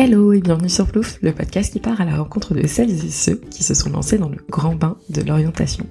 Hello 0.00 0.32
et 0.32 0.40
bienvenue 0.40 0.68
sur 0.68 0.86
Plouf, 0.86 1.18
le 1.22 1.32
podcast 1.32 1.72
qui 1.72 1.80
part 1.80 2.00
à 2.00 2.04
la 2.04 2.18
rencontre 2.18 2.54
de 2.54 2.64
celles 2.68 3.04
et 3.04 3.10
ceux 3.10 3.34
qui 3.50 3.64
se 3.64 3.74
sont 3.74 3.90
lancés 3.90 4.16
dans 4.16 4.28
le 4.28 4.38
grand 4.48 4.76
bain 4.76 4.96
de 5.10 5.22
l'orientation. 5.22 5.84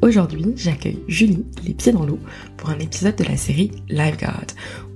Aujourd'hui, 0.00 0.46
j'accueille 0.56 1.02
Julie, 1.08 1.44
les 1.62 1.74
pieds 1.74 1.92
dans 1.92 2.06
l'eau, 2.06 2.18
pour 2.56 2.70
un 2.70 2.78
épisode 2.78 3.16
de 3.16 3.24
la 3.24 3.36
série 3.36 3.70
Lifeguard, 3.90 4.46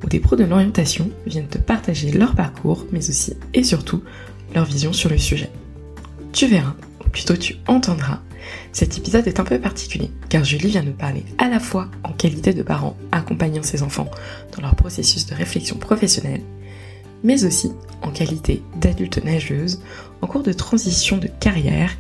où 0.03 0.07
des 0.07 0.19
pros 0.19 0.35
de 0.35 0.45
l'orientation 0.45 1.11
viennent 1.27 1.47
te 1.47 1.59
partager 1.59 2.11
leur 2.11 2.35
parcours, 2.35 2.87
mais 2.91 3.07
aussi 3.07 3.35
et 3.53 3.63
surtout 3.63 4.03
leur 4.55 4.65
vision 4.65 4.95
sur 4.95 5.11
le 5.11 5.19
sujet. 5.19 5.51
Tu 6.33 6.47
verras, 6.47 6.75
ou 7.05 7.11
plutôt 7.11 7.37
tu 7.37 7.57
entendras, 7.67 8.23
cet 8.73 8.97
épisode 8.97 9.27
est 9.27 9.41
un 9.41 9.45
peu 9.45 9.59
particulier, 9.59 10.11
car 10.31 10.43
Julie 10.43 10.71
vient 10.71 10.83
nous 10.83 10.93
parler 10.93 11.27
à 11.37 11.51
la 11.51 11.61
fois 11.61 11.91
en 12.03 12.15
qualité 12.15 12.55
de 12.55 12.63
parent 12.63 12.97
accompagnant 13.13 13.63
ses 13.63 13.83
enfants 13.83 14.11
dans 14.57 14.63
leur 14.63 14.75
processus 14.75 15.27
de 15.27 15.35
réflexion 15.35 15.77
professionnelle, 15.77 16.41
mais 17.23 17.45
aussi 17.45 17.73
en 18.03 18.11
qualité 18.11 18.63
d'adulte 18.81 19.25
nageuse 19.25 19.81
en 20.21 20.27
cours 20.27 20.43
de 20.43 20.53
transition 20.53 21.19
de 21.19 21.29
carrière 21.29 21.97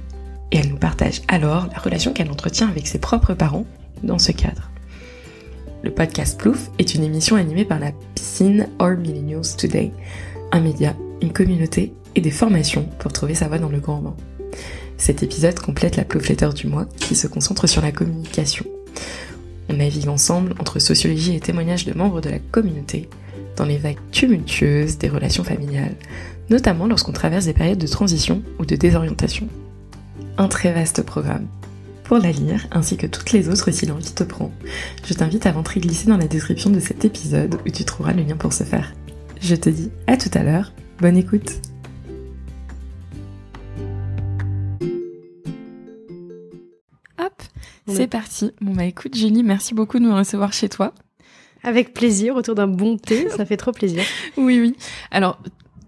et 0.52 0.58
elle 0.58 0.68
nous 0.68 0.76
partage 0.76 1.22
alors 1.28 1.68
la 1.72 1.78
relation 1.78 2.12
qu'elle 2.12 2.30
entretient 2.30 2.68
avec 2.68 2.86
ses 2.86 2.98
propres 2.98 3.34
parents 3.34 3.66
dans 4.02 4.18
ce 4.18 4.32
cadre. 4.32 4.70
Le 5.82 5.92
podcast 5.92 6.38
Plouf 6.38 6.70
est 6.78 6.94
une 6.94 7.04
émission 7.04 7.36
animée 7.36 7.64
par 7.64 7.78
la 7.78 7.92
piscine 8.14 8.68
Or 8.78 8.96
Millennials 8.96 9.56
Today, 9.56 9.92
un 10.52 10.60
média, 10.60 10.94
une 11.22 11.32
communauté 11.32 11.92
et 12.14 12.20
des 12.20 12.30
formations 12.30 12.88
pour 12.98 13.12
trouver 13.12 13.34
sa 13.34 13.48
voie 13.48 13.58
dans 13.58 13.68
le 13.68 13.78
grand 13.78 14.00
bain. 14.00 14.16
Cet 14.96 15.22
épisode 15.22 15.60
complète 15.60 15.96
la 15.96 16.04
Ploufletter 16.04 16.48
du 16.54 16.66
mois 16.66 16.86
qui 16.96 17.14
se 17.14 17.28
concentre 17.28 17.68
sur 17.68 17.82
la 17.82 17.92
communication. 17.92 18.64
On 19.68 19.74
navigue 19.74 20.08
ensemble 20.08 20.54
entre 20.58 20.80
sociologie 20.80 21.36
et 21.36 21.40
témoignages 21.40 21.84
de 21.84 21.96
membres 21.96 22.20
de 22.20 22.30
la 22.30 22.38
communauté 22.38 23.08
dans 23.58 23.64
les 23.64 23.76
vagues 23.76 23.98
tumultueuses 24.12 24.98
des 24.98 25.08
relations 25.08 25.44
familiales, 25.44 25.96
notamment 26.48 26.86
lorsqu'on 26.86 27.12
traverse 27.12 27.44
des 27.44 27.52
périodes 27.52 27.78
de 27.78 27.86
transition 27.86 28.42
ou 28.58 28.64
de 28.64 28.76
désorientation. 28.76 29.48
Un 30.38 30.48
très 30.48 30.72
vaste 30.72 31.02
programme. 31.02 31.46
Pour 32.04 32.18
la 32.18 32.30
lire, 32.30 32.66
ainsi 32.70 32.96
que 32.96 33.06
toutes 33.06 33.32
les 33.32 33.48
autres 33.48 33.70
si 33.70 33.84
l'envie 33.84 34.12
te 34.12 34.22
prend, 34.22 34.52
je 35.04 35.12
t'invite 35.12 35.44
à 35.44 35.52
rentrer 35.52 35.80
glisser 35.80 36.06
dans 36.08 36.16
la 36.16 36.28
description 36.28 36.70
de 36.70 36.80
cet 36.80 37.04
épisode 37.04 37.58
où 37.66 37.70
tu 37.70 37.84
trouveras 37.84 38.14
le 38.14 38.22
lien 38.22 38.36
pour 38.36 38.52
ce 38.52 38.64
faire. 38.64 38.94
Je 39.40 39.56
te 39.56 39.68
dis 39.68 39.90
à 40.06 40.16
tout 40.16 40.30
à 40.32 40.42
l'heure, 40.42 40.72
bonne 41.00 41.16
écoute 41.16 41.60
Hop, 47.18 47.42
c'est 47.88 48.06
parti. 48.06 48.52
Bon 48.60 48.72
bah 48.72 48.84
écoute 48.84 49.16
Julie, 49.16 49.42
merci 49.42 49.74
beaucoup 49.74 49.98
de 49.98 50.04
me 50.04 50.14
recevoir 50.14 50.52
chez 50.52 50.68
toi. 50.68 50.94
Avec 51.62 51.92
plaisir, 51.92 52.36
autour 52.36 52.54
d'un 52.54 52.66
bon 52.66 52.96
thé, 52.96 53.28
ça 53.30 53.44
fait 53.44 53.56
trop 53.56 53.72
plaisir. 53.72 54.02
Oui, 54.36 54.60
oui. 54.60 54.76
Alors, 55.10 55.40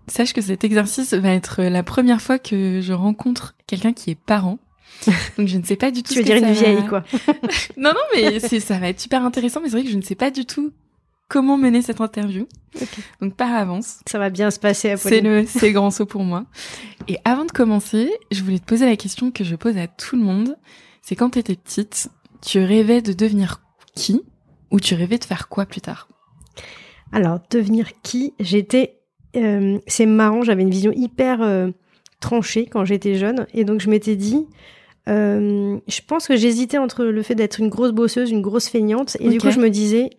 sache 0.08 0.32
que 0.32 0.40
cet 0.40 0.64
exercice 0.64 1.14
va 1.14 1.32
être 1.32 1.62
la 1.62 1.82
première 1.82 2.20
fois 2.20 2.38
que 2.38 2.80
je 2.80 2.92
rencontre 2.92 3.54
quelqu'un 3.66 3.92
qui 3.92 4.10
est 4.10 4.18
parent. 4.18 4.58
Donc 5.38 5.46
je 5.46 5.56
ne 5.56 5.64
sais 5.64 5.76
pas 5.76 5.90
du 5.90 6.02
tout. 6.02 6.12
tu 6.12 6.18
veux 6.18 6.24
dire 6.24 6.36
une 6.36 6.52
vieille, 6.52 6.86
quoi. 6.86 7.04
non, 7.76 7.90
non, 7.90 8.00
mais 8.14 8.40
ça 8.40 8.78
va 8.78 8.88
être 8.88 9.00
super 9.00 9.24
intéressant. 9.24 9.60
Mais 9.60 9.68
c'est 9.68 9.76
vrai 9.76 9.84
que 9.84 9.90
je 9.90 9.96
ne 9.96 10.02
sais 10.02 10.14
pas 10.14 10.30
du 10.30 10.44
tout 10.44 10.72
comment 11.30 11.56
mener 11.56 11.80
cette 11.80 12.02
interview. 12.02 12.46
Donc 13.22 13.36
par 13.36 13.54
avance. 13.54 14.00
Ça 14.06 14.18
va 14.18 14.28
bien 14.28 14.50
se 14.50 14.58
passer. 14.58 14.96
C'est 14.98 15.22
le, 15.22 15.46
c'est 15.46 15.72
grand 15.72 15.90
saut 15.90 16.04
pour 16.04 16.24
moi. 16.24 16.44
Et 17.08 17.16
avant 17.24 17.46
de 17.46 17.52
commencer, 17.52 18.12
je 18.30 18.42
voulais 18.42 18.58
te 18.58 18.66
poser 18.66 18.84
la 18.84 18.96
question 18.96 19.30
que 19.30 19.44
je 19.44 19.56
pose 19.56 19.78
à 19.78 19.86
tout 19.86 20.16
le 20.16 20.22
monde. 20.22 20.56
C'est 21.00 21.16
quand 21.16 21.30
tu 21.30 21.38
étais 21.38 21.56
petite, 21.56 22.10
tu 22.42 22.62
rêvais 22.62 23.00
de 23.00 23.12
devenir 23.14 23.62
qui? 23.94 24.22
Ou 24.70 24.80
tu 24.80 24.94
rêvais 24.94 25.18
de 25.18 25.24
faire 25.24 25.48
quoi 25.48 25.66
plus 25.66 25.80
tard? 25.80 26.08
Alors, 27.12 27.40
devenir 27.50 27.88
qui? 28.02 28.34
J'étais... 28.38 28.96
Euh, 29.36 29.78
c'est 29.86 30.06
marrant, 30.06 30.42
j'avais 30.42 30.62
une 30.62 30.70
vision 30.70 30.92
hyper 30.92 31.42
euh, 31.42 31.70
tranchée 32.20 32.66
quand 32.66 32.84
j'étais 32.84 33.16
jeune. 33.16 33.46
Et 33.54 33.64
donc, 33.64 33.80
je 33.80 33.90
m'étais 33.90 34.16
dit... 34.16 34.46
Euh, 35.08 35.78
je 35.88 36.00
pense 36.06 36.28
que 36.28 36.36
j'hésitais 36.36 36.78
entre 36.78 37.04
le 37.04 37.22
fait 37.22 37.34
d'être 37.34 37.58
une 37.58 37.68
grosse 37.68 37.90
bosseuse, 37.90 38.30
une 38.30 38.42
grosse 38.42 38.68
feignante. 38.68 39.16
Et 39.18 39.28
du 39.28 39.40
coup, 39.40 39.50
je 39.50 39.58
me 39.58 39.70
disais, 39.70 40.10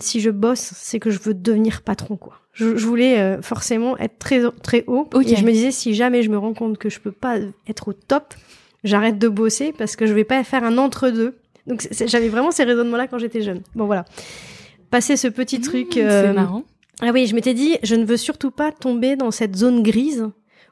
si 0.00 0.20
je 0.20 0.30
bosse, 0.30 0.72
c'est 0.74 1.00
que 1.00 1.10
je 1.10 1.18
veux 1.18 1.34
devenir 1.34 1.82
patron, 1.82 2.16
quoi. 2.16 2.36
Je, 2.52 2.66
voulais 2.66 3.38
forcément 3.42 3.96
être 3.98 4.18
très 4.18 4.42
très 4.62 4.84
haut. 4.86 5.08
Et 5.26 5.36
je 5.36 5.44
me 5.44 5.52
disais, 5.52 5.70
si 5.70 5.94
jamais 5.94 6.22
je 6.22 6.30
me 6.30 6.38
rends 6.38 6.54
compte 6.54 6.78
que 6.78 6.88
je 6.88 7.00
peux 7.00 7.12
pas 7.12 7.38
être 7.66 7.88
au 7.88 7.92
top, 7.92 8.34
j'arrête 8.84 9.18
de 9.18 9.28
bosser 9.28 9.74
parce 9.76 9.96
que 9.96 10.06
je 10.06 10.14
vais 10.14 10.24
pas 10.24 10.42
faire 10.44 10.64
un 10.64 10.78
entre-deux. 10.78 11.34
Donc 11.66 11.86
j'avais 12.06 12.28
vraiment 12.28 12.50
ces 12.50 12.64
raisonnements-là 12.64 13.06
quand 13.06 13.18
j'étais 13.18 13.42
jeune. 13.42 13.62
Bon 13.74 13.86
voilà. 13.86 14.04
Passer 14.90 15.16
ce 15.16 15.28
petit 15.28 15.58
mmh, 15.58 15.62
truc. 15.62 15.88
C'est 15.92 16.04
euh, 16.04 16.32
marrant. 16.32 16.64
Ah 17.00 17.10
oui, 17.12 17.26
je 17.26 17.34
m'étais 17.34 17.54
dit, 17.54 17.78
je 17.82 17.94
ne 17.94 18.04
veux 18.04 18.16
surtout 18.16 18.50
pas 18.50 18.72
tomber 18.72 19.16
dans 19.16 19.30
cette 19.30 19.56
zone 19.56 19.82
grise 19.82 20.28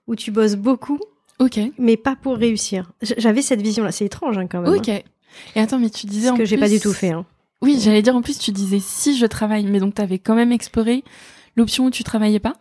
où 0.06 0.16
tu 0.16 0.30
bosses 0.30 0.56
beaucoup, 0.56 0.98
ok, 1.38 1.60
mais 1.78 1.96
pas 1.96 2.16
pour 2.16 2.36
réussir. 2.36 2.92
J'avais 3.02 3.42
cette 3.42 3.62
vision-là. 3.62 3.92
C'est 3.92 4.04
étrange 4.04 4.36
hein, 4.38 4.46
quand 4.46 4.60
même. 4.60 4.72
Ok. 4.72 4.88
Hein. 4.88 5.00
Et 5.54 5.60
attends, 5.60 5.78
mais 5.78 5.90
tu 5.90 6.06
disais 6.06 6.28
Ce 6.28 6.34
que 6.34 6.44
j'ai 6.44 6.58
pas 6.58 6.68
du 6.68 6.80
tout 6.80 6.92
fait. 6.92 7.10
Hein. 7.10 7.24
Oui, 7.60 7.78
j'allais 7.80 8.02
dire 8.02 8.14
en 8.14 8.22
plus, 8.22 8.38
tu 8.38 8.52
disais 8.52 8.80
si 8.80 9.16
je 9.16 9.26
travaille, 9.26 9.64
mais 9.66 9.80
donc 9.80 9.94
tu 9.94 10.02
avais 10.02 10.18
quand 10.18 10.34
même 10.34 10.52
exploré 10.52 11.04
l'option 11.56 11.86
où 11.86 11.90
tu 11.90 12.04
travaillais 12.04 12.40
pas? 12.40 12.54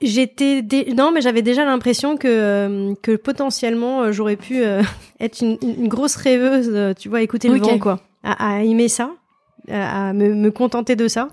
J'étais 0.00 0.64
non, 0.94 1.10
mais 1.12 1.20
j'avais 1.20 1.42
déjà 1.42 1.64
l'impression 1.64 2.16
que 2.16 2.28
euh, 2.28 2.94
que 3.02 3.16
potentiellement 3.16 4.02
euh, 4.02 4.12
j'aurais 4.12 4.36
pu 4.36 4.62
euh, 4.64 4.82
être 5.20 5.40
une, 5.40 5.58
une, 5.62 5.88
grosse 5.88 6.14
rêveuse, 6.16 6.94
tu 6.96 7.08
vois, 7.08 7.22
écouter 7.22 7.48
le 7.48 7.58
vent 7.58 7.78
quoi, 7.78 8.00
à, 8.22 8.58
à 8.58 8.62
aimer 8.62 8.88
ça 8.88 9.10
à 9.70 10.12
me, 10.12 10.34
me, 10.34 10.50
contenter 10.50 10.96
de 10.96 11.08
ça. 11.08 11.28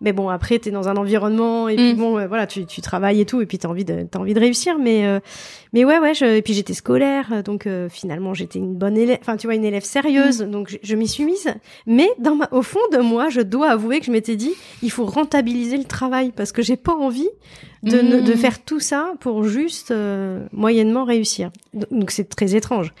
Mais 0.00 0.12
bon, 0.12 0.28
après, 0.28 0.58
t'es 0.58 0.70
dans 0.70 0.88
un 0.88 0.96
environnement 0.96 1.68
et 1.68 1.76
puis 1.76 1.94
mm. 1.94 1.96
bon, 1.96 2.26
voilà, 2.26 2.46
tu, 2.46 2.66
tu 2.66 2.80
travailles 2.80 3.20
et 3.20 3.26
tout, 3.26 3.40
et 3.40 3.46
puis 3.46 3.58
t'as 3.58 3.68
envie 3.68 3.84
de 3.84 4.06
t'as 4.10 4.18
envie 4.18 4.34
de 4.34 4.40
réussir. 4.40 4.78
Mais 4.78 5.06
euh, 5.06 5.20
mais 5.72 5.84
ouais, 5.84 5.98
ouais. 5.98 6.14
Je, 6.14 6.24
et 6.24 6.42
puis 6.42 6.54
j'étais 6.54 6.74
scolaire, 6.74 7.42
donc 7.42 7.66
euh, 7.66 7.88
finalement 7.88 8.34
j'étais 8.34 8.58
une 8.58 8.74
bonne 8.74 8.96
élève, 8.96 9.18
enfin 9.20 9.36
tu 9.36 9.46
vois, 9.46 9.54
une 9.54 9.64
élève 9.64 9.84
sérieuse. 9.84 10.42
Mm. 10.42 10.50
Donc 10.50 10.68
je, 10.70 10.76
je 10.82 10.96
m'y 10.96 11.08
suis 11.08 11.24
mise. 11.24 11.48
Mais 11.86 12.08
dans 12.18 12.36
ma, 12.36 12.48
au 12.52 12.62
fond 12.62 12.80
de 12.92 12.98
moi, 12.98 13.28
je 13.28 13.40
dois 13.40 13.70
avouer 13.70 14.00
que 14.00 14.06
je 14.06 14.12
m'étais 14.12 14.36
dit, 14.36 14.54
il 14.82 14.90
faut 14.90 15.04
rentabiliser 15.06 15.76
le 15.76 15.84
travail 15.84 16.32
parce 16.34 16.52
que 16.52 16.62
j'ai 16.62 16.76
pas 16.76 16.94
envie 16.94 17.28
de, 17.82 18.20
de 18.20 18.32
mm. 18.32 18.36
faire 18.36 18.64
tout 18.64 18.80
ça 18.80 19.12
pour 19.20 19.44
juste 19.44 19.90
euh, 19.90 20.46
moyennement 20.52 21.04
réussir. 21.04 21.50
Donc 21.90 22.10
c'est 22.10 22.28
très 22.28 22.54
étrange. 22.54 22.92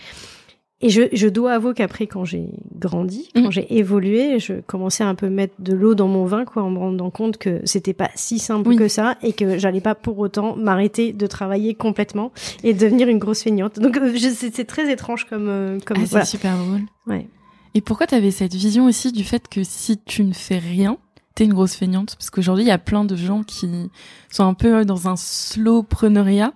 Et 0.80 0.90
je, 0.90 1.02
je 1.12 1.26
dois 1.26 1.54
avouer 1.54 1.74
qu'après, 1.74 2.06
quand 2.06 2.24
j'ai 2.24 2.50
grandi, 2.76 3.30
quand 3.34 3.48
mm. 3.48 3.52
j'ai 3.52 3.78
évolué, 3.78 4.38
je 4.38 4.54
commençais 4.60 5.02
à 5.02 5.08
un 5.08 5.16
peu 5.16 5.28
mettre 5.28 5.54
de 5.58 5.74
l'eau 5.74 5.96
dans 5.96 6.06
mon 6.06 6.24
vin, 6.24 6.44
quoi, 6.44 6.62
en 6.62 6.70
me 6.70 6.78
rendant 6.78 7.10
compte 7.10 7.36
que 7.36 7.60
c'était 7.64 7.94
pas 7.94 8.10
si 8.14 8.38
simple 8.38 8.76
que 8.76 8.86
ça 8.86 9.16
et 9.22 9.32
que 9.32 9.58
j'allais 9.58 9.80
pas 9.80 9.96
pour 9.96 10.18
autant 10.20 10.54
m'arrêter 10.54 11.12
de 11.12 11.26
travailler 11.26 11.74
complètement 11.74 12.30
et 12.62 12.74
devenir 12.74 13.08
une 13.08 13.18
grosse 13.18 13.42
feignante. 13.42 13.80
Donc, 13.80 13.96
euh, 13.96 14.16
c'est 14.16 14.66
très 14.66 14.92
étrange 14.92 15.24
comme, 15.24 15.48
euh, 15.48 15.78
comme. 15.84 15.98
Ah, 16.00 16.06
c'est 16.06 16.24
super 16.24 16.56
drôle. 16.56 16.82
Ouais. 17.08 17.26
Et 17.74 17.80
pourquoi 17.80 18.06
tu 18.06 18.14
avais 18.14 18.30
cette 18.30 18.54
vision 18.54 18.86
aussi 18.86 19.10
du 19.10 19.24
fait 19.24 19.48
que 19.48 19.64
si 19.64 19.98
tu 19.98 20.22
ne 20.22 20.32
fais 20.32 20.58
rien, 20.58 20.96
t'es 21.34 21.44
une 21.44 21.54
grosse 21.54 21.74
feignante? 21.74 22.14
Parce 22.16 22.30
qu'aujourd'hui, 22.30 22.64
il 22.64 22.68
y 22.68 22.72
a 22.72 22.78
plein 22.78 23.04
de 23.04 23.16
gens 23.16 23.42
qui 23.42 23.90
sont 24.30 24.44
un 24.44 24.54
peu 24.54 24.84
dans 24.84 25.08
un 25.08 25.16
slow 25.16 25.82
preneuriat, 25.82 26.52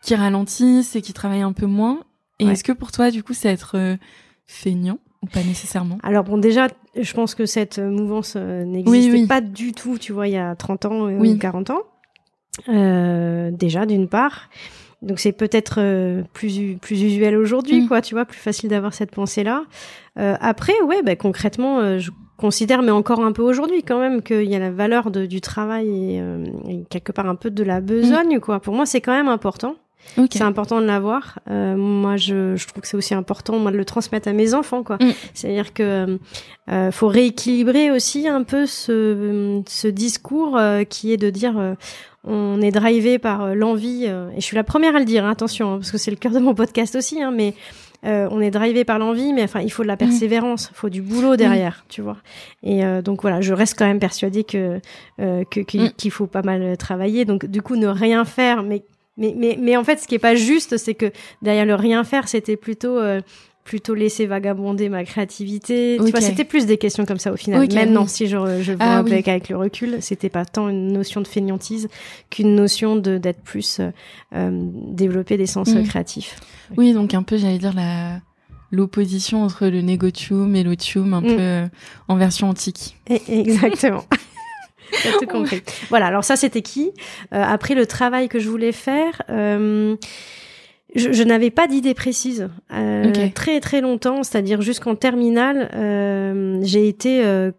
qui 0.00 0.14
ralentissent 0.14 0.94
et 0.94 1.02
qui 1.02 1.12
travaillent 1.12 1.42
un 1.42 1.52
peu 1.52 1.66
moins 1.66 2.04
et 2.42 2.52
est-ce 2.52 2.64
que 2.64 2.72
pour 2.72 2.92
toi, 2.92 3.10
du 3.10 3.22
coup, 3.22 3.34
c'est 3.34 3.48
être 3.48 3.76
euh, 3.76 3.96
feignant 4.46 4.98
ou 5.22 5.26
pas 5.26 5.42
nécessairement? 5.42 5.98
Alors 6.02 6.24
bon, 6.24 6.38
déjà, 6.38 6.68
je 7.00 7.12
pense 7.12 7.34
que 7.34 7.46
cette 7.46 7.78
euh, 7.78 7.90
mouvance 7.90 8.34
euh, 8.36 8.64
n'existait 8.64 9.26
pas 9.26 9.40
du 9.40 9.72
tout, 9.72 9.98
tu 9.98 10.12
vois, 10.12 10.28
il 10.28 10.34
y 10.34 10.38
a 10.38 10.54
30 10.54 10.84
ans 10.86 11.08
ou 11.08 11.38
40 11.38 11.70
ans. 11.70 11.82
déjà, 12.68 13.86
d'une 13.86 14.08
part. 14.08 14.50
Donc 15.00 15.18
c'est 15.18 15.32
peut-être 15.32 16.22
plus 16.32 16.76
plus 16.76 17.02
usuel 17.02 17.36
aujourd'hui, 17.36 17.82
mm. 17.82 17.88
quoi, 17.88 18.00
tu 18.00 18.14
vois, 18.14 18.24
plus 18.24 18.38
facile 18.38 18.70
d'avoir 18.70 18.94
cette 18.94 19.10
pensée-là. 19.10 19.64
après, 20.16 20.80
ouais, 20.86 21.02
bah, 21.02 21.16
concrètement, 21.16 21.98
je 21.98 22.12
considère, 22.36 22.82
mais 22.82 22.92
encore 22.92 23.20
un 23.20 23.32
peu 23.32 23.42
aujourd'hui 23.42 23.82
quand 23.82 23.98
même, 23.98 24.22
qu'il 24.22 24.44
y 24.44 24.54
a 24.54 24.60
la 24.60 24.70
valeur 24.70 25.10
de, 25.10 25.26
du 25.26 25.40
travail 25.40 25.88
et, 25.88 26.84
quelque 26.88 27.10
part 27.10 27.26
un 27.26 27.34
peu 27.34 27.50
de 27.50 27.64
la 27.64 27.80
besogne, 27.80 28.36
mm. 28.36 28.40
quoi. 28.40 28.60
Pour 28.60 28.74
moi, 28.74 28.86
c'est 28.86 29.00
quand 29.00 29.14
même 29.14 29.28
important. 29.28 29.74
C'est 30.30 30.42
important 30.42 30.80
de 30.80 30.86
l'avoir. 30.86 31.38
Euh, 31.50 31.76
moi, 31.76 32.16
je, 32.16 32.56
je, 32.56 32.66
trouve 32.66 32.82
que 32.82 32.88
c'est 32.88 32.96
aussi 32.96 33.14
important 33.14 33.58
moi 33.58 33.70
de 33.70 33.76
le 33.76 33.84
transmettre 33.84 34.28
à 34.28 34.32
mes 34.32 34.54
enfants, 34.54 34.82
quoi. 34.82 34.96
Mm. 34.96 35.12
C'est-à-dire 35.34 35.72
que 35.72 36.18
euh, 36.70 36.92
faut 36.92 37.08
rééquilibrer 37.08 37.90
aussi 37.90 38.28
un 38.28 38.44
peu 38.44 38.66
ce, 38.66 39.62
ce 39.66 39.88
discours 39.88 40.56
euh, 40.56 40.84
qui 40.84 41.12
est 41.12 41.16
de 41.16 41.28
dire 41.28 41.58
euh, 41.58 41.74
on 42.22 42.60
est 42.60 42.70
drivé 42.70 43.18
par 43.18 43.56
l'envie. 43.56 44.04
et 44.04 44.36
je 44.36 44.40
suis 44.40 44.54
la 44.54 44.62
première 44.62 44.94
à 44.94 45.00
le 45.00 45.04
dire, 45.04 45.24
hein, 45.24 45.30
attention, 45.30 45.74
hein, 45.74 45.76
parce 45.78 45.90
que 45.90 45.98
c'est 45.98 46.12
le 46.12 46.16
cœur 46.16 46.30
de 46.30 46.38
mon 46.38 46.54
podcast 46.54 46.94
aussi, 46.94 47.20
hein, 47.20 47.32
mais 47.34 47.54
on 48.04 48.40
est 48.40 48.50
drivé 48.50 48.84
par 48.84 48.98
l'envie, 48.98 49.32
mais 49.32 49.44
enfin, 49.44 49.60
il 49.60 49.70
faut 49.70 49.82
de 49.82 49.88
la 49.88 49.94
mm. 49.94 49.98
persévérance, 49.98 50.68
il 50.72 50.76
faut 50.76 50.88
du 50.88 51.02
boulot 51.02 51.36
derrière, 51.36 51.84
tu 51.88 52.00
vois. 52.00 52.16
Et 52.62 52.82
donc 53.02 53.22
voilà, 53.22 53.40
je 53.40 53.52
reste 53.52 53.78
quand 53.78 53.86
même 53.86 54.00
persuadée 54.00 54.44
que 54.44 54.80
mm. 55.18 55.44
qu'il 55.96 56.10
faut 56.10 56.26
pas 56.26 56.42
mal 56.42 56.76
travailler. 56.76 57.24
Donc 57.24 57.46
du 57.46 57.62
coup, 57.62 57.76
ne 57.76 57.86
rien 57.88 58.24
faire, 58.24 58.62
mais 58.62 58.82
mais, 59.16 59.34
mais, 59.36 59.58
mais 59.60 59.76
en 59.76 59.84
fait, 59.84 59.98
ce 59.98 60.06
qui 60.06 60.14
est 60.14 60.20
pas 60.20 60.34
juste, 60.34 60.76
c'est 60.76 60.94
que 60.94 61.12
derrière 61.42 61.66
le 61.66 61.74
rien 61.74 62.02
faire, 62.04 62.28
c'était 62.28 62.56
plutôt 62.56 62.98
euh, 62.98 63.20
plutôt 63.64 63.94
laisser 63.94 64.26
vagabonder 64.26 64.88
ma 64.88 65.04
créativité. 65.04 65.98
Tu 66.04 66.10
vois, 66.10 66.20
c'était 66.20 66.44
plus 66.44 66.66
des 66.66 66.78
questions 66.78 67.04
comme 67.04 67.18
ça 67.18 67.32
au 67.32 67.36
final. 67.36 67.66
Maintenant, 67.72 68.06
si 68.06 68.26
je, 68.26 68.36
je 68.62 68.72
vois 68.72 68.84
ah 68.84 68.98
avec, 68.98 69.28
avec, 69.28 69.48
le 69.48 69.56
recul, 69.56 69.98
c'était 70.00 70.30
pas 70.30 70.44
tant 70.44 70.68
une 70.68 70.92
notion 70.92 71.20
de 71.20 71.28
fainéantise 71.28 71.88
qu'une 72.30 72.54
notion 72.54 72.96
de 72.96 73.18
d'être 73.18 73.42
plus 73.42 73.80
euh, 74.34 74.50
développer 74.50 75.36
des 75.36 75.46
sens 75.46 75.68
mm. 75.68 75.84
créatifs. 75.84 76.36
Oui, 76.76 76.92
donc 76.92 77.14
un 77.14 77.22
peu, 77.22 77.36
j'allais 77.36 77.58
dire 77.58 77.74
la 77.74 78.20
l'opposition 78.72 79.44
entre 79.44 79.66
le 79.66 79.82
négotium 79.82 80.56
et 80.56 80.64
l'otium, 80.64 81.12
un 81.12 81.20
mm. 81.20 81.26
peu 81.26 81.36
euh, 81.38 81.66
en 82.08 82.16
version 82.16 82.48
antique. 82.48 82.96
exactement. 83.28 84.04
tout 85.18 85.26
compris. 85.26 85.62
Voilà, 85.88 86.06
alors 86.06 86.24
ça 86.24 86.36
c'était 86.36 86.62
qui? 86.62 86.92
Euh, 87.32 87.42
Après 87.42 87.74
le 87.74 87.86
travail 87.86 88.28
que 88.28 88.38
je 88.38 88.48
voulais 88.48 88.72
faire, 88.72 89.22
euh, 89.30 89.96
je, 90.94 91.12
je 91.12 91.22
n'avais 91.22 91.50
pas 91.50 91.66
d'idée 91.66 91.94
précise. 91.94 92.48
Euh, 92.72 93.12
Très 93.34 93.60
très 93.60 93.80
longtemps, 93.80 94.22
c'est-à-dire 94.22 94.60
jusqu'en 94.60 94.94
terminale, 94.94 95.70
euh, 95.74 96.60
j'ai 96.62 96.88
été 96.88 97.22
euh, 97.24 97.52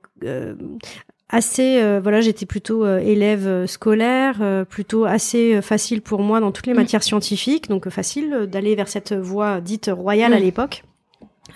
assez 1.30 1.82
voilà 2.00 2.22
j'étais 2.22 2.46
plutôt 2.46 2.86
élève 2.86 3.66
scolaire 3.66 4.66
plutôt 4.70 5.06
assez 5.06 5.62
facile 5.64 6.02
pour 6.02 6.22
moi 6.22 6.40
dans 6.40 6.52
toutes 6.52 6.68
les 6.68 6.74
mm. 6.74 6.78
matières 6.78 7.04
scientifiques 7.04 7.70
donc 7.70 7.90
facile 7.90 8.48
d'aller 8.50 8.76
vers 8.76 8.88
cette 8.88 9.14
voie 9.14 9.60
dite 9.60 9.90
royale 9.92 10.34
à 10.34 10.40
l'époque 10.40 10.84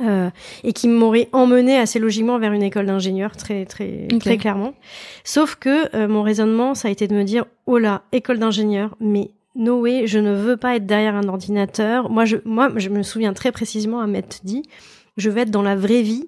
euh, 0.02 0.30
et 0.64 0.74
qui 0.74 0.88
m'aurait 0.88 1.30
emmené 1.32 1.78
assez 1.78 2.00
logiquement 2.00 2.40
vers 2.40 2.54
une 2.54 2.64
école 2.64 2.86
d'ingénieur 2.86 3.36
très 3.36 3.66
très 3.66 4.08
très 4.20 4.38
clairement. 4.38 4.74
Sauf 5.24 5.56
que 5.56 5.96
euh, 5.96 6.08
mon 6.08 6.24
raisonnement 6.24 6.76
ça 6.76 6.88
a 6.88 6.92
été 6.92 7.08
de 7.08 7.16
me 7.16 7.24
dire 7.24 7.46
oh 7.66 7.78
là 7.78 8.04
école 8.12 8.40
d'ingénieur 8.40 8.96
mais 9.00 9.32
no 9.56 9.82
way 9.82 10.08
je 10.08 10.20
ne 10.20 10.34
veux 10.34 10.58
pas 10.58 10.76
être 10.76 10.86
derrière 10.86 11.16
un 11.16 11.28
ordinateur. 11.28 12.10
Moi 12.10 12.26
je 12.26 12.38
moi 12.46 12.70
je 12.76 12.90
me 12.90 13.04
souviens 13.04 13.34
très 13.34 13.52
précisément 13.52 14.00
à 14.00 14.08
m'être 14.08 14.42
dit 14.44 14.64
je 15.18 15.30
vais 15.30 15.42
être 15.42 15.52
dans 15.52 15.64
la 15.64 15.76
vraie 15.76 16.02
vie 16.02 16.28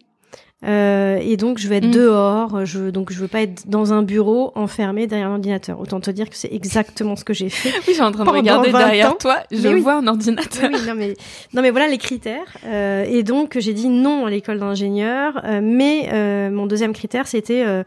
euh, 0.66 1.20
et 1.22 1.38
donc 1.38 1.58
je 1.58 1.70
vais 1.70 1.78
être 1.78 1.88
mm. 1.88 1.92
dehors, 1.92 2.66
je 2.66 2.90
donc 2.90 3.14
je 3.14 3.20
veux 3.20 3.30
pas 3.30 3.42
être 3.42 3.70
dans 3.70 3.94
un 3.94 4.04
bureau 4.04 4.52
enfermé 4.56 5.08
derrière 5.08 5.30
un 5.30 5.36
ordinateur. 5.36 5.80
Autant 5.80 6.02
te 6.02 6.12
dire 6.12 6.30
que 6.30 6.36
c'est 6.36 6.52
exactement 6.52 7.16
ce 7.16 7.24
que 7.24 7.34
j'ai 7.34 7.50
fait. 7.50 7.70
Oui, 7.80 7.84
je 7.88 7.94
suis 7.94 8.02
en 8.02 8.12
train 8.12 8.26
de 8.26 8.30
regarder 8.30 8.72
derrière 8.72 9.18
toi, 9.18 9.38
je 9.52 9.68
vois 9.70 9.96
un 9.96 10.08
ordinateur. 10.08 10.70
Oui, 10.72 10.80
non 10.86 10.96
mais 10.96 11.14
non 11.54 11.62
mais 11.62 11.72
voilà 11.72 11.88
les 11.88 11.98
critères. 11.98 12.58
Euh, 12.66 13.06
et 13.08 13.24
donc 13.24 13.58
j'ai 13.58 13.74
dit 13.74 13.88
non 13.88 14.26
à 14.26 14.30
l'école 14.30 14.60
d'ingénieur, 14.60 15.42
euh, 15.46 15.62
mais 15.64 16.10
euh, 16.12 16.50
mon 16.50 16.66
deuxième 16.66 16.92
critère 16.92 17.26
c'était 17.26 17.64
euh, 17.66 17.84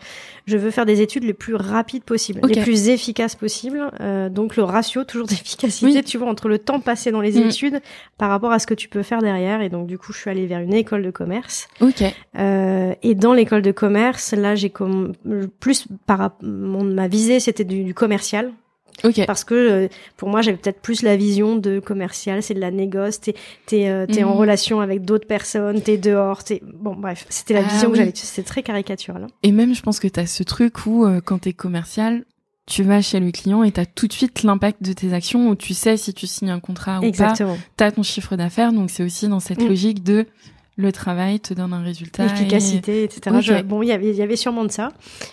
je 0.46 0.56
veux 0.56 0.70
faire 0.70 0.86
des 0.86 1.00
études 1.00 1.24
les 1.24 1.32
plus 1.32 1.54
rapides 1.54 2.04
possibles, 2.04 2.40
les 2.46 2.62
plus 2.62 2.88
efficaces 2.88 3.34
possibles. 3.34 3.90
Euh, 4.00 4.28
donc 4.28 4.56
le 4.56 4.64
ratio 4.64 5.04
toujours 5.04 5.26
d'efficacité, 5.28 6.02
tu 6.02 6.18
vois, 6.18 6.28
entre 6.28 6.48
le 6.48 6.58
temps 6.58 6.80
passé 6.80 7.10
dans 7.10 7.20
les 7.20 7.40
mm. 7.40 7.48
études 7.48 7.80
par 8.18 8.28
rapport 8.30 8.52
à 8.52 8.58
ce 8.58 8.66
que 8.66 8.74
tu 8.74 8.88
peux 8.88 9.02
faire 9.02 9.20
derrière. 9.20 9.60
Et 9.62 9.68
donc 9.68 9.86
du 9.86 9.98
coup, 9.98 10.12
je 10.12 10.18
suis 10.18 10.30
allée 10.30 10.46
vers 10.46 10.60
une 10.60 10.74
école 10.74 11.02
de 11.02 11.10
commerce. 11.10 11.68
Ok. 11.80 12.02
Euh, 12.38 12.94
et 13.02 13.14
dans 13.14 13.32
l'école 13.32 13.62
de 13.62 13.72
commerce, 13.72 14.32
là, 14.32 14.54
j'ai 14.54 14.70
comme 14.70 15.12
plus 15.60 15.86
par 16.06 16.32
mon, 16.42 16.84
ma 16.84 17.08
visée, 17.08 17.40
c'était 17.40 17.64
du, 17.64 17.84
du 17.84 17.94
commercial. 17.94 18.52
Okay. 19.04 19.26
Parce 19.26 19.44
que 19.44 19.54
euh, 19.54 19.88
pour 20.16 20.28
moi, 20.28 20.42
j'avais 20.42 20.56
peut-être 20.56 20.80
plus 20.80 21.02
la 21.02 21.16
vision 21.16 21.56
de 21.56 21.80
commercial, 21.80 22.42
c'est 22.42 22.54
de 22.54 22.60
la 22.60 22.70
négoce, 22.70 23.20
t'es 23.20 23.34
t'es 23.66 23.88
euh, 23.88 24.06
es 24.06 24.22
en 24.22 24.34
mhm. 24.34 24.38
relation 24.38 24.80
avec 24.80 25.04
d'autres 25.04 25.26
personnes, 25.26 25.80
t'es 25.82 25.98
dehors, 25.98 26.44
t'es 26.44 26.60
bon 26.62 26.94
bref, 26.94 27.26
c'était 27.28 27.54
la 27.54 27.60
ah 27.66 27.72
vision 27.72 27.90
que 27.90 27.96
j'avais. 27.96 28.12
C'était 28.14 28.46
très 28.46 28.62
caricatural. 28.62 29.24
Hein. 29.24 29.28
Et 29.42 29.52
même, 29.52 29.74
je 29.74 29.82
pense 29.82 29.98
que 29.98 30.08
t'as 30.08 30.26
ce 30.26 30.42
truc 30.42 30.86
où 30.86 31.04
euh, 31.04 31.20
quand 31.24 31.38
t'es 31.38 31.52
commercial, 31.52 32.24
tu 32.66 32.82
vas 32.82 33.02
chez 33.02 33.18
le 33.18 33.30
client 33.32 33.64
et 33.64 33.72
t'as 33.72 33.86
tout 33.86 34.06
de 34.06 34.12
suite 34.12 34.42
l'impact 34.44 34.82
de 34.82 34.92
tes 34.92 35.12
actions 35.12 35.48
où 35.48 35.56
tu 35.56 35.74
sais 35.74 35.96
si 35.96 36.14
tu 36.14 36.26
signes 36.26 36.50
un 36.50 36.60
contrat 36.60 37.00
ou 37.00 37.04
Exactement. 37.04 37.56
pas. 37.56 37.60
T'as 37.76 37.90
ton 37.92 38.02
chiffre 38.02 38.36
d'affaires, 38.36 38.72
donc 38.72 38.90
c'est 38.90 39.02
aussi 39.02 39.28
dans 39.28 39.40
cette 39.40 39.62
mm. 39.62 39.68
logique 39.68 40.02
de 40.04 40.26
le 40.82 40.92
travail 40.92 41.40
te 41.40 41.54
donne 41.54 41.72
un 41.72 41.82
résultat. 41.82 42.24
L'efficacité, 42.24 43.04
etc. 43.04 43.62
bon, 43.64 43.82
il 43.82 43.88
y 43.88 43.92
avait, 43.92 44.10
il 44.10 44.16
y 44.16 44.22
avait 44.22 44.36
sûrement 44.36 44.64
de 44.64 44.70
ça. 44.70 44.90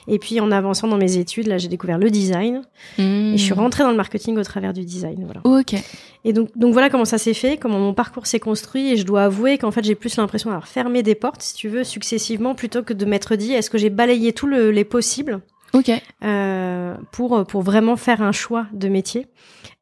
Et 0.07 0.19
puis, 0.19 0.39
en 0.39 0.51
avançant 0.51 0.87
dans 0.87 0.97
mes 0.97 1.17
études, 1.17 1.47
là, 1.47 1.57
j'ai 1.57 1.67
découvert 1.67 1.97
le 1.97 2.09
design. 2.09 2.61
Et 2.97 3.33
je 3.35 3.43
suis 3.43 3.53
hmm. 3.53 3.59
rentrée 3.59 3.83
dans 3.83 3.91
le 3.91 3.97
marketing 3.97 4.37
au 4.37 4.43
travers 4.43 4.73
du 4.73 4.85
design. 4.85 5.25
Voilà. 5.25 5.41
ok. 5.43 5.75
Et 6.25 6.33
donc, 6.33 6.49
donc 6.57 6.73
voilà 6.73 6.89
comment 6.89 7.05
ça 7.05 7.17
s'est 7.17 7.33
fait, 7.33 7.57
comment 7.57 7.79
mon 7.79 7.93
parcours 7.93 8.27
s'est 8.27 8.39
construit. 8.39 8.93
Et 8.93 8.97
je 8.97 9.03
dois 9.03 9.23
avouer 9.23 9.57
qu'en 9.57 9.71
fait, 9.71 9.83
j'ai 9.83 9.95
plus 9.95 10.15
l'impression 10.17 10.49
d'avoir 10.49 10.67
fermé 10.67 11.03
des 11.03 11.15
portes, 11.15 11.41
si 11.41 11.55
tu 11.55 11.67
veux, 11.67 11.83
successivement, 11.83 12.55
plutôt 12.55 12.83
que 12.83 12.93
de 12.93 13.05
m'être 13.05 13.35
dit, 13.35 13.53
est-ce 13.53 13.69
que 13.69 13.77
j'ai 13.77 13.89
balayé 13.89 14.33
tous 14.33 14.47
les 14.47 14.83
possibles? 14.83 15.41
Ok. 15.73 15.91
Euh, 16.23 16.95
pour 17.11 17.45
pour 17.45 17.61
vraiment 17.61 17.95
faire 17.95 18.21
un 18.21 18.31
choix 18.31 18.67
de 18.73 18.87
métier. 18.87 19.27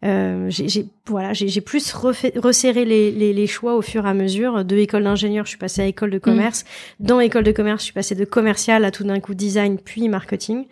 Euh, 0.06 0.48
j'ai 0.50 0.86
voilà, 1.08 1.34
j'ai 1.34 1.62
plus 1.62 1.92
refait, 1.94 2.34
resserré 2.36 2.86
les, 2.86 3.12
les, 3.12 3.34
les, 3.34 3.48
choix 3.48 3.76
au 3.76 3.82
fur 3.82 4.06
et 4.06 4.10
à 4.10 4.14
mesure. 4.14 4.64
De 4.64 4.78
école 4.78 5.04
d'ingénieur, 5.04 5.46
je 5.46 5.50
suis 5.50 5.58
passée 5.58 5.82
à 5.82 5.86
école 5.86 6.12
de 6.12 6.20
commerce. 6.20 6.66
Mm. 7.00 7.06
Dans 7.06 7.20
école 7.20 7.44
de 7.44 7.52
commerce, 7.52 7.82
je 7.82 7.86
suis 7.86 7.94
passée 7.94 8.14
de 8.14 8.26
commercial 8.26 8.86
à 8.86 8.92
tout 8.92 9.04
d'un 9.04 9.20
coup 9.20 9.34
design 9.34 9.80
puis 9.80 10.08
marketing. 10.08 10.66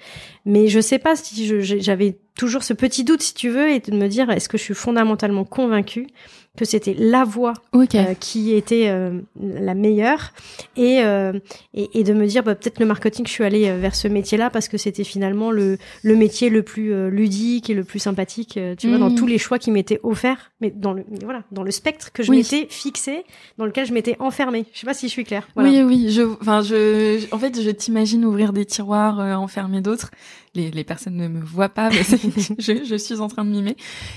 Mais 0.45 0.67
je 0.67 0.79
sais 0.79 0.99
pas 0.99 1.15
si 1.15 1.63
j'avais 1.81 2.17
toujours 2.37 2.63
ce 2.63 2.73
petit 2.73 3.03
doute, 3.03 3.23
si 3.23 3.33
tu 3.33 3.49
veux, 3.49 3.71
et 3.71 3.79
de 3.79 3.95
me 3.95 4.07
dire 4.07 4.29
est-ce 4.29 4.47
que 4.47 4.59
je 4.59 4.63
suis 4.63 4.75
fondamentalement 4.75 5.43
convaincue 5.43 6.07
que 6.55 6.65
c'était 6.65 6.95
la 6.97 7.23
voie 7.23 7.53
euh, 7.75 8.13
qui 8.19 8.53
était 8.53 8.87
euh, 8.87 9.19
la 9.39 9.73
meilleure. 9.73 10.31
Et, 10.77 11.01
euh, 11.03 11.33
et, 11.73 11.99
et 11.99 12.03
de 12.03 12.13
me 12.13 12.25
dire 12.25 12.43
bah, 12.43 12.55
peut-être 12.55 12.79
le 12.79 12.85
marketing 12.85 13.25
je 13.27 13.31
suis 13.31 13.43
allée 13.43 13.71
vers 13.77 13.95
ce 13.95 14.07
métier-là 14.07 14.49
parce 14.49 14.67
que 14.67 14.77
c'était 14.77 15.03
finalement 15.03 15.51
le, 15.51 15.77
le 16.03 16.15
métier 16.15 16.49
le 16.49 16.63
plus 16.63 17.09
ludique 17.09 17.69
et 17.69 17.73
le 17.73 17.83
plus 17.83 17.99
sympathique 17.99 18.59
tu 18.77 18.87
vois 18.89 18.97
dans 18.97 19.09
mmh. 19.09 19.15
tous 19.15 19.27
les 19.27 19.37
choix 19.37 19.59
qui 19.59 19.71
m'étaient 19.71 19.99
offerts 20.03 20.51
mais 20.61 20.71
dans 20.71 20.93
le 20.93 21.03
voilà 21.23 21.43
dans 21.51 21.63
le 21.63 21.71
spectre 21.71 22.11
que 22.11 22.23
je 22.23 22.31
m'étais 22.31 22.67
fixé 22.69 23.23
dans 23.57 23.65
lequel 23.65 23.85
je 23.85 23.93
m'étais 23.93 24.15
enfermée. 24.19 24.65
Je 24.73 24.79
sais 24.79 24.85
pas 24.85 24.93
si 24.93 25.07
je 25.07 25.11
suis 25.11 25.23
claire. 25.23 25.47
Oui 25.55 25.81
oui 25.81 26.11
je 26.11 26.23
enfin 26.23 26.61
je 26.61 27.33
en 27.33 27.39
fait 27.39 27.61
je 27.61 27.69
t'imagine 27.69 28.25
ouvrir 28.25 28.53
des 28.53 28.65
tiroirs 28.65 29.19
enfermer 29.39 29.81
d'autres 29.81 30.11
les, 30.55 30.71
les, 30.71 30.83
personnes 30.83 31.15
ne 31.15 31.27
me 31.27 31.41
voient 31.41 31.69
pas, 31.69 31.89
mais 31.89 32.03
je, 32.59 32.83
je, 32.83 32.95
suis 32.95 33.19
en 33.19 33.27
train 33.27 33.45
de 33.45 33.49
mimer. 33.49 33.75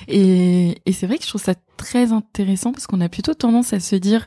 Et, 0.09 0.79
et 0.87 0.93
c'est 0.93 1.07
vrai 1.07 1.19
que 1.19 1.25
je 1.25 1.29
trouve 1.29 1.43
ça 1.43 1.55
très 1.77 2.13
intéressant 2.13 2.73
parce 2.73 2.87
qu'on 2.87 3.01
a 3.01 3.09
plutôt 3.09 3.35
tendance 3.35 3.73
à 3.73 3.81
se 3.81 3.97
dire 3.97 4.27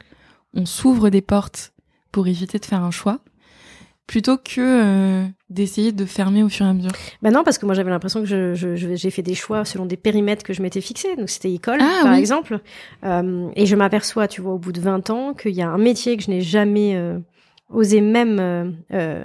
on 0.53 0.65
s'ouvre 0.65 1.09
des 1.09 1.21
portes 1.21 1.73
pour 2.11 2.27
éviter 2.27 2.59
de 2.59 2.65
faire 2.65 2.83
un 2.83 2.91
choix 2.91 3.19
plutôt 4.11 4.35
que 4.35 4.59
euh, 4.59 5.25
d'essayer 5.49 5.93
de 5.93 6.03
fermer 6.03 6.43
au 6.43 6.49
fur 6.49 6.65
et 6.65 6.69
à 6.69 6.73
mesure. 6.73 6.91
Bah 7.21 7.31
non, 7.31 7.45
parce 7.45 7.57
que 7.57 7.65
moi 7.65 7.73
j'avais 7.73 7.91
l'impression 7.91 8.19
que 8.19 8.25
je, 8.25 8.55
je, 8.55 8.75
j'ai 8.75 9.09
fait 9.09 9.21
des 9.21 9.35
choix 9.35 9.63
selon 9.63 9.85
des 9.85 9.95
périmètres 9.95 10.43
que 10.43 10.51
je 10.51 10.61
m'étais 10.61 10.81
fixés. 10.81 11.15
Donc 11.15 11.29
c'était 11.29 11.53
école, 11.53 11.79
ah 11.81 12.01
par 12.03 12.13
exemple. 12.15 12.59
Euh, 13.05 13.47
et 13.55 13.65
je 13.65 13.75
m'aperçois, 13.77 14.27
tu 14.27 14.41
vois, 14.41 14.53
au 14.53 14.57
bout 14.57 14.73
de 14.73 14.81
20 14.81 15.09
ans, 15.11 15.33
qu'il 15.33 15.53
y 15.53 15.61
a 15.61 15.69
un 15.69 15.77
métier 15.77 16.17
que 16.17 16.23
je 16.23 16.29
n'ai 16.29 16.41
jamais 16.41 16.95
euh, 16.97 17.19
osé 17.69 18.01
même 18.01 18.75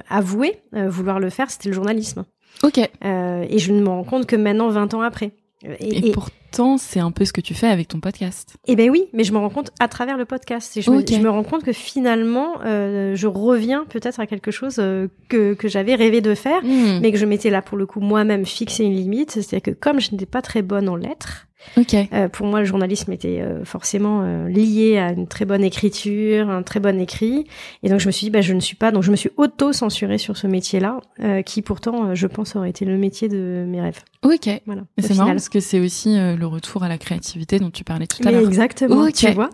avouer 0.09 0.61
vouloir 0.73 1.19
le 1.19 1.31
faire, 1.31 1.51
c'était 1.51 1.69
le 1.69 1.75
journalisme. 1.75 2.25
Ok. 2.63 2.79
Euh, 3.05 3.47
et 3.49 3.59
je 3.59 3.73
ne 3.73 3.81
me 3.81 3.89
rends 3.89 4.05
compte 4.05 4.27
que 4.27 4.37
maintenant, 4.37 4.69
20 4.69 4.95
ans 4.95 5.03
après. 5.03 5.33
Et, 5.81 6.13
pourtant, 6.13 6.77
c'est 6.79 7.01
un 7.01 7.11
peu 7.11 7.25
ce 7.25 7.33
que 7.33 7.41
tu 7.41 7.55
fais 7.55 7.67
avec 7.67 7.89
ton 7.89 7.99
podcast. 7.99 8.57
Eh 8.67 8.77
ben 8.77 8.91
oui, 8.91 9.07
mais 9.13 9.25
je 9.25 9.33
me 9.33 9.39
rends 9.39 9.49
compte 9.49 9.71
à 9.81 9.89
travers 9.89 10.17
le 10.17 10.25
podcast. 10.25 10.77
Et 10.77 10.83
je, 10.83 10.91
me, 10.91 11.05
je 11.05 11.19
me 11.19 11.31
rends 11.31 11.43
compte 11.43 11.65
que 11.65 11.73
finalement, 11.73 12.61
euh, 12.65 13.15
je 13.17 13.27
reviens 13.27 13.85
peut-être 13.89 14.21
à 14.21 14.27
quelque 14.27 14.51
chose 14.51 14.77
euh, 14.79 15.09
que, 15.29 15.55
que 15.55 15.67
j'avais 15.67 15.95
rêvé 15.95 16.21
de 16.21 16.35
faire, 16.35 16.63
hmm. 16.63 17.01
mais 17.01 17.11
que 17.11 17.19
je 17.19 17.27
m'étais 17.27 17.51
là 17.51 17.63
pour 17.63 17.79
le 17.79 17.87
coup 17.87 18.01
moi-même 18.01 18.45
fixé 18.45 18.85
une 18.85 18.95
limite. 18.95 19.33
C'est-à-dire 19.33 19.63
que 19.63 19.71
comme 19.71 19.99
je 19.99 20.13
n'étais 20.13 20.27
pas 20.27 20.43
très 20.43 20.63
bonne 20.63 20.89
en 20.89 20.97
lettres, 20.97 21.47
Okay. 21.77 22.09
Euh, 22.13 22.29
pour 22.29 22.47
moi, 22.47 22.61
le 22.61 22.67
journalisme 22.67 23.13
était 23.13 23.41
euh, 23.41 23.65
forcément 23.65 24.23
euh, 24.23 24.49
lié 24.49 24.99
à 24.99 25.13
une 25.13 25.27
très 25.27 25.45
bonne 25.45 25.65
écriture, 25.65 26.49
un 26.49 26.63
très 26.63 26.81
bon 26.81 27.01
écrit. 27.01 27.47
Et 27.83 27.89
donc, 27.89 28.01
je 28.01 28.07
me 28.07 28.13
suis 28.13 28.27
dit, 28.27 28.31
bah, 28.31 28.41
je 28.41 28.55
ne 28.55 28.61
suis 28.61 28.77
pas. 28.77 28.93
Donc, 28.93 29.03
je 29.03 29.11
me 29.11 29.17
suis 29.17 29.31
auto-censurée 29.37 30.19
sur 30.19 30.37
ce 30.37 30.47
métier-là, 30.47 31.01
qui 31.45 31.63
pourtant, 31.63 32.15
je 32.15 32.27
pense, 32.27 32.57
aurait 32.57 32.71
été 32.71 32.85
le 32.85 32.97
métier 32.97 33.29
de 33.29 33.65
mes 33.67 33.81
rêves. 33.81 34.01
Ok. 34.23 34.49
Voilà. 34.67 34.83
C'est 34.99 35.17
marrant 35.17 35.31
parce 35.31 35.49
que 35.49 35.61
c'est 35.61 35.81
aussi 35.81 36.17
le 36.17 36.47
retour 36.47 36.83
à 36.83 36.89
la 36.89 36.99
créativité 36.99 37.59
dont 37.59 37.71
tu 37.71 37.85
parlais 37.85 38.07
tout 38.07 38.27
à 38.27 38.31
l'heure. 38.31 38.47
Exactement. 38.47 39.11
Tu 39.11 39.31
vois. 39.31 39.51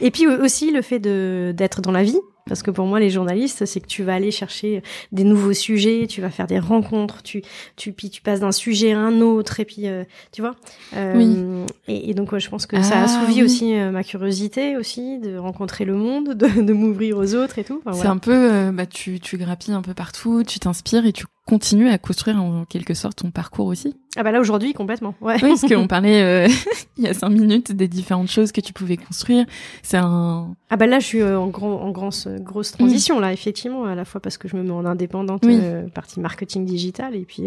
Et 0.00 0.10
puis 0.10 0.26
aussi 0.26 0.70
le 0.70 0.82
fait 0.82 0.98
de 0.98 1.54
d'être 1.56 1.80
dans 1.80 1.92
la 1.92 2.02
vie, 2.02 2.18
parce 2.46 2.62
que 2.62 2.70
pour 2.70 2.86
moi, 2.86 3.00
les 3.00 3.10
journalistes, 3.10 3.66
c'est 3.66 3.80
que 3.80 3.86
tu 3.86 4.04
vas 4.04 4.14
aller 4.14 4.30
chercher 4.30 4.82
des 5.10 5.24
nouveaux 5.24 5.52
sujets, 5.52 6.06
tu 6.08 6.20
vas 6.20 6.30
faire 6.30 6.46
des 6.46 6.60
rencontres, 6.60 7.22
tu, 7.22 7.42
tu, 7.74 7.92
puis 7.92 8.08
tu 8.08 8.22
passes 8.22 8.40
d'un 8.40 8.52
sujet 8.52 8.92
à 8.92 9.00
un 9.00 9.20
autre, 9.20 9.58
et 9.58 9.64
puis, 9.64 9.88
euh, 9.88 10.04
tu 10.30 10.42
vois. 10.42 10.54
Euh, 10.96 11.16
oui. 11.16 11.66
et, 11.88 12.10
et, 12.10 12.14
donc, 12.14 12.36
je 12.38 12.48
pense 12.48 12.66
que 12.66 12.80
ça 12.82 12.98
a 12.98 13.00
ah 13.00 13.04
assouvi 13.04 13.42
aussi 13.42 13.74
euh, 13.74 13.90
ma 13.90 14.04
curiosité 14.04 14.76
aussi 14.76 15.18
de 15.18 15.36
rencontrer 15.36 15.84
le 15.84 15.94
monde, 15.94 16.34
de, 16.34 16.62
de 16.62 16.72
m'ouvrir 16.72 17.18
aux 17.18 17.34
autres 17.34 17.58
et 17.58 17.64
tout. 17.64 17.82
c'est 17.92 18.06
un 18.06 18.18
peu, 18.18 18.70
bah, 18.70 18.86
tu, 18.86 19.18
tu 19.18 19.36
grappilles 19.38 19.74
un 19.74 19.82
peu 19.82 19.94
partout, 19.94 20.44
tu 20.44 20.60
t'inspires 20.60 21.04
et 21.04 21.12
tu 21.12 21.24
continues 21.46 21.88
à 21.88 21.96
construire 21.96 22.42
en 22.42 22.64
quelque 22.64 22.92
sorte 22.92 23.18
ton 23.18 23.30
parcours 23.30 23.66
aussi. 23.66 23.94
Ah 24.16 24.24
bah 24.24 24.32
là 24.32 24.40
aujourd'hui 24.40 24.72
complètement. 24.72 25.14
Ouais. 25.20 25.36
Oui, 25.42 25.50
parce 25.50 25.62
qu'on 25.72 25.86
parlait 25.86 26.22
euh, 26.22 26.48
il 26.98 27.04
y 27.04 27.06
a 27.06 27.14
cinq 27.14 27.28
minutes 27.30 27.72
des 27.72 27.86
différentes 27.86 28.30
choses 28.30 28.50
que 28.50 28.60
tu 28.60 28.72
pouvais 28.72 28.96
construire. 28.96 29.46
C'est 29.82 29.96
un. 29.96 30.54
Ah 30.70 30.76
bah 30.76 30.86
là 30.86 30.98
je 30.98 31.06
suis 31.06 31.20
euh, 31.20 31.38
en 31.38 31.46
grand 31.46 31.80
en 31.80 31.90
grand, 31.90 32.10
grosse 32.40 32.72
transition 32.72 33.20
là 33.20 33.32
effectivement 33.32 33.84
à 33.84 33.94
la 33.94 34.04
fois 34.04 34.20
parce 34.20 34.38
que 34.38 34.48
je 34.48 34.56
me 34.56 34.64
mets 34.64 34.72
en 34.72 34.84
indépendante 34.84 35.44
euh, 35.44 35.86
partie 35.88 36.18
marketing 36.18 36.64
digital 36.64 37.14
et 37.14 37.24
puis 37.24 37.44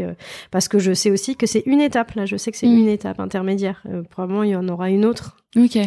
parce 0.51 0.69
que 0.69 0.79
je 0.79 0.93
sais 0.93 1.11
aussi 1.11 1.35
que 1.35 1.45
c'est 1.45 1.63
une 1.65 1.81
étape 1.81 2.13
là 2.13 2.25
je 2.25 2.37
sais 2.37 2.51
que 2.51 2.57
c'est 2.57 2.67
mm. 2.67 2.77
une 2.77 2.87
étape 2.87 3.19
intermédiaire 3.19 3.83
probablement 4.09 4.43
il 4.43 4.51
y 4.51 4.55
en 4.55 4.67
aura 4.69 4.89
une 4.89 5.03
autre 5.03 5.35
Ok. 5.55 5.77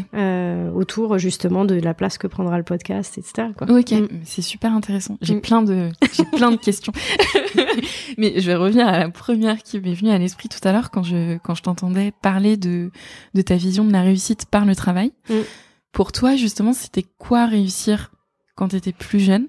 autour 0.75 1.19
justement 1.19 1.65
de 1.65 1.77
la 1.77 1.95
place 1.95 2.19
que 2.19 2.27
prendra 2.27 2.59
le 2.59 2.65
podcast, 2.65 3.17
etc. 3.17 3.49
Quoi. 3.57 3.71
Ok, 3.71 3.93
mm. 3.93 4.09
c'est 4.25 4.43
super 4.43 4.73
intéressant. 4.73 5.19
J'ai 5.23 5.37
mm. 5.37 5.41
plein 5.41 5.63
de, 5.63 5.91
j'ai 6.13 6.25
plein 6.25 6.51
de 6.51 6.57
questions. 6.57 6.93
Mais 8.19 8.41
je 8.41 8.47
vais 8.47 8.57
revenir 8.57 8.89
à 8.89 8.99
la 8.99 9.09
première 9.09 9.63
qui 9.63 9.79
m'est 9.81 9.95
venue 9.95 10.11
à 10.11 10.19
l'esprit 10.19 10.49
tout 10.49 10.67
à 10.67 10.73
l'heure 10.73 10.91
quand 10.91 11.05
je 11.05 11.39
quand 11.39 11.55
je 11.55 11.63
t'entendais 11.63 12.13
parler 12.23 12.57
de 12.57 12.91
de 13.35 13.43
ta 13.43 13.55
vision 13.55 13.85
de 13.85 13.93
la 13.93 14.03
réussite 14.03 14.47
par 14.47 14.65
le 14.65 14.75
travail. 14.75 15.13
Mm. 15.31 15.35
Pour 15.93 16.11
toi, 16.11 16.37
justement, 16.37 16.73
c'était 16.73 17.05
quoi 17.19 17.47
réussir 17.47 18.11
quand 18.57 18.69
tu 18.69 18.77
étais 18.77 18.93
plus 18.93 19.21
jeune? 19.21 19.49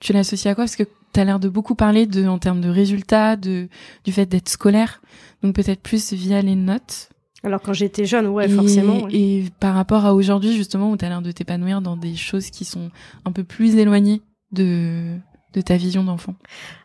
Tu 0.00 0.12
l'associes 0.12 0.50
à 0.50 0.54
quoi? 0.54 0.64
Parce 0.64 0.76
que 0.76 0.84
tu 1.12 1.20
as 1.20 1.24
l'air 1.24 1.38
de 1.38 1.48
beaucoup 1.48 1.74
parler 1.74 2.06
de 2.06 2.26
en 2.26 2.38
termes 2.38 2.60
de 2.60 2.68
résultats, 2.68 3.36
de 3.36 3.68
du 4.04 4.12
fait 4.12 4.26
d'être 4.26 4.48
scolaire, 4.48 5.00
donc 5.42 5.54
peut-être 5.54 5.82
plus 5.82 6.12
via 6.12 6.42
les 6.42 6.56
notes. 6.56 7.10
Alors 7.46 7.62
quand 7.62 7.72
j'étais 7.72 8.04
jeune, 8.04 8.26
ouais, 8.26 8.48
forcément. 8.48 9.06
Et 9.10 9.44
par 9.60 9.74
rapport 9.74 10.04
à 10.04 10.14
aujourd'hui, 10.14 10.56
justement, 10.56 10.90
où 10.90 10.96
tu 10.96 11.04
as 11.04 11.08
l'air 11.08 11.22
de 11.22 11.30
t'épanouir 11.30 11.80
dans 11.80 11.96
des 11.96 12.16
choses 12.16 12.50
qui 12.50 12.64
sont 12.64 12.90
un 13.24 13.30
peu 13.30 13.44
plus 13.44 13.76
éloignées 13.76 14.20
de 14.52 15.16
de 15.54 15.60
ta 15.62 15.76
vision 15.76 16.04
d'enfant 16.04 16.34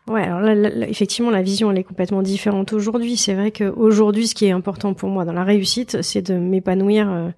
Ouais, 0.08 0.22
alors 0.22 0.40
là, 0.40 0.54
effectivement, 0.88 1.30
la 1.30 1.42
vision, 1.42 1.70
elle 1.70 1.78
est 1.78 1.84
complètement 1.84 2.22
différente 2.22 2.72
aujourd'hui. 2.72 3.16
C'est 3.16 3.34
vrai 3.34 3.50
qu'aujourd'hui, 3.50 4.26
ce 4.28 4.34
qui 4.34 4.46
est 4.46 4.52
important 4.52 4.94
pour 4.94 5.10
moi 5.10 5.24
dans 5.24 5.34
la 5.34 5.44
réussite, 5.44 6.00
c'est 6.00 6.22
de 6.22 6.34
m'épanouir 6.34 7.10
euh, 7.10 7.28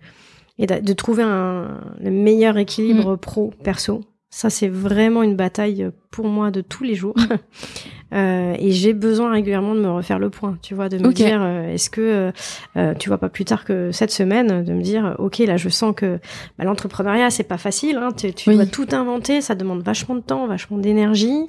et 0.59 0.67
de, 0.67 0.93
trouver 0.93 1.25
un, 1.25 1.81
le 1.99 2.11
meilleur 2.11 2.57
équilibre 2.57 3.15
mm. 3.15 3.19
pro-perso. 3.19 4.03
Ça, 4.31 4.51
c'est 4.51 4.69
vraiment 4.69 5.23
une 5.23 5.35
bataille 5.35 5.91
pour 6.11 6.27
moi 6.27 6.51
de 6.51 6.61
tous 6.61 6.85
les 6.85 6.95
jours. 6.95 7.17
Euh, 8.15 8.55
et 8.59 8.71
j'ai 8.71 8.93
besoin 8.93 9.33
régulièrement 9.33 9.75
de 9.75 9.81
me 9.81 9.91
refaire 9.91 10.19
le 10.19 10.31
point, 10.31 10.57
tu 10.63 10.75
vois, 10.75 10.89
de 10.89 10.99
me 10.99 11.13
dire, 11.13 11.41
euh, 11.43 11.73
est-ce 11.73 11.91
que, 11.91 12.33
euh, 12.77 12.95
tu 12.99 13.09
vois, 13.09 13.19
pas 13.19 13.29
plus 13.29 13.45
tard 13.45 13.65
que 13.65 13.91
cette 13.93 14.13
semaine, 14.13 14.63
de 14.65 14.73
me 14.73 14.83
dire, 14.83 15.17
ok, 15.19 15.39
là, 15.39 15.57
je 15.57 15.69
sens 15.69 15.95
que 15.97 16.19
bah, 16.59 16.65
l'entrepreneuriat, 16.65 17.31
c'est 17.31 17.45
pas 17.45 17.59
facile, 17.59 17.97
hein, 17.97 18.11
tu, 18.17 18.33
tu 18.33 18.55
dois 18.55 18.67
tout 18.67 18.87
inventer, 18.93 19.41
ça 19.41 19.55
demande 19.55 19.83
vachement 19.83 20.15
de 20.15 20.21
temps, 20.21 20.47
vachement 20.47 20.79
d'énergie. 20.79 21.47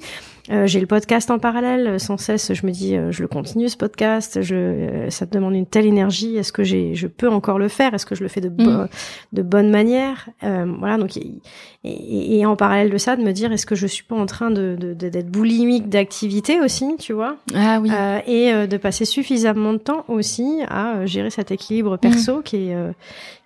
Euh, 0.50 0.66
j'ai 0.66 0.80
le 0.80 0.86
podcast 0.86 1.30
en 1.30 1.38
parallèle, 1.38 1.86
euh, 1.86 1.98
sans 1.98 2.16
cesse. 2.16 2.52
Je 2.52 2.66
me 2.66 2.70
dis, 2.70 2.96
euh, 2.96 3.10
je 3.10 3.22
le 3.22 3.28
continue 3.28 3.68
ce 3.68 3.76
podcast. 3.76 4.42
Je, 4.42 5.06
ça 5.10 5.26
te 5.26 5.34
demande 5.34 5.54
une 5.54 5.66
telle 5.66 5.86
énergie. 5.86 6.36
Est-ce 6.36 6.52
que 6.52 6.62
j'ai, 6.62 6.94
je 6.94 7.06
peux 7.06 7.28
encore 7.28 7.58
le 7.58 7.68
faire 7.68 7.94
Est-ce 7.94 8.06
que 8.06 8.14
je 8.14 8.22
le 8.22 8.28
fais 8.28 8.40
de, 8.40 8.48
mm. 8.48 8.88
de 9.32 9.42
bonne 9.42 9.70
manière 9.70 10.28
Voilà. 10.42 10.98
Donc, 10.98 11.16
et, 11.16 12.38
et, 12.38 12.46
en 12.46 12.56
parallèle 12.56 12.90
de 12.90 12.98
ça, 12.98 13.16
de 13.16 13.22
me 13.22 13.32
dire, 13.32 13.52
est-ce 13.52 13.66
que 13.66 13.74
je 13.74 13.86
suis 13.86 14.04
pas 14.04 14.16
en 14.16 14.26
train 14.26 14.50
de, 14.50 14.76
d'être 14.76 15.30
boulimique 15.30 15.88
d'activité 15.88 16.60
aussi, 16.60 16.96
tu 16.98 17.12
vois? 17.12 17.36
Ah 17.54 17.80
oui. 17.80 17.90
et 18.26 18.66
de 18.66 18.76
passer 18.76 19.04
suffisamment 19.04 19.72
de 19.72 19.78
temps 19.78 20.04
aussi 20.08 20.62
à 20.68 21.06
gérer 21.06 21.30
cet 21.30 21.50
équilibre 21.50 21.96
perso 21.96 22.38
mm. 22.38 22.42
qui 22.42 22.56
est 22.56 22.76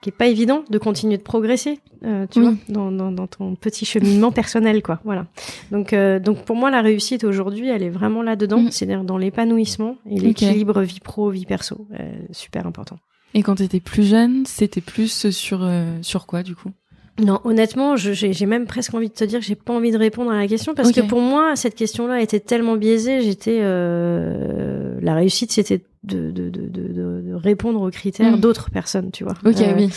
qui 0.00 0.09
est 0.09 0.12
pas 0.12 0.26
évident 0.26 0.64
de 0.71 0.78
continuer 0.78 1.19
de 1.19 1.23
progresser, 1.23 1.80
euh, 2.04 2.26
tu 2.30 2.40
vois, 2.40 2.54
dans, 2.69 2.90
dans, 2.90 3.12
dans, 3.12 3.26
ton 3.26 3.54
petit 3.54 3.85
cheminement 3.85 4.33
personnel, 4.33 4.83
quoi. 4.83 5.00
Voilà. 5.04 5.26
Donc, 5.71 5.92
euh, 5.92 6.19
donc 6.19 6.45
pour 6.45 6.57
moi, 6.57 6.71
la 6.71 6.80
réussite 6.80 7.25
aujourd'hui, 7.25 7.69
elle 7.69 7.83
est 7.83 7.90
vraiment 7.90 8.23
là-dedans, 8.23 8.62
mm. 8.62 8.71
c'est-à-dire 8.71 9.04
dans 9.04 9.19
l'épanouissement 9.19 9.97
et 10.09 10.19
l'équilibre 10.19 10.80
vie 10.80 11.00
pro, 11.00 11.30
vie 11.30 11.45
perso, 11.45 11.87
euh, 11.99 12.12
super 12.30 12.66
important. 12.66 12.99
Et 13.35 13.42
quand 13.42 13.57
tu 13.57 13.62
étais 13.62 13.80
plus 13.80 14.09
jeune, 14.09 14.45
c'était 14.47 14.80
plus 14.80 15.30
sur 15.30 15.69
sur 16.02 16.26
quoi 16.26 16.42
du 16.42 16.57
coup? 16.57 16.73
Non, 17.19 17.40
honnêtement, 17.45 17.97
j'ai 17.97 18.47
même 18.47 18.66
presque 18.66 18.95
envie 18.95 19.09
de 19.09 19.14
te 19.14 19.25
dire 19.25 19.40
que 19.40 19.45
j'ai 19.45 19.54
pas 19.54 19.75
envie 19.75 19.90
de 19.90 19.99
répondre 19.99 20.30
à 20.30 20.37
la 20.37 20.47
question 20.47 20.75
parce 20.75 20.92
que 20.92 21.00
pour 21.00 21.21
moi, 21.21 21.54
cette 21.54 21.75
question-là 21.75 22.21
était 22.21 22.40
tellement 22.40 22.76
biaisée. 22.76 23.21
J'étais 23.21 23.59
euh, 23.61 24.80
la 25.00 25.14
réussite, 25.14 25.52
c'était 25.52 25.83
de, 26.04 26.30
de, 26.30 26.49
de, 26.49 26.66
de, 26.69 27.35
répondre 27.35 27.83
aux 27.83 27.90
critères 27.90 28.37
mm. 28.37 28.40
d'autres 28.40 28.71
personnes, 28.71 29.11
tu 29.11 29.25
vois. 29.25 29.35
Ok, 29.45 29.61
euh, 29.61 29.75
oui. 29.76 29.90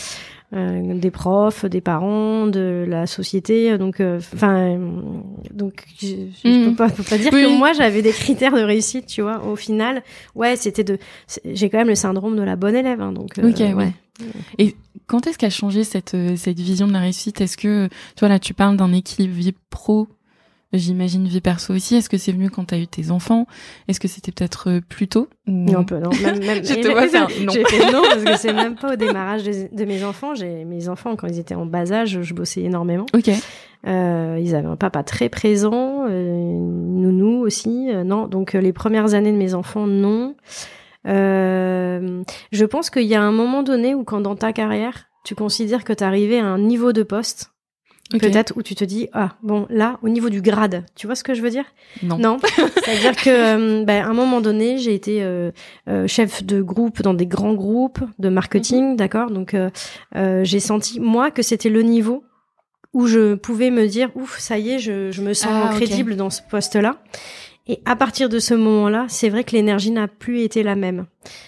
Euh, 0.52 0.94
des 0.94 1.10
profs, 1.10 1.64
des 1.64 1.80
parents, 1.80 2.46
de 2.46 2.84
la 2.86 3.06
société. 3.06 3.76
Donc, 3.78 4.00
euh, 4.00 4.20
enfin, 4.34 4.78
donc 5.52 5.84
je, 6.00 6.06
je, 6.06 6.64
peux 6.64 6.70
mm. 6.70 6.76
pas, 6.76 6.90
peux 6.90 7.02
pas 7.02 7.18
dire 7.18 7.30
que 7.30 7.58
moi 7.58 7.72
j'avais 7.72 8.02
des 8.02 8.12
critères 8.12 8.54
de 8.54 8.62
réussite, 8.62 9.06
tu 9.06 9.22
vois. 9.22 9.44
Au 9.46 9.56
final, 9.56 10.02
ouais, 10.34 10.56
c'était 10.56 10.84
de. 10.84 10.98
J'ai 11.44 11.70
quand 11.70 11.78
même 11.78 11.88
le 11.88 11.94
syndrome 11.94 12.36
de 12.36 12.42
la 12.42 12.56
bonne 12.56 12.76
élève, 12.76 13.00
hein, 13.00 13.12
donc. 13.12 13.38
ok, 13.38 13.60
ouais. 13.76 13.92
Et 14.58 14.76
quand 15.06 15.26
est-ce 15.26 15.38
qu'a 15.38 15.50
changé 15.50 15.82
cette 15.82 16.16
cette 16.36 16.60
vision 16.60 16.86
de 16.86 16.92
la 16.92 17.00
réussite? 17.00 17.40
Est-ce 17.40 17.56
que, 17.56 17.88
tu 17.88 18.20
vois 18.20 18.28
là, 18.28 18.38
tu 18.38 18.54
parles 18.54 18.76
d'un 18.76 18.92
équilibre 18.92 19.34
vie 19.34 19.54
pro 19.70 20.06
J'imagine 20.74 21.26
vie 21.26 21.40
perso 21.40 21.72
aussi. 21.72 21.96
Est-ce 21.96 22.08
que 22.08 22.18
c'est 22.18 22.32
venu 22.32 22.50
quand 22.50 22.64
t'as 22.64 22.78
eu 22.78 22.86
tes 22.86 23.10
enfants? 23.10 23.46
Est-ce 23.88 24.00
que 24.00 24.08
c'était 24.08 24.32
peut-être 24.32 24.70
euh, 24.70 24.80
plus 24.86 25.08
tôt 25.08 25.28
Non, 25.46 25.84
peu, 25.84 25.98
non. 25.98 26.10
Même, 26.22 26.38
même, 26.44 26.64
je 26.64 26.74
te 26.74 26.88
vois 26.88 27.08
faire 27.08 27.28
non. 27.40 27.52
J'ai 27.52 27.64
fait 27.64 27.92
non 27.92 28.02
parce 28.02 28.24
que 28.24 28.36
c'est 28.36 28.52
même 28.52 28.74
pas 28.74 28.92
au 28.92 28.96
démarrage 28.96 29.44
de, 29.44 29.84
mes 29.84 30.04
enfants. 30.04 30.34
J'ai 30.34 30.64
mes 30.64 30.88
enfants 30.88 31.16
quand 31.16 31.28
ils 31.28 31.38
étaient 31.38 31.54
en 31.54 31.66
bas 31.66 31.92
âge, 31.92 32.20
je 32.22 32.34
bossais 32.34 32.62
énormément. 32.62 33.06
Ok. 33.14 33.30
Euh, 33.86 34.38
ils 34.40 34.54
avaient 34.54 34.68
un 34.68 34.76
papa 34.76 35.02
très 35.02 35.28
présent, 35.28 36.06
euh, 36.08 36.58
nounou 36.58 37.40
aussi. 37.44 37.90
Euh, 37.90 38.04
non, 38.04 38.26
donc 38.26 38.54
les 38.54 38.72
premières 38.72 39.14
années 39.14 39.32
de 39.32 39.36
mes 39.36 39.54
enfants, 39.54 39.86
non. 39.86 40.34
je 41.04 42.64
pense 42.64 42.90
qu'il 42.90 43.02
y 43.02 43.14
a 43.14 43.22
un 43.22 43.32
moment 43.32 43.62
donné 43.62 43.94
où 43.94 44.04
quand 44.04 44.20
dans 44.20 44.36
ta 44.36 44.52
carrière, 44.52 45.10
tu 45.24 45.34
considères 45.34 45.84
que 45.84 45.92
t'es 45.92 46.04
arrivé 46.04 46.38
à 46.38 46.46
un 46.46 46.58
niveau 46.58 46.92
de 46.92 47.02
poste 47.02 47.53
Peut-être 48.10 48.52
où 48.56 48.62
tu 48.62 48.74
te 48.74 48.84
dis 48.84 49.08
ah 49.12 49.30
bon 49.42 49.66
là 49.70 49.98
au 50.02 50.08
niveau 50.08 50.28
du 50.28 50.42
grade 50.42 50.84
tu 50.94 51.06
vois 51.06 51.16
ce 51.16 51.24
que 51.24 51.34
je 51.34 51.40
veux 51.40 51.50
dire? 51.50 51.64
Non. 52.02 52.18
Non. 52.18 52.36
C'est 52.84 52.90
à 52.90 52.96
dire 52.96 53.16
que 53.16 53.30
euh, 53.30 53.84
ben, 53.84 54.04
à 54.04 54.08
un 54.08 54.12
moment 54.12 54.40
donné 54.40 54.78
j'ai 54.78 54.94
été 54.94 55.22
euh, 55.22 55.50
euh, 55.88 56.06
chef 56.06 56.44
de 56.44 56.60
groupe 56.60 57.02
dans 57.02 57.14
des 57.14 57.26
grands 57.26 57.54
groupes 57.54 58.00
de 58.18 58.28
marketing 58.28 58.90
mhm. 58.90 58.96
d'accord? 58.96 59.30
Donc 59.30 59.56
j'ai 60.14 60.60
senti 60.60 61.00
moi 61.00 61.30
que 61.30 61.42
c'était 61.42 61.70
le 61.70 61.82
niveau 61.82 62.24
où 62.92 63.06
je 63.06 63.34
pouvais 63.34 63.70
me 63.70 63.88
dire 63.88 64.10
ouf 64.14 64.38
ça 64.38 64.58
y 64.58 64.72
est 64.72 64.78
je, 64.78 65.10
je 65.10 65.22
me 65.22 65.32
sens 65.32 65.50
ah, 65.50 65.70
crédible 65.74 66.14
dans 66.14 66.30
ce 66.30 66.42
poste 66.48 66.76
là 66.76 66.98
et 67.66 67.80
à 67.86 67.96
partir 67.96 68.28
de 68.28 68.38
ce 68.38 68.52
moment-là, 68.52 69.06
c'est 69.08 69.30
vrai 69.30 69.42
que 69.42 69.52
l'énergie 69.52 69.90
n'a 69.90 70.06
plus 70.06 70.42
été 70.42 70.62
la 70.62 70.76
même. 70.76 71.06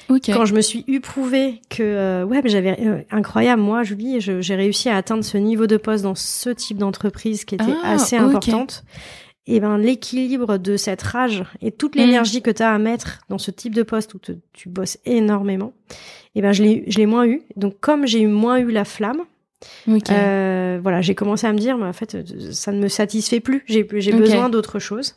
Quand 0.08 0.46
je 0.46 0.54
me 0.54 0.62
suis 0.62 0.82
eu 0.86 1.00
prouvé 1.00 1.60
que 1.68 1.82
euh, 1.82 2.24
ouais, 2.24 2.40
j'avais 2.46 2.80
euh, 2.80 3.02
incroyable 3.10 3.60
moi, 3.60 3.82
Julie, 3.82 4.20
j'ai 4.20 4.54
réussi 4.54 4.88
à 4.88 4.96
atteindre 4.96 5.24
ce 5.24 5.36
niveau 5.36 5.66
de 5.66 5.76
poste 5.76 6.04
dans 6.04 6.14
ce 6.14 6.48
type 6.48 6.78
d'entreprise 6.78 7.44
qui 7.44 7.56
était 7.56 7.64
ah, 7.84 7.92
assez 7.92 8.16
importante. 8.16 8.84
Et 9.48 9.60
ben 9.60 9.78
l'équilibre 9.78 10.58
de 10.58 10.76
cette 10.76 11.02
rage 11.02 11.44
et 11.60 11.70
toute 11.70 11.94
mm. 11.94 11.98
l'énergie 11.98 12.42
que 12.42 12.50
tu 12.50 12.62
as 12.62 12.72
à 12.72 12.78
mettre 12.78 13.20
dans 13.28 13.38
ce 13.38 13.50
type 13.50 13.74
de 13.74 13.84
poste 13.84 14.14
où 14.14 14.18
tu 14.52 14.68
bosses 14.68 14.98
énormément, 15.04 15.72
et 16.34 16.42
ben 16.42 16.50
je 16.50 16.64
l'ai 16.64 16.84
je 16.88 16.98
l'ai 16.98 17.06
moins 17.06 17.26
eu. 17.26 17.42
Donc 17.54 17.78
comme 17.78 18.08
j'ai 18.08 18.22
eu 18.22 18.26
moins 18.26 18.58
eu 18.58 18.72
la 18.72 18.84
flamme, 18.84 19.22
euh, 19.88 20.78
voilà, 20.82 21.00
j'ai 21.00 21.14
commencé 21.14 21.46
à 21.46 21.52
me 21.52 21.58
dire, 21.58 21.78
mais 21.78 21.86
en 21.86 21.92
fait, 21.92 22.16
ça 22.52 22.72
ne 22.72 22.80
me 22.80 22.88
satisfait 22.88 23.40
plus. 23.40 23.62
J'ai 23.66 23.86
j'ai 23.94 24.12
besoin 24.12 24.48
d'autre 24.48 24.78
chose. 24.78 25.14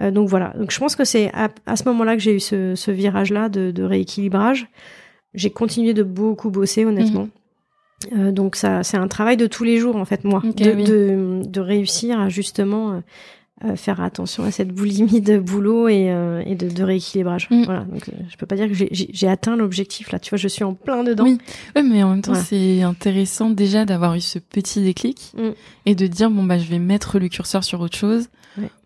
Euh, 0.00 0.10
donc 0.10 0.28
voilà. 0.28 0.52
Donc 0.58 0.70
je 0.70 0.78
pense 0.78 0.96
que 0.96 1.04
c'est 1.04 1.30
à, 1.32 1.76
ce 1.76 1.84
moment-là 1.84 2.16
que 2.16 2.22
j'ai 2.22 2.34
eu 2.34 2.40
ce, 2.40 2.74
ce 2.74 2.90
virage-là 2.90 3.48
de, 3.48 3.70
de, 3.70 3.82
rééquilibrage. 3.82 4.68
J'ai 5.34 5.50
continué 5.50 5.94
de 5.94 6.02
beaucoup 6.02 6.50
bosser, 6.50 6.84
honnêtement. 6.84 7.28
Mhm. 8.10 8.18
Euh, 8.18 8.32
donc 8.32 8.56
ça, 8.56 8.82
c'est 8.82 8.96
un 8.96 9.08
travail 9.08 9.36
de 9.36 9.46
tous 9.46 9.64
les 9.64 9.78
jours 9.78 9.96
en 9.96 10.06
fait, 10.06 10.24
moi, 10.24 10.40
de, 10.42 10.84
de, 10.84 11.42
de, 11.46 11.60
réussir 11.60 12.18
à 12.18 12.30
justement 12.30 13.02
euh, 13.62 13.76
faire 13.76 14.00
attention 14.00 14.44
à 14.44 14.50
cette 14.50 14.72
boulimie 14.72 15.20
de 15.20 15.38
boulot 15.38 15.86
et, 15.88 16.10
euh, 16.10 16.42
et 16.46 16.54
de, 16.54 16.70
de, 16.70 16.82
rééquilibrage. 16.82 17.46
Mm. 17.50 17.64
Voilà, 17.64 17.84
donc 17.84 18.08
euh, 18.08 18.12
je 18.30 18.36
peux 18.38 18.46
pas 18.46 18.56
dire 18.56 18.68
que 18.70 18.74
j'ai 18.90 19.28
atteint 19.28 19.54
l'objectif 19.54 20.12
là. 20.12 20.18
Tu 20.18 20.30
vois, 20.30 20.38
je 20.38 20.48
suis 20.48 20.64
en 20.64 20.72
plein 20.72 21.04
dedans. 21.04 21.24
Oui, 21.24 21.36
oui 21.76 21.82
mais 21.82 22.02
en 22.02 22.08
même 22.08 22.22
temps, 22.22 22.34
c'est 22.34 22.80
intéressant 22.80 23.50
déjà 23.50 23.84
d'avoir 23.84 24.14
eu 24.14 24.22
ce 24.22 24.38
petit 24.38 24.80
déclic 24.80 25.34
mm. 25.36 25.50
et 25.84 25.94
de 25.94 26.06
dire 26.06 26.30
bon 26.30 26.44
bah 26.44 26.56
je 26.56 26.64
vais 26.70 26.78
mettre 26.78 27.18
le 27.18 27.28
curseur 27.28 27.62
sur 27.62 27.82
autre 27.82 27.98
chose 27.98 28.28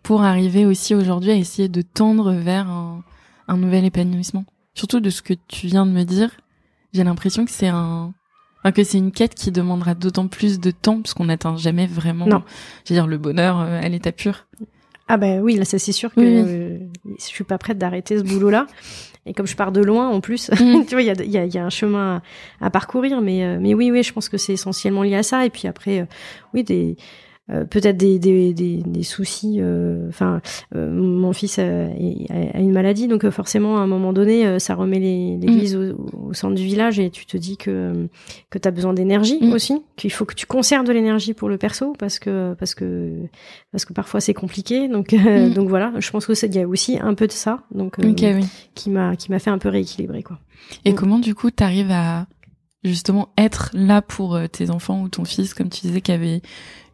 pour 0.03 0.23
arriver 0.23 0.65
aussi 0.65 0.93
aujourd'hui 0.93 1.31
à 1.31 1.35
essayer 1.35 1.69
de 1.69 1.81
tendre 1.81 2.33
vers 2.33 2.69
un, 2.69 3.01
un 3.47 3.55
nouvel 3.55 3.85
épanouissement. 3.85 4.43
Surtout 4.73 4.99
de 4.99 5.09
ce 5.09 5.21
que 5.21 5.33
tu 5.47 5.67
viens 5.67 5.85
de 5.85 5.91
me 5.91 6.03
dire, 6.03 6.31
j'ai 6.91 7.05
l'impression 7.05 7.45
que 7.45 7.51
c'est 7.51 7.69
un 7.69 8.13
Enfin, 8.65 8.71
que 8.71 8.83
c'est 8.83 8.97
une 8.97 9.11
quête 9.11 9.35
qui 9.35 9.51
demandera 9.51 9.93
d'autant 9.93 10.27
plus 10.27 10.59
de 10.59 10.71
temps 10.71 10.99
parce 10.99 11.13
qu'on 11.13 11.25
n'atteint 11.25 11.55
jamais 11.55 11.85
vraiment, 11.85 12.25
non. 12.25 12.41
je 12.83 12.93
veux 12.93 12.99
dire, 12.99 13.05
le 13.05 13.19
bonheur 13.19 13.59
euh, 13.59 13.79
à 13.79 13.87
l'état 13.89 14.11
pur. 14.11 14.47
Ah 15.07 15.17
ben 15.17 15.39
oui, 15.39 15.55
là 15.55 15.65
c'est 15.65 15.77
sûr 15.91 16.11
que 16.11 16.19
euh, 16.19 16.79
je 17.05 17.23
suis 17.23 17.43
pas 17.43 17.59
prête 17.59 17.77
d'arrêter 17.77 18.17
ce 18.17 18.23
boulot-là. 18.23 18.65
Et 19.27 19.35
comme 19.35 19.45
je 19.45 19.55
pars 19.55 19.71
de 19.71 19.81
loin 19.81 20.09
en 20.09 20.19
plus, 20.19 20.49
mm. 20.49 20.85
tu 20.87 20.95
vois, 20.95 21.03
il 21.03 21.05
y 21.05 21.11
a, 21.11 21.23
y, 21.23 21.37
a, 21.37 21.45
y 21.45 21.57
a, 21.59 21.63
un 21.63 21.69
chemin 21.69 22.23
à, 22.59 22.71
parcourir, 22.71 23.21
mais 23.21 23.45
euh, 23.45 23.59
mais 23.61 23.75
oui, 23.75 23.91
oui, 23.91 24.01
je 24.01 24.11
pense 24.11 24.29
que 24.29 24.37
c'est 24.37 24.53
essentiellement 24.53 25.03
lié 25.03 25.17
à 25.17 25.21
ça. 25.21 25.45
Et 25.45 25.51
puis 25.51 25.67
après, 25.67 26.07
oui, 26.55 26.63
des 26.63 26.97
peut-être 27.47 27.97
des, 27.97 28.17
des, 28.17 28.53
des, 28.53 28.77
des, 28.77 29.03
soucis. 29.03 29.57
Euh, 29.59 30.07
enfin, 30.09 30.41
euh, 30.75 30.89
mon 30.89 31.31
fils 31.31 31.59
a, 31.59 31.63
a, 31.63 32.59
une 32.59 32.71
maladie, 32.71 33.07
donc 33.07 33.29
forcément, 33.29 33.77
à 33.77 33.81
un 33.81 33.87
moment 33.87 34.13
donné, 34.13 34.59
ça 34.59 34.73
remet 34.73 34.99
l'église 34.99 35.75
mm. 35.75 35.95
au, 36.13 36.29
au, 36.29 36.33
centre 36.33 36.55
du 36.55 36.63
village 36.63 36.99
et 36.99 37.11
tu 37.11 37.27
te 37.27 37.37
dis 37.37 37.57
que 37.57 38.07
que 38.49 38.57
tu 38.57 38.67
as 38.67 38.71
besoin 38.71 38.93
d'énergie 38.93 39.37
mm. 39.41 39.53
aussi, 39.53 39.83
qu'il 39.95 40.11
faut 40.11 40.25
que 40.25 40.33
tu 40.33 40.47
conserves 40.47 40.85
de 40.85 40.91
l'énergie 40.91 41.35
pour 41.35 41.47
le 41.47 41.57
perso 41.57 41.93
parce 41.99 42.17
que 42.17 42.55
parce 42.57 42.73
que 42.73 43.27
parce 43.71 43.85
que 43.85 43.93
parfois 43.93 44.21
c'est 44.21 44.33
compliqué. 44.33 44.87
Donc 44.87 45.13
mm. 45.13 45.53
donc 45.53 45.69
voilà, 45.69 45.93
je 45.99 46.09
pense 46.09 46.25
que 46.25 46.33
c'est 46.33 46.47
il 46.47 46.55
y 46.55 46.61
a 46.61 46.67
aussi 46.67 46.97
un 46.99 47.13
peu 47.13 47.27
de 47.27 47.31
ça, 47.31 47.63
donc 47.71 47.97
qui 48.73 48.89
m'a 48.89 49.15
qui 49.15 49.31
m'a 49.31 49.39
fait 49.39 49.51
un 49.51 49.59
peu 49.59 49.69
rééquilibrer 49.69 50.23
quoi. 50.23 50.39
Et 50.83 50.95
comment 50.95 51.19
du 51.19 51.35
coup 51.35 51.51
tu 51.51 51.63
arrives 51.63 51.91
à 51.91 52.25
justement 52.83 53.29
être 53.37 53.69
là 53.73 54.01
pour 54.01 54.39
tes 54.51 54.71
enfants 54.71 55.01
ou 55.01 55.09
ton 55.09 55.25
fils, 55.25 55.53
comme 55.53 55.69
tu 55.69 55.81
disais, 55.81 56.01
qui 56.01 56.11
avait 56.11 56.41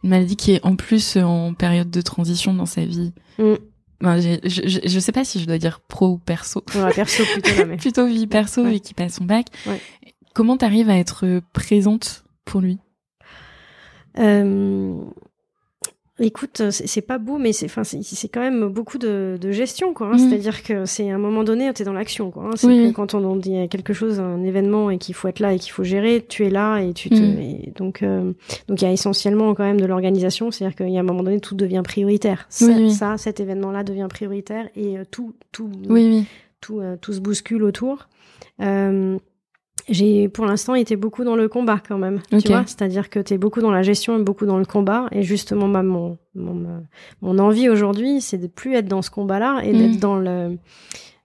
une 0.04 0.10
maladie 0.10 0.36
qui 0.36 0.54
est 0.54 0.66
en 0.66 0.76
plus 0.76 1.18
en 1.18 1.54
période 1.54 1.90
de 1.90 2.02
transition 2.02 2.54
dans 2.54 2.66
sa 2.66 2.86
vie. 2.86 3.14
Mm. 3.38 3.54
Ben, 4.02 4.20
je, 4.20 4.40
je, 4.44 4.80
je, 4.84 5.00
sais 5.00 5.12
pas 5.12 5.24
si 5.24 5.40
je 5.40 5.46
dois 5.46 5.60
dire 5.60 5.80
pro 5.82 6.08
ou 6.08 6.18
perso. 6.18 6.62
perso 6.96 7.24
plutôt. 7.24 7.66
mais... 7.68 7.78
plutôt 7.78 8.08
vie 8.08 8.26
perso 8.26 8.66
et 8.68 8.80
qui 8.80 8.96
passe 8.96 9.16
son 9.16 9.26
bac. 9.26 9.48
Ouais. 9.68 9.80
Comment 10.34 10.58
t'arrives 10.58 10.90
à 10.90 10.98
être 10.98 11.42
présente 11.54 12.24
pour 12.46 12.62
lui? 12.62 12.80
Euh, 14.18 14.96
Écoute, 16.22 16.62
c'est 16.70 17.02
pas 17.02 17.18
beau, 17.18 17.38
mais 17.38 17.52
c'est 17.52 17.66
enfin 17.66 17.84
c'est 17.84 18.28
quand 18.30 18.42
même 18.42 18.68
beaucoup 18.68 18.98
de, 18.98 19.38
de 19.42 19.52
gestion 19.52 19.94
quoi. 19.94 20.08
Hein. 20.08 20.16
Mm. 20.16 20.20
C'est-à-dire 20.20 20.64
que 20.64 20.86
c'est 20.86 21.10
à 21.10 21.16
un 21.16 21.18
moment 21.18 21.44
donné, 21.44 21.74
tu 21.74 21.82
es 21.82 21.86
dans 21.86 21.94
l'action 21.94 22.32
quoi. 22.32 22.44
Hein. 22.44 22.52
C'est 22.56 22.94
quand 22.94 23.16
on 23.16 23.36
dit 23.36 23.68
quelque 23.70 23.94
chose, 23.94 24.20
un 24.20 24.44
événement 24.44 24.92
et 24.92 24.98
qu'il 24.98 25.16
faut 25.16 25.28
être 25.28 25.40
là 25.40 25.54
et 25.54 25.60
qu'il 25.60 25.72
faut 25.72 25.84
gérer, 25.84 26.24
tu 26.28 26.46
es 26.46 26.50
là 26.50 26.80
et 26.80 26.94
tu 26.94 27.10
te 27.10 27.16
mm. 27.16 27.74
donc 27.76 28.04
euh, 28.04 28.34
donc 28.68 28.82
il 28.82 28.86
y 28.86 28.88
a 28.88 28.92
essentiellement 28.92 29.54
quand 29.54 29.64
même 29.64 29.82
de 29.82 29.86
l'organisation. 29.86 30.52
C'est-à-dire 30.52 30.76
qu'il 30.76 30.90
y 30.90 30.98
a 30.98 31.00
un 31.00 31.04
moment 31.04 31.24
donné, 31.24 31.40
tout 31.40 31.56
devient 31.56 31.82
prioritaire. 31.84 32.46
Ça, 32.50 32.90
ça 32.90 33.18
cet 33.18 33.40
événement-là 33.40 33.84
devient 33.84 34.08
prioritaire 34.10 34.70
et 34.76 34.98
euh, 34.98 35.04
tout 35.10 35.34
tout 35.52 35.70
tout 36.62 36.80
euh, 36.80 36.98
tout 36.98 37.14
se 37.14 37.20
bouscule 37.20 37.64
autour. 37.64 38.08
Euh, 38.62 39.18
j'ai 39.92 40.30
pour 40.30 40.46
l'instant 40.46 40.76
été 40.76 40.96
beaucoup 40.96 41.24
dans 41.24 41.36
le 41.36 41.48
combat 41.48 41.80
quand 41.86 41.98
même. 41.98 42.20
Tu 42.30 42.48
vois, 42.48 42.64
c'est-à-dire 42.66 43.10
que 43.10 43.20
tu 43.20 43.34
es 43.34 43.38
beaucoup 43.38 43.62
dans 43.62 43.72
la 43.72 43.84
gestion 43.84 44.18
et 44.18 44.24
beaucoup 44.24 44.46
dans 44.46 44.58
le 44.58 44.66
combat. 44.66 45.08
Et 45.12 45.24
justement, 45.24 45.68
bah, 45.68 45.84
mon, 45.84 46.18
mon, 46.34 46.84
mon 47.22 47.40
envie 47.40 47.70
aujourd'hui, 47.70 48.22
c'est 48.22 48.38
de 48.38 48.48
plus 48.48 48.74
être 48.76 48.88
dans 48.88 49.02
ce 49.02 49.12
combat-là 49.12 49.62
et 49.64 49.74
d'être 49.74 49.98
mm. 49.98 50.00
dans 50.00 50.16
le 50.16 50.58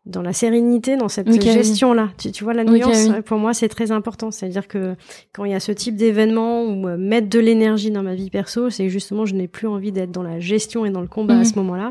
dans 0.07 0.23
la 0.23 0.33
sérénité, 0.33 0.97
dans 0.97 1.09
cette 1.09 1.29
gestion-là. 1.43 2.11
Tu, 2.17 2.31
tu, 2.31 2.45
vois 2.45 2.55
la 2.55 2.63
nuance 2.63 3.09
Pour 3.25 3.39
moi, 3.39 3.53
c'est 3.53 3.69
très 3.69 3.91
important. 3.91 4.31
C'est-à-dire 4.31 4.69
que 4.69 4.95
quand 5.33 5.45
il 5.45 5.51
y 5.51 5.55
a 5.55 5.61
ce 5.61 5.73
type 5.73 5.97
d'événement 5.97 6.63
ou 6.63 6.87
euh, 6.87 6.97
mettre 6.97 7.29
de 7.29 7.41
l'énergie 7.41 7.91
dans 7.91 8.05
ma 8.05 8.15
vie 8.15 8.31
perso, 8.31 8.71
c'est 8.71 8.89
justement 8.89 9.27
je 9.27 9.35
n'ai 9.35 9.49
plus 9.49 9.67
envie 9.67 9.91
d'être 9.91 10.13
dans 10.13 10.23
la 10.23 10.39
gestion 10.39 10.87
et 10.87 10.91
dans 10.91 11.01
le 11.01 11.09
combat 11.09 11.35
à 11.35 11.41
mm. 11.41 11.45
ce 11.45 11.55
moment-là. 11.57 11.91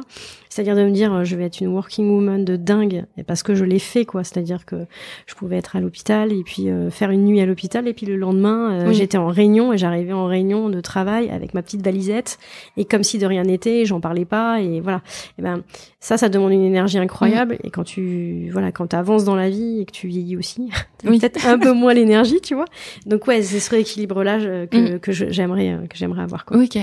C'est-à-dire 0.56 0.78
de 0.78 0.86
me 0.86 0.92
dire, 0.92 1.14
euh, 1.14 1.24
je 1.26 1.36
vais 1.36 1.44
être 1.44 1.60
une 1.60 1.68
working 1.68 2.10
woman 2.10 2.46
de 2.46 2.56
dingue, 2.56 3.04
et 3.18 3.24
parce 3.24 3.44
que 3.44 3.56
je 3.56 3.66
l'ai 3.66 3.78
fait, 3.78 4.06
quoi. 4.06 4.24
C'est-à-dire 4.24 4.66
que 4.66 4.86
je 5.26 5.36
pouvais 5.36 5.58
être 5.58 5.76
à 5.76 5.82
l'hôpital 5.82 6.32
et 6.32 6.44
puis 6.44 6.70
euh, 6.70 6.90
faire 6.90 7.12
une 7.12 7.26
nuit 7.26 7.42
à 7.42 7.46
l'hôpital, 7.46 7.90
et 7.90 7.94
puis 7.94 8.06
le 8.06 8.16
lendemain, 8.16 8.72
euh, 8.72 8.94
j'étais 8.94 9.18
en 9.18 9.28
réunion 9.28 9.74
et 9.74 9.78
j'arrivais 9.78 10.14
en 10.14 10.28
réunion 10.28 10.70
de 10.70 10.80
travail 10.80 11.30
avec 11.30 11.54
ma 11.56 11.62
petite 11.62 11.84
valisette, 11.84 12.40
et 12.78 12.86
comme 12.86 13.04
si 13.04 13.18
de 13.18 13.26
rien 13.26 13.44
n'était, 13.44 13.84
j'en 13.84 14.00
parlais 14.00 14.24
pas, 14.24 14.62
et 14.62 14.80
voilà. 14.80 15.02
Et 15.38 15.42
ben 15.42 15.62
ça, 16.00 16.16
ça 16.18 16.30
demande 16.30 16.54
une 16.54 16.64
énergie 16.64 17.00
incroyable. 17.00 17.58
Et 17.66 17.70
quand 17.70 17.84
tu, 17.84 18.50
voilà, 18.54 18.72
quand 18.72 18.88
tu 18.88 18.96
avances 18.96 19.26
dans 19.26 19.36
la 19.36 19.50
vie 19.50 19.82
et 19.82 19.86
que 19.86 19.92
tu 19.92 20.08
vieillis 20.08 20.38
aussi, 20.38 20.70
oui. 21.06 21.20
peut-être 21.20 21.46
un 21.48 21.60
peu 21.60 21.74
moins 21.74 21.94
l'énergie, 21.94 22.40
tu 22.40 22.56
vois. 22.56 22.64
Donc 23.06 23.28
ouais, 23.28 23.42
c'est 23.42 23.60
ce 23.60 23.72
rééquilibre-là 23.72 24.68
que, 24.68 24.96
mm. 24.96 25.00
que 25.00 25.12
j'aimerais, 25.12 25.80
que 25.90 25.98
j'aimerais 25.98 26.22
avoir. 26.22 26.46
Quoi. 26.46 26.64
Ok. 26.64 26.78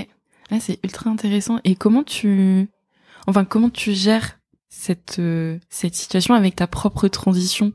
Ah, 0.51 0.59
c'est 0.59 0.77
ultra 0.83 1.09
intéressant. 1.09 1.57
Et 1.63 1.73
comment 1.73 2.03
tu 2.03 2.67
Enfin, 3.27 3.45
comment 3.45 3.69
tu 3.69 3.93
gères 3.93 4.39
cette 4.69 5.17
euh, 5.19 5.57
cette 5.69 5.95
situation 5.95 6.33
avec 6.33 6.55
ta 6.55 6.67
propre 6.67 7.07
transition 7.07 7.73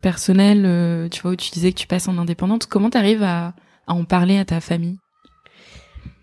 personnelle 0.00 0.64
euh, 0.66 1.08
Tu 1.08 1.22
vois, 1.22 1.32
où 1.32 1.36
tu 1.36 1.50
disais 1.50 1.72
que 1.72 1.78
tu 1.78 1.86
passes 1.86 2.08
en 2.08 2.16
indépendante? 2.18 2.66
Comment 2.66 2.90
tu 2.90 2.98
arrives 2.98 3.22
à, 3.22 3.54
à 3.86 3.94
en 3.94 4.04
parler 4.04 4.38
à 4.38 4.44
ta 4.44 4.60
famille? 4.60 4.98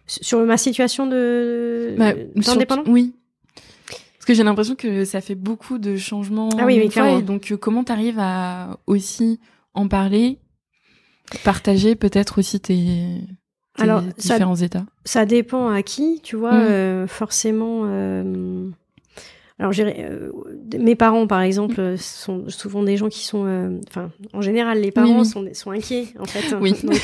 Sur 0.05 0.39
ma 0.45 0.57
situation 0.57 1.07
de 1.07 1.95
bah, 1.97 2.13
Oui. 2.87 3.13
Parce 4.23 4.25
que 4.25 4.33
j'ai 4.33 4.43
l'impression 4.43 4.75
que 4.75 5.03
ça 5.05 5.21
fait 5.21 5.35
beaucoup 5.35 5.77
de 5.77 5.97
changements. 5.97 6.49
Ah 6.57 6.65
oui, 6.65 6.77
mais 6.95 7.21
donc, 7.21 7.51
euh, 7.51 7.57
comment 7.57 7.83
tu 7.83 7.91
arrives 7.91 8.19
à 8.19 8.79
aussi 8.87 9.39
en 9.73 9.87
parler, 9.87 10.39
partager 11.43 11.95
peut-être 11.95 12.39
aussi 12.39 12.59
tes 12.59 13.19
alors, 13.79 14.01
différents 14.17 14.55
ça, 14.55 14.65
états 14.65 14.85
Ça 15.05 15.25
dépend 15.25 15.69
à 15.69 15.81
qui, 15.81 16.19
tu 16.23 16.35
vois. 16.35 16.53
Mm. 16.53 16.67
Euh, 16.69 17.07
forcément. 17.07 17.81
Euh, 17.85 18.69
alors, 19.59 19.71
euh, 19.79 20.31
mes 20.79 20.95
parents, 20.95 21.27
par 21.27 21.41
exemple, 21.41 21.95
sont 21.97 22.45
souvent 22.49 22.83
des 22.83 22.97
gens 22.97 23.09
qui 23.09 23.23
sont. 23.23 23.79
Enfin, 23.87 24.11
en 24.33 24.41
général, 24.41 24.79
les 24.81 24.91
parents 24.91 25.23
Sont, 25.23 25.47
sont 25.53 25.71
inquiets, 25.71 26.07
en 26.19 26.25
fait. 26.25 26.55
Oui. 26.59 26.75
Donc, 26.83 27.01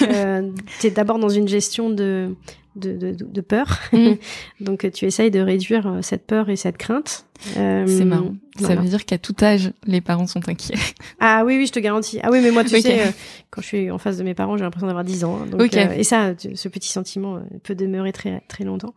tu 0.79 0.87
es 0.87 0.91
d'abord 0.91 1.19
dans 1.19 1.29
une 1.29 1.47
gestion 1.47 1.89
de, 1.89 2.35
de, 2.75 2.93
de, 2.93 3.11
de 3.11 3.41
peur. 3.41 3.79
Mm. 3.93 4.13
Donc, 4.61 4.89
tu 4.91 5.05
essayes 5.05 5.31
de 5.31 5.39
réduire 5.39 5.99
cette 6.01 6.25
peur 6.25 6.49
et 6.49 6.55
cette 6.55 6.77
crainte. 6.77 7.25
Euh, 7.57 7.85
c'est 7.87 8.05
marrant. 8.05 8.33
Ça 8.59 8.75
veut 8.75 8.89
dire 8.89 9.05
qu'à 9.05 9.17
tout 9.17 9.35
âge, 9.41 9.71
les 9.85 10.01
parents 10.01 10.27
sont 10.27 10.47
inquiets. 10.49 10.75
Ah 11.21 11.43
oui, 11.45 11.57
oui, 11.57 11.65
je 11.65 11.71
te 11.71 11.79
garantis. 11.79 12.19
Ah 12.23 12.29
oui, 12.31 12.39
mais 12.41 12.51
moi, 12.51 12.63
tu 12.63 12.79
sais, 12.79 13.01
euh, 13.01 13.11
quand 13.49 13.61
je 13.61 13.67
suis 13.67 13.91
en 13.91 13.97
face 13.97 14.17
de 14.17 14.23
mes 14.23 14.33
parents, 14.33 14.57
j'ai 14.57 14.63
l'impression 14.63 14.87
d'avoir 14.87 15.03
10 15.03 15.23
ans. 15.23 15.39
Hein, 15.41 15.47
donc, 15.47 15.73
euh, 15.75 15.91
et 15.93 16.03
ça, 16.03 16.33
ce 16.37 16.67
petit 16.69 16.89
sentiment 16.89 17.41
peut 17.63 17.75
demeurer 17.75 18.11
très 18.11 18.41
très 18.47 18.63
longtemps. 18.63 18.93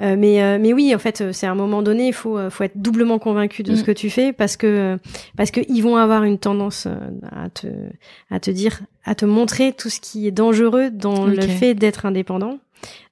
mais 0.00 0.58
mais 0.58 0.72
oui, 0.72 0.94
en 0.94 0.98
fait, 0.98 1.32
c'est 1.32 1.46
à 1.46 1.50
un 1.50 1.54
moment 1.54 1.82
donné, 1.82 2.08
il 2.08 2.12
faut 2.12 2.38
faut 2.50 2.64
être 2.64 2.76
doublement 2.76 3.18
convaincu 3.18 3.62
de 3.62 3.74
ce 3.74 3.82
mm. 3.82 3.84
que 3.84 3.92
tu 3.92 4.10
fais 4.10 4.32
parce 4.32 4.56
que 4.56 4.98
parce 5.36 5.50
que 5.50 5.60
ils 5.68 5.82
vont 5.82 5.96
avoir 5.96 6.24
une 6.24 6.38
tendance 6.38 6.86
à 7.30 7.48
te 7.50 7.66
à 8.30 8.40
te 8.40 8.50
dire 8.50 8.80
à 9.04 9.14
te 9.14 9.24
montrer 9.24 9.72
tout 9.72 9.90
ce 9.90 10.00
qui 10.00 10.26
est 10.26 10.32
dangereux 10.32 10.90
dans 10.90 11.26
le 11.26 11.40
fait 11.40 11.74
d'être 11.74 12.06
indépendant. 12.06 12.58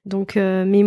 Donc, 0.07 0.37
euh, 0.37 0.65
mais 0.65 0.83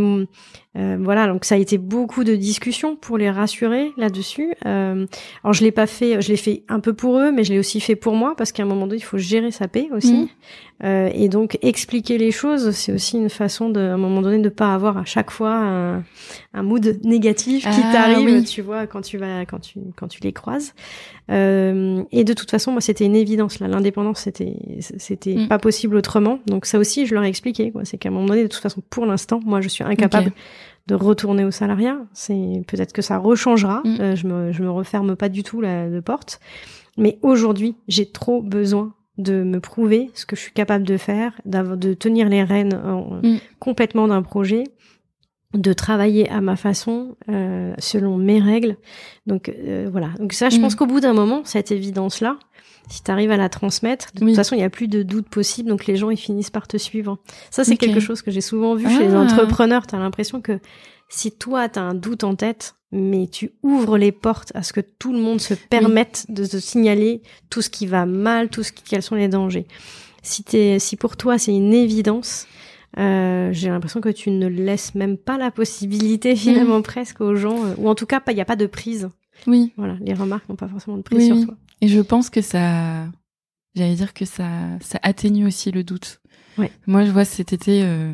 euh, 0.78 0.96
voilà, 1.00 1.26
donc 1.26 1.44
ça 1.44 1.56
a 1.56 1.58
été 1.58 1.78
beaucoup 1.78 2.22
de 2.22 2.36
discussions 2.36 2.94
pour 2.94 3.18
les 3.18 3.28
rassurer 3.28 3.90
là-dessus. 3.96 4.54
Euh, 4.66 5.04
alors 5.42 5.52
je 5.52 5.64
l'ai 5.64 5.72
pas 5.72 5.88
fait, 5.88 6.22
je 6.22 6.28
l'ai 6.28 6.36
fait 6.36 6.62
un 6.68 6.78
peu 6.78 6.92
pour 6.92 7.18
eux, 7.18 7.32
mais 7.32 7.42
je 7.42 7.52
l'ai 7.52 7.58
aussi 7.58 7.80
fait 7.80 7.96
pour 7.96 8.14
moi 8.14 8.34
parce 8.36 8.52
qu'à 8.52 8.62
un 8.62 8.66
moment 8.66 8.86
donné, 8.86 9.00
il 9.00 9.04
faut 9.04 9.18
gérer 9.18 9.50
sa 9.50 9.66
paix 9.66 9.88
aussi. 9.92 10.14
Mmh. 10.14 10.28
Euh, 10.82 11.10
et 11.12 11.28
donc 11.28 11.58
expliquer 11.60 12.16
les 12.16 12.30
choses, 12.30 12.70
c'est 12.70 12.92
aussi 12.92 13.18
une 13.18 13.28
façon 13.28 13.68
de, 13.68 13.80
à 13.80 13.94
un 13.94 13.96
moment 13.98 14.22
donné, 14.22 14.38
de 14.38 14.48
pas 14.48 14.72
avoir 14.72 14.96
à 14.96 15.04
chaque 15.04 15.30
fois 15.30 15.52
un, 15.52 16.04
un 16.54 16.62
mood 16.62 17.00
négatif 17.04 17.64
qui 17.64 17.80
ah, 17.84 17.92
t'arrive, 17.92 18.44
tu 18.44 18.62
vois, 18.62 18.86
quand 18.86 19.02
tu 19.02 19.18
vas, 19.18 19.44
quand 19.44 19.58
tu, 19.58 19.80
quand 19.96 20.08
tu 20.08 20.20
les 20.22 20.32
croises. 20.32 20.72
Et 21.28 22.24
de 22.24 22.32
toute 22.32 22.50
façon, 22.50 22.72
moi, 22.72 22.80
c'était 22.80 23.04
une 23.04 23.14
évidence 23.14 23.60
là. 23.60 23.68
L'indépendance, 23.68 24.20
c'était, 24.20 24.56
c'était 24.80 25.34
mm. 25.34 25.48
pas 25.48 25.58
possible 25.58 25.96
autrement. 25.96 26.40
Donc 26.46 26.64
ça 26.66 26.78
aussi, 26.78 27.06
je 27.06 27.14
leur 27.14 27.24
ai 27.24 27.28
expliqué. 27.28 27.70
Quoi. 27.70 27.84
C'est 27.84 27.98
qu'à 27.98 28.08
un 28.08 28.12
moment 28.12 28.26
donné, 28.26 28.42
de 28.42 28.48
toute 28.48 28.62
façon, 28.62 28.82
pour 28.88 29.06
l'instant, 29.10 29.40
moi, 29.44 29.60
je 29.60 29.68
suis 29.68 29.84
incapable. 29.84 30.32
de 30.86 30.94
retourner 30.94 31.44
au 31.44 31.50
salariat, 31.50 31.98
c'est 32.14 32.64
peut-être 32.66 32.92
que 32.92 33.02
ça 33.02 33.18
rechangera. 33.18 33.82
Mm. 33.84 34.00
Euh, 34.00 34.16
je 34.16 34.26
me 34.26 34.50
je 34.50 34.62
me 34.62 34.70
referme 34.70 35.14
pas 35.14 35.28
du 35.28 35.42
tout 35.42 35.60
la 35.60 35.86
porte, 36.02 36.40
mais 36.96 37.18
aujourd'hui, 37.22 37.76
j'ai 37.86 38.10
trop 38.10 38.42
besoin 38.42 38.94
de 39.18 39.42
me 39.42 39.60
prouver 39.60 40.10
ce 40.14 40.26
que 40.26 40.34
je 40.34 40.40
suis 40.40 40.52
capable 40.52 40.84
de 40.84 40.96
faire, 40.96 41.32
de 41.44 41.94
tenir 41.94 42.28
les 42.28 42.42
rênes 42.42 42.80
mm. 43.22 43.36
complètement 43.58 44.08
d'un 44.08 44.22
projet, 44.22 44.64
de 45.54 45.72
travailler 45.72 46.28
à 46.30 46.40
ma 46.40 46.56
façon, 46.56 47.16
euh, 47.28 47.74
selon 47.78 48.16
mes 48.16 48.40
règles. 48.40 48.76
Donc 49.26 49.48
euh, 49.48 49.88
voilà. 49.90 50.10
Donc 50.18 50.32
ça, 50.32 50.48
je 50.48 50.58
mm. 50.58 50.60
pense 50.60 50.74
qu'au 50.74 50.86
bout 50.86 51.00
d'un 51.00 51.12
moment, 51.12 51.42
cette 51.44 51.72
évidence-là, 51.72 52.38
si 52.90 53.04
tu 53.04 53.10
arrives 53.10 53.30
à 53.30 53.36
la 53.36 53.48
transmettre, 53.48 54.12
de 54.14 54.20
toute 54.20 54.34
façon, 54.34 54.56
il 54.56 54.58
n'y 54.58 54.64
a 54.64 54.70
plus 54.70 54.88
de 54.88 55.02
doute 55.02 55.28
possible, 55.28 55.68
donc 55.68 55.86
les 55.86 55.96
gens, 55.96 56.10
ils 56.10 56.18
finissent 56.18 56.50
par 56.50 56.66
te 56.66 56.76
suivre. 56.76 57.18
Ça, 57.50 57.64
c'est 57.64 57.76
quelque 57.76 58.00
chose 58.00 58.20
que 58.20 58.30
j'ai 58.30 58.40
souvent 58.40 58.74
vu 58.74 58.88
chez 58.88 59.06
les 59.06 59.14
ah. 59.14 59.20
entrepreneurs. 59.20 59.86
Tu 59.86 59.94
as 59.94 59.98
l'impression 59.98 60.40
que 60.40 60.58
si 61.08 61.30
toi, 61.30 61.68
tu 61.68 61.78
as 61.78 61.82
un 61.82 61.94
doute 61.94 62.24
en 62.24 62.34
tête, 62.34 62.74
mais 62.92 63.28
tu 63.28 63.52
ouvres 63.62 63.96
les 63.96 64.10
portes 64.10 64.50
à 64.54 64.64
ce 64.64 64.72
que 64.72 64.80
tout 64.80 65.12
le 65.12 65.20
monde 65.20 65.40
se 65.40 65.54
permette 65.54 66.26
de 66.28 66.44
te 66.44 66.58
signaler 66.58 67.22
tout 67.48 67.62
ce 67.62 67.70
qui 67.70 67.86
va 67.86 68.06
mal, 68.06 68.48
tout 68.48 68.64
ce 68.64 68.72
qui, 68.72 68.82
quels 68.82 69.02
sont 69.02 69.14
les 69.14 69.28
dangers. 69.28 69.66
Si, 70.22 70.44
es, 70.52 70.78
si 70.78 70.96
pour 70.96 71.16
toi 71.16 71.38
c'est 71.38 71.54
une 71.54 71.72
évidence, 71.72 72.46
euh, 72.98 73.50
j'ai 73.52 73.68
l'impression 73.68 74.00
que 74.00 74.08
tu 74.08 74.30
ne 74.30 74.48
laisses 74.48 74.94
même 74.94 75.16
pas 75.16 75.38
la 75.38 75.50
possibilité 75.50 76.34
finalement 76.36 76.80
mm. 76.80 76.82
presque 76.82 77.20
aux 77.20 77.36
gens, 77.36 77.64
euh, 77.64 77.74
ou 77.78 77.88
en 77.88 77.94
tout 77.94 78.06
cas 78.06 78.20
il 78.28 78.34
n'y 78.34 78.40
a 78.40 78.46
pas 78.46 78.56
de 78.56 78.66
prise. 78.66 79.08
Oui. 79.46 79.72
Voilà, 79.76 79.96
les 80.00 80.12
remarques 80.12 80.48
n'ont 80.48 80.56
pas 80.56 80.68
forcément 80.68 80.96
de 80.96 81.02
prise 81.02 81.26
sur 81.26 81.46
toi. 81.46 81.54
Et 81.80 81.88
je 81.88 82.00
pense 82.00 82.30
que 82.30 82.40
ça, 82.40 83.06
j'allais 83.74 83.94
dire 83.94 84.14
que 84.14 84.24
ça, 84.24 84.48
ça 84.80 84.98
atténue 85.02 85.46
aussi 85.46 85.70
le 85.70 85.84
doute. 85.84 86.20
Moi, 86.86 87.04
je 87.04 87.10
vois 87.10 87.24
cet 87.24 87.52
été, 87.52 87.82
euh, 87.82 88.12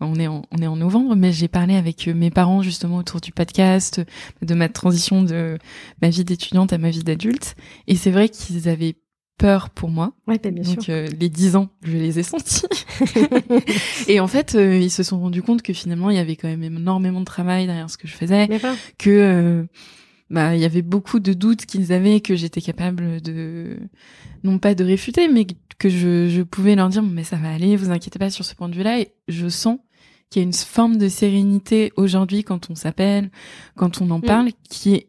on 0.00 0.16
est 0.16 0.26
en, 0.26 0.42
on 0.50 0.58
est 0.58 0.66
en 0.66 0.76
novembre, 0.76 1.14
mais 1.16 1.32
j'ai 1.32 1.48
parlé 1.48 1.76
avec 1.76 2.08
euh, 2.08 2.14
mes 2.14 2.30
parents 2.30 2.62
justement 2.62 2.96
autour 2.96 3.20
du 3.20 3.32
podcast, 3.32 4.02
de 4.42 4.54
ma 4.54 4.68
transition 4.68 5.22
de 5.22 5.58
ma 6.02 6.08
vie 6.08 6.24
d'étudiante 6.24 6.72
à 6.72 6.78
ma 6.78 6.90
vie 6.90 7.04
d'adulte, 7.04 7.54
et 7.86 7.96
c'est 7.96 8.10
vrai 8.10 8.28
qu'ils 8.28 8.68
avaient 8.68 8.96
peur 9.38 9.70
pour 9.70 9.90
moi. 9.90 10.12
Ouais, 10.26 10.40
bah, 10.42 10.50
bien 10.50 10.62
Donc 10.62 10.88
euh, 10.88 11.08
les 11.20 11.28
dix 11.28 11.56
ans, 11.56 11.68
je 11.82 11.96
les 11.96 12.18
ai 12.18 12.22
sentis. 12.22 12.66
et 14.08 14.20
en 14.20 14.26
fait, 14.26 14.54
ils 14.54 14.90
se 14.90 15.02
sont 15.02 15.20
rendus 15.20 15.42
compte 15.42 15.62
que 15.62 15.72
finalement, 15.72 16.10
il 16.10 16.16
y 16.16 16.20
avait 16.20 16.36
quand 16.36 16.48
même 16.48 16.62
énormément 16.62 17.20
de 17.20 17.24
travail 17.24 17.66
derrière 17.66 17.90
ce 17.90 17.98
que 17.98 18.08
je 18.08 18.14
faisais, 18.14 18.48
que 18.98 19.66
bah 20.30 20.54
il 20.54 20.60
y 20.60 20.64
avait 20.64 20.82
beaucoup 20.82 21.20
de 21.20 21.32
doutes 21.32 21.66
qu'ils 21.66 21.92
avaient 21.92 22.20
que 22.20 22.34
j'étais 22.34 22.60
capable 22.60 23.20
de 23.20 23.78
non 24.42 24.58
pas 24.58 24.74
de 24.74 24.84
réfuter 24.84 25.28
mais 25.28 25.46
que 25.78 25.88
je, 25.88 26.28
je 26.28 26.42
pouvais 26.42 26.74
leur 26.74 26.88
dire 26.88 27.02
mais 27.02 27.24
ça 27.24 27.36
va 27.36 27.52
aller 27.52 27.76
vous 27.76 27.90
inquiétez 27.90 28.18
pas 28.18 28.30
sur 28.30 28.44
ce 28.44 28.54
point 28.54 28.68
de 28.68 28.74
vue 28.74 28.82
là 28.82 29.00
et 29.00 29.12
je 29.28 29.48
sens 29.48 29.78
qu'il 30.30 30.40
y 30.40 30.44
a 30.44 30.46
une 30.46 30.54
forme 30.54 30.96
de 30.96 31.08
sérénité 31.08 31.92
aujourd'hui 31.96 32.42
quand 32.42 32.70
on 32.70 32.74
s'appelle 32.74 33.30
quand 33.76 34.00
on 34.00 34.10
en 34.10 34.18
mm. 34.18 34.22
parle 34.22 34.50
qui 34.68 34.94
est 34.94 35.08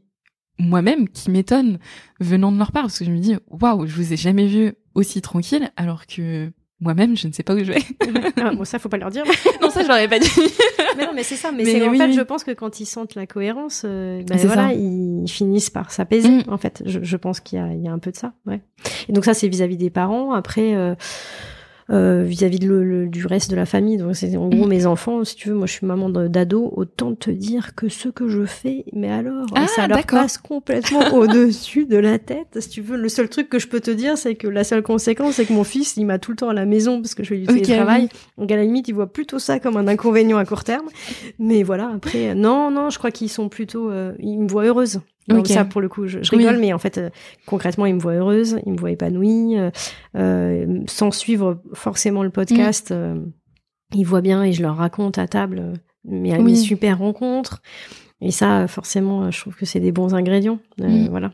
moi-même 0.60 1.08
qui 1.10 1.32
m'étonne 1.32 1.80
venant 2.19 2.51
de 2.51 2.58
leur 2.58 2.71
part 2.71 2.84
parce 2.84 2.99
que 2.99 3.06
je 3.06 3.12
me 3.12 3.19
dis 3.19 3.36
waouh 3.47 3.88
je 3.88 3.95
vous 3.95 4.13
ai 4.13 4.17
jamais 4.17 4.47
vu 4.47 4.73
aussi 4.95 5.21
tranquille 5.21 5.71
alors 5.78 6.06
que 6.08 6.51
moi-même, 6.81 7.15
je 7.15 7.27
ne 7.27 7.33
sais 7.33 7.43
pas 7.43 7.55
où 7.55 7.59
je 7.59 7.71
vais. 7.71 7.83
bon, 8.55 8.65
ça, 8.65 8.79
faut 8.79 8.89
pas 8.89 8.97
leur 8.97 9.09
dire. 9.09 9.23
non, 9.61 9.69
ça, 9.69 9.83
je 9.83 9.88
l'aurais 9.88 10.07
pas 10.07 10.19
dit. 10.19 10.29
mais 10.97 11.05
non, 11.05 11.11
mais 11.15 11.23
c'est 11.23 11.35
ça. 11.35 11.51
Mais, 11.51 11.65
c'est 11.65 11.88
en 11.88 11.93
fait, 11.93 12.11
je 12.11 12.21
pense 12.21 12.43
que 12.43 12.51
quand 12.51 12.79
ils 12.79 12.85
sentent 12.85 13.15
la 13.15 13.25
cohérence, 13.27 13.83
euh, 13.85 14.21
ben 14.23 14.38
voilà, 14.38 14.73
ils 14.73 15.27
finissent 15.27 15.69
par 15.69 15.91
s'apaiser. 15.91 16.29
Mm. 16.29 16.43
En 16.47 16.57
fait, 16.57 16.83
je, 16.85 16.99
je 17.01 17.17
pense 17.17 17.39
qu'il 17.39 17.59
y 17.59 17.61
a, 17.61 17.73
il 17.73 17.81
y 17.81 17.88
a 17.88 17.91
un 17.91 17.99
peu 17.99 18.11
de 18.11 18.17
ça. 18.17 18.33
Ouais. 18.45 18.61
Et 19.07 19.13
donc 19.13 19.25
ça, 19.25 19.33
c'est 19.33 19.47
vis-à-vis 19.47 19.77
des 19.77 19.89
parents. 19.89 20.33
Après. 20.33 20.75
Euh, 20.75 20.95
euh, 21.91 22.24
vis-à-vis 22.24 22.58
de 22.58 22.67
le, 22.67 23.08
du 23.08 23.28
reste 23.28 23.52
de 23.52 23.56
la 23.56 23.65
famille. 23.65 23.98
Donc 23.98 24.15
c'est 24.15 24.36
en 24.38 24.50
gros 24.50 24.65
mm. 24.65 24.69
mes 24.69 24.86
enfants, 24.86 25.24
si 25.24 25.36
tu 25.36 25.50
veux, 25.50 25.56
moi 25.56 25.67
je 25.67 25.74
suis 25.74 25.86
maman 25.86 26.10
d'ado, 26.10 26.74
autant 26.76 27.13
te 27.13 27.30
dire 27.30 27.76
que 27.76 27.89
ce 27.89 28.10
que 28.10 28.28
je 28.28 28.45
fais, 28.45 28.86
mais 28.93 29.12
alors 29.12 29.45
ah, 29.56 29.67
ça 29.67 29.88
leur 29.88 30.04
passe 30.06 30.38
complètement 30.38 31.02
au-dessus 31.13 31.86
de 31.86 31.98
la 31.98 32.17
tête. 32.17 32.60
Si 32.60 32.69
tu 32.69 32.82
veux, 32.82 32.98
le 32.98 33.10
seul 33.10 33.30
truc 33.30 33.50
que 33.50 33.60
je 33.60 33.67
peux 33.67 33.82
te 33.82 33.91
dire, 33.91 34.17
c'est 34.17 34.36
que 34.36 34.48
la 34.48 34.63
seule 34.63 34.82
conséquence, 34.82 35.36
c'est 35.36 35.45
que 35.45 35.54
mon 35.54 35.63
fils, 35.63 35.95
il 35.98 36.06
m'a 36.06 36.17
tout 36.17 36.32
le 36.32 36.38
temps 36.38 36.50
à 36.50 36.54
la 36.54 36.65
maison 36.65 37.02
parce 37.02 37.13
que 37.13 37.24
je 37.24 37.30
fais 37.30 37.38
du 37.38 37.45
télétravail. 37.45 38.10
Donc 38.38 38.52
à 38.52 38.56
la 38.56 38.63
limite, 38.63 38.88
il 38.88 38.95
voit 38.95 39.12
plutôt 39.12 39.39
ça 39.39 39.60
comme 39.60 39.78
un 39.78 39.88
inconvénient 39.88 40.38
à 40.38 40.45
court 40.45 40.63
terme. 40.63 40.88
Mais 41.38 41.63
voilà, 41.63 41.91
après, 41.93 42.34
non, 42.34 42.71
non, 42.71 42.89
je 42.89 42.98
crois 42.98 43.12
qu'ils 43.12 43.30
sont 43.30 43.50
plutôt, 43.50 43.91
euh, 43.91 44.13
ils 44.19 44.39
me 44.39 44.48
voient 44.48 44.65
heureuse. 44.65 45.02
Donc 45.27 45.47
ça, 45.47 45.65
pour 45.65 45.81
le 45.81 45.89
coup, 45.89 46.07
je, 46.07 46.19
rigole, 46.35 46.59
mais 46.59 46.73
en 46.73 46.77
fait, 46.77 46.97
euh, 46.97 47.09
concrètement, 47.45 47.85
il 47.85 47.95
me 47.95 47.99
voit 47.99 48.13
heureuse, 48.13 48.59
il 48.65 48.73
me 48.73 48.77
voit 48.77 48.91
épanouie, 48.91 49.57
euh, 49.57 49.71
euh 50.15 50.81
sans 50.88 51.11
suivre 51.11 51.61
forcément 51.73 52.23
le 52.23 52.29
podcast. 52.29 52.91
Mm. 52.91 52.93
Euh, 52.93 53.15
ils 53.93 54.05
voient 54.05 54.21
bien 54.21 54.43
et 54.43 54.51
je 54.51 54.61
leur 54.61 54.75
raconte 54.75 55.17
à 55.17 55.27
table 55.27 55.73
mes, 56.03 56.38
mes 56.38 56.55
super 56.55 56.99
rencontres. 56.99 57.61
Et 58.21 58.31
ça, 58.31 58.67
forcément, 58.67 59.29
je 59.31 59.39
trouve 59.39 59.55
que 59.55 59.65
c'est 59.65 59.79
des 59.79 59.91
bons 59.91 60.13
ingrédients. 60.13 60.59
Mm. 60.77 61.07
Voilà. 61.07 61.31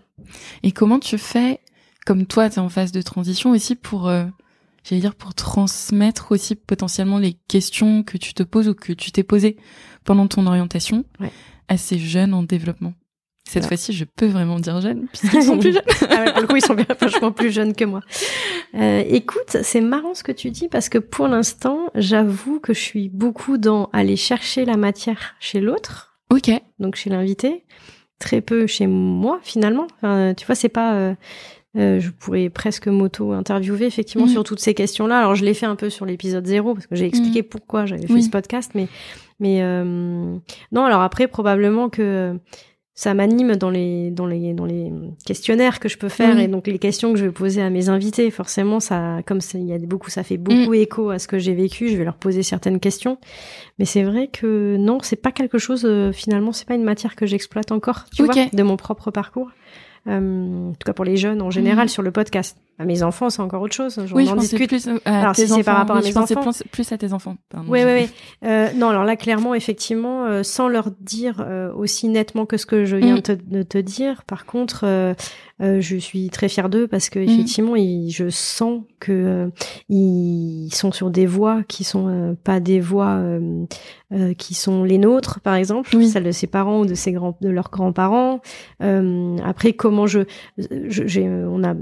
Et 0.64 0.72
comment 0.72 1.00
tu 1.00 1.18
fais, 1.18 1.60
comme 2.06 2.26
toi, 2.26 2.50
tu 2.50 2.58
es 2.58 2.60
en 2.60 2.70
phase 2.70 2.92
de 2.92 3.02
transition 3.02 3.52
aussi, 3.52 3.76
pour, 3.76 4.10
j'allais 4.84 5.02
dire, 5.02 5.16
pour 5.16 5.34
transmettre 5.34 6.32
aussi 6.32 6.56
potentiellement 6.56 7.20
les 7.20 7.34
questions 7.48 8.04
que 8.04 8.18
tu 8.18 8.34
te 8.34 8.44
poses 8.44 8.70
ou 8.70 8.74
que 8.74 8.94
tu 8.94 9.12
t'es 9.12 9.24
posées 9.24 9.58
pendant 10.06 10.28
ton 10.28 10.48
orientation 10.48 11.04
à 11.68 11.78
ces 11.78 12.00
jeunes 12.00 12.34
en 12.34 12.44
développement? 12.44 12.94
Cette 13.52 13.66
fois-ci, 13.66 13.92
je 13.92 14.06
peux 14.06 14.28
vraiment 14.28 14.60
dire 14.60 14.80
jeune, 14.80 15.08
puisqu'ils 15.08 15.44
sont 15.44 15.58
plus 15.58 15.74
jeunes. 15.74 15.84
ah 16.10 16.32
pour 16.32 16.42
le 16.42 16.48
coup, 16.48 16.56
ils 16.56 16.66
sont 16.66 16.74
bien 16.74 16.86
vachement 17.00 17.32
plus 17.32 17.52
jeunes 17.52 17.76
que 17.76 17.84
moi. 17.84 18.02
Euh, 18.76 19.04
écoute, 19.08 19.58
c'est 19.62 19.82
marrant 19.82 20.14
ce 20.14 20.24
que 20.24 20.32
tu 20.32 20.52
dis, 20.52 20.70
parce 20.70 20.88
que 20.88 20.98
pour 20.98 21.28
l'instant, 21.28 21.90
j'avoue 21.96 22.60
que 22.60 22.74
je 22.74 22.80
suis 22.80 23.10
beaucoup 23.10 23.58
dans 23.58 23.90
aller 23.92 24.16
chercher 24.16 24.64
la 24.64 24.78
matière 24.78 25.36
chez 25.40 25.60
l'autre. 25.60 26.18
Ok. 26.30 26.50
Donc 26.80 26.96
chez 26.96 27.10
l'invité. 27.10 27.66
Très 28.20 28.40
peu 28.40 28.68
chez 28.68 28.88
moi, 28.88 29.40
finalement. 29.44 29.88
Enfin, 29.98 30.34
tu 30.36 30.46
vois, 30.46 30.56
c'est 30.56 30.70
pas... 30.70 30.94
Euh, 30.94 31.14
euh, 31.78 32.02
je 32.02 32.10
pourrais 32.10 32.50
presque 32.50 32.88
m'auto-interviewer 32.88 33.86
effectivement 33.86 34.26
mm. 34.26 34.32
sur 34.32 34.44
toutes 34.44 34.60
ces 34.60 34.74
questions-là. 34.74 35.20
Alors 35.20 35.36
je 35.36 35.46
l'ai 35.46 35.54
fait 35.54 35.66
un 35.66 35.78
peu 35.78 35.90
sur 35.90 36.06
l'épisode 36.06 36.46
zéro 36.46 36.74
parce 36.74 36.86
que 36.86 36.96
j'ai 36.96 37.06
expliqué 37.06 37.42
mm. 37.42 37.46
pourquoi 37.46 37.86
j'avais 37.86 38.08
fait 38.08 38.22
ce 38.22 38.30
podcast, 38.30 38.72
mais 38.76 38.88
mais 39.40 39.62
euh, 39.62 40.36
non. 40.72 40.84
Alors 40.84 41.02
après 41.02 41.30
probablement 41.30 41.90
que 41.90 42.38
ça 43.02 43.16
m'anime 43.16 43.56
dans 43.56 43.72
les 43.72 44.12
dans 44.12 44.28
les 44.28 44.54
dans 44.54 44.66
les 44.66 44.92
questionnaires 45.26 45.80
que 45.80 45.90
je 45.90 45.98
peux 45.98 46.08
faire 46.08 46.38
et 46.38 46.48
donc 46.48 46.68
les 46.68 46.78
questions 46.78 47.12
que 47.14 47.18
je 47.18 47.26
vais 47.26 47.32
poser 47.32 47.60
à 47.60 47.72
mes 47.72 47.90
invités. 47.90 48.30
Forcément 48.30 48.80
ça 48.80 49.22
comme 49.26 49.40
il 49.56 49.66
y 49.66 49.74
a 49.74 49.80
beaucoup 49.80 50.12
ça 50.12 50.22
fait 50.22 50.38
beaucoup 50.38 50.70
mm. 50.70 50.76
écho 50.76 51.10
à 51.10 51.18
ce 51.18 51.28
que 51.28 51.40
j'ai 51.40 51.56
vécu 51.56 51.90
je 51.90 51.98
vais 51.98 52.04
leur 52.04 52.18
poser 52.18 52.44
certaines 52.44 52.80
questions. 52.80 53.18
Mais 53.80 53.86
c'est 53.86 54.04
vrai 54.04 54.28
que 54.28 54.78
non 54.78 55.00
c'est 55.02 55.16
pas 55.16 55.32
quelque 55.32 55.58
chose 55.58 55.84
euh, 55.84 56.12
finalement 56.12 56.52
c'est 56.52 56.68
pas 56.68 56.76
une 56.76 56.84
matière 56.84 57.16
que 57.16 57.26
j'exploite 57.26 57.72
encore 57.72 58.06
tu 58.16 58.22
vois 58.24 58.36
de 58.54 58.62
mon 58.62 58.78
propre 58.78 59.10
parcours. 59.10 59.50
Euh, 60.06 60.70
en 60.70 60.74
tout 60.74 60.86
cas 60.86 60.94
pour 60.94 61.06
les 61.06 61.18
jeunes 61.18 61.42
en 61.42 61.50
général 61.50 61.86
mm. 61.86 61.90
sur 61.90 62.04
le 62.04 62.12
podcast 62.12 62.56
à 62.82 62.86
mes 62.86 63.04
enfants, 63.04 63.30
c'est 63.30 63.42
encore 63.42 63.62
autre 63.62 63.76
chose. 63.76 64.00
oui, 64.14 64.26
je 64.26 64.36
discute. 64.36 64.68
Plus 64.68 64.90
alors 65.06 65.36
si 65.36 65.48
c'est 65.48 65.64
par 65.64 65.78
rapport 65.78 65.98
à 65.98 66.02
mes 66.02 66.18
enfants, 66.18 66.52
plus, 66.72 66.92
à 66.92 66.98
tes 66.98 67.14
enfants. 67.14 67.36
oui, 67.68 67.82
oui, 67.86 67.92
oui. 67.94 68.10
Euh, 68.44 68.70
non, 68.76 68.90
alors 68.90 69.04
là, 69.04 69.16
clairement, 69.16 69.54
effectivement, 69.54 70.26
euh, 70.26 70.42
sans 70.44 70.68
leur 70.68 70.90
dire 71.00 71.46
euh, 71.48 71.72
aussi 71.74 72.08
nettement 72.08 72.46
que 72.46 72.58
ce 72.58 72.66
que 72.66 72.86
je 72.86 72.96
viens 72.96 73.18
mm. 73.18 73.38
de 73.48 73.62
te 73.62 73.78
dire. 73.78 74.24
Par 74.24 74.46
contre, 74.46 74.82
euh, 74.86 75.14
euh, 75.62 75.80
je 75.80 75.96
suis 75.98 76.30
très 76.30 76.50
fière 76.50 76.70
d'eux 76.70 76.88
parce 76.88 77.10
que 77.10 77.20
mm. 77.20 77.24
effectivement, 77.24 77.76
je 77.76 78.30
sens 78.30 78.82
que 79.00 79.52
ils 79.90 80.74
sont 80.74 80.92
sur 80.92 81.12
des 81.12 81.26
voies 81.28 81.62
qui 81.68 81.84
sont 81.84 82.36
pas 82.44 82.60
des 82.60 82.80
voies 82.80 83.22
qui 84.38 84.54
sont 84.54 84.84
les 84.84 84.98
nôtres, 84.98 85.40
par 85.40 85.56
exemple, 85.56 85.90
celles 86.04 86.24
de 86.24 86.32
ses 86.32 86.48
parents 86.48 86.82
ou 86.82 86.86
de 86.86 86.94
ses 86.94 87.12
grands, 87.12 87.38
de 87.42 87.50
leurs 87.50 87.70
grands-parents. 87.70 88.42
après, 88.80 89.74
comment 89.74 90.08
je, 90.08 90.22
on 90.58 91.64
a, 91.64 91.74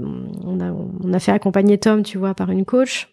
on 0.44 0.60
a 0.60 0.72
on 0.72 0.89
a 1.12 1.18
fait 1.18 1.32
accompagner 1.32 1.78
Tom, 1.78 2.02
tu 2.02 2.18
vois, 2.18 2.34
par 2.34 2.50
une 2.50 2.64
coach. 2.64 3.08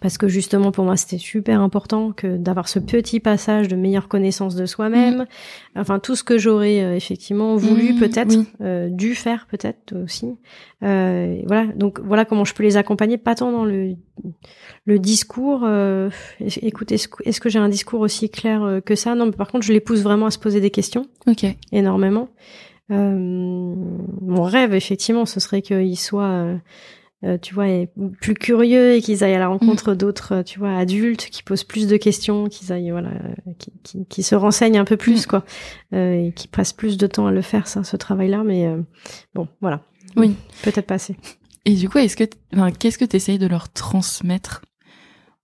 Parce 0.00 0.18
que 0.18 0.28
justement 0.28 0.72
pour 0.72 0.84
moi 0.84 0.96
c'était 0.96 1.18
super 1.18 1.60
important 1.60 2.12
que 2.12 2.36
d'avoir 2.36 2.68
ce 2.68 2.78
petit 2.78 3.20
passage 3.20 3.68
de 3.68 3.76
meilleure 3.76 4.08
connaissance 4.08 4.54
de 4.54 4.66
soi-même. 4.66 5.18
Mm. 5.22 5.26
enfin 5.76 5.98
tout 5.98 6.16
ce 6.16 6.24
que 6.24 6.38
j'aurais 6.38 6.82
euh, 6.82 6.96
effectivement 6.96 7.56
voulu 7.56 7.92
mm, 7.92 7.98
peut-être 7.98 8.36
euh, 8.60 8.88
dû 8.88 9.14
faire 9.14 9.46
peut-être 9.50 9.94
aussi. 10.02 10.34
Euh, 10.82 11.40
voilà. 11.46 11.66
Donc 11.74 12.00
voilà 12.00 12.24
comment 12.24 12.44
je 12.44 12.54
peux 12.54 12.62
les 12.62 12.76
accompagner 12.76 13.18
pas 13.18 13.34
tant 13.34 13.52
dans 13.52 13.64
le 13.64 13.94
le 14.84 14.98
discours 14.98 15.68
écoute 16.40 16.92
est-ce 16.92 17.08
que, 17.40 17.48
j'ai 17.48 17.58
un 17.58 17.68
discours 17.68 18.00
aussi 18.00 18.30
clair 18.30 18.80
que 18.84 18.94
ça? 18.94 19.14
Non 19.14 19.26
mais 19.26 19.32
par 19.32 19.48
contre 19.48 19.66
je 19.66 19.72
les 19.72 19.80
pousse 19.80 20.00
vraiment 20.00 20.26
à 20.26 20.30
se 20.30 20.38
poser 20.38 20.60
des 20.60 20.70
questions. 20.70 21.06
Ok. 21.26 21.44
Énormément. 21.72 22.28
Mon 22.88 24.42
rêve 24.42 24.74
effectivement 24.74 25.26
ce 25.26 25.40
serait 25.40 25.62
qu'ils 25.62 25.98
soient 25.98 26.56
euh, 27.24 27.38
tu 27.38 27.54
vois, 27.54 27.66
plus 28.20 28.34
curieux 28.34 28.94
et 28.94 29.02
qu'ils 29.02 29.22
aillent 29.22 29.34
à 29.34 29.38
la 29.38 29.48
rencontre 29.48 29.92
mm. 29.92 29.96
d'autres, 29.96 30.32
euh, 30.34 30.42
tu 30.42 30.58
vois, 30.58 30.76
adultes 30.76 31.26
qui 31.30 31.42
posent 31.42 31.64
plus 31.64 31.86
de 31.86 31.96
questions, 31.96 32.48
qu'ils 32.48 32.72
aillent, 32.72 32.90
voilà, 32.90 33.10
euh, 33.10 33.52
qui, 33.58 33.72
qui, 33.82 34.06
qui, 34.06 34.22
se 34.22 34.34
renseignent 34.34 34.78
un 34.78 34.84
peu 34.84 34.96
plus, 34.96 35.24
mm. 35.24 35.28
quoi, 35.28 35.44
euh, 35.94 36.26
et 36.26 36.32
qui 36.32 36.48
passent 36.48 36.72
plus 36.72 36.96
de 36.96 37.06
temps 37.06 37.26
à 37.26 37.30
le 37.30 37.42
faire, 37.42 37.68
ça, 37.68 37.84
ce 37.84 37.96
travail-là. 37.96 38.42
Mais 38.44 38.68
bon, 39.34 39.48
voilà. 39.60 39.82
Oui. 40.16 40.34
Peut-être 40.62 40.86
pas 40.86 40.94
assez. 40.94 41.16
Et 41.64 41.74
du 41.74 41.88
coup, 41.88 41.98
est-ce 41.98 42.16
que, 42.16 42.24
enfin, 42.54 42.72
qu'est-ce 42.72 42.98
que 42.98 43.04
tu 43.04 43.16
essayes 43.16 43.38
de 43.38 43.46
leur 43.46 43.72
transmettre 43.72 44.62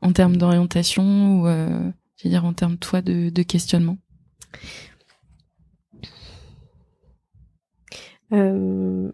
en 0.01 0.13
termes 0.13 0.37
d'orientation 0.37 1.41
ou, 1.41 1.47
euh, 1.47 1.91
je 2.17 2.25
veux 2.25 2.31
dire, 2.31 2.45
en 2.45 2.53
termes, 2.53 2.77
toi, 2.77 3.03
de, 3.03 3.31
de 3.31 3.43
questionnement? 3.43 3.99
Euh, 8.33 9.11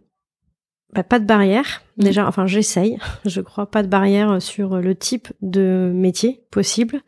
bah, 0.95 1.03
pas 1.03 1.19
de 1.19 1.27
barrière. 1.27 1.83
Déjà, 1.97 2.27
enfin, 2.27 2.47
j'essaye. 2.47 2.99
Je 3.25 3.41
crois 3.41 3.67
pas 3.67 3.83
de 3.83 3.89
barrière 3.89 4.41
sur 4.41 4.77
le 4.79 4.95
type 4.95 5.29
de 5.43 5.91
métier 5.95 6.43
possible. 6.51 7.01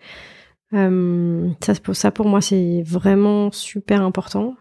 Euh, 0.75 1.49
ça, 1.65 1.75
ça, 1.93 2.11
pour 2.11 2.27
moi, 2.27 2.41
c'est 2.41 2.83
vraiment 2.83 3.53
super 3.53 4.03
important. 4.03 4.57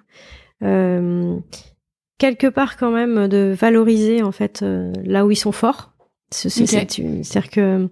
Euh, 0.63 1.37
quelque 2.17 2.47
part, 2.47 2.77
quand 2.77 2.91
même, 2.91 3.27
de 3.27 3.55
valoriser 3.57 4.21
en 4.21 4.31
fait 4.31 4.61
euh, 4.61 4.93
là 5.03 5.25
où 5.25 5.31
ils 5.31 5.35
sont 5.35 5.51
forts. 5.51 5.93
C'est-à-dire 6.31 7.49
que 7.49 7.89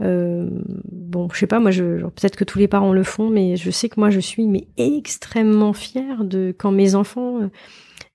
bon, 0.00 1.28
je 1.32 1.38
sais 1.38 1.46
pas, 1.46 1.60
moi, 1.60 1.70
je, 1.70 2.02
peut-être 2.02 2.36
que 2.36 2.44
tous 2.44 2.58
les 2.58 2.68
parents 2.68 2.92
le 2.92 3.04
font, 3.04 3.30
mais 3.30 3.56
je 3.56 3.70
sais 3.70 3.88
que 3.88 4.00
moi, 4.00 4.10
je 4.10 4.20
suis 4.20 4.46
mais 4.46 4.66
extrêmement 4.76 5.72
fière 5.72 6.24
de 6.24 6.54
quand 6.56 6.72
mes 6.72 6.94
enfants 6.94 7.48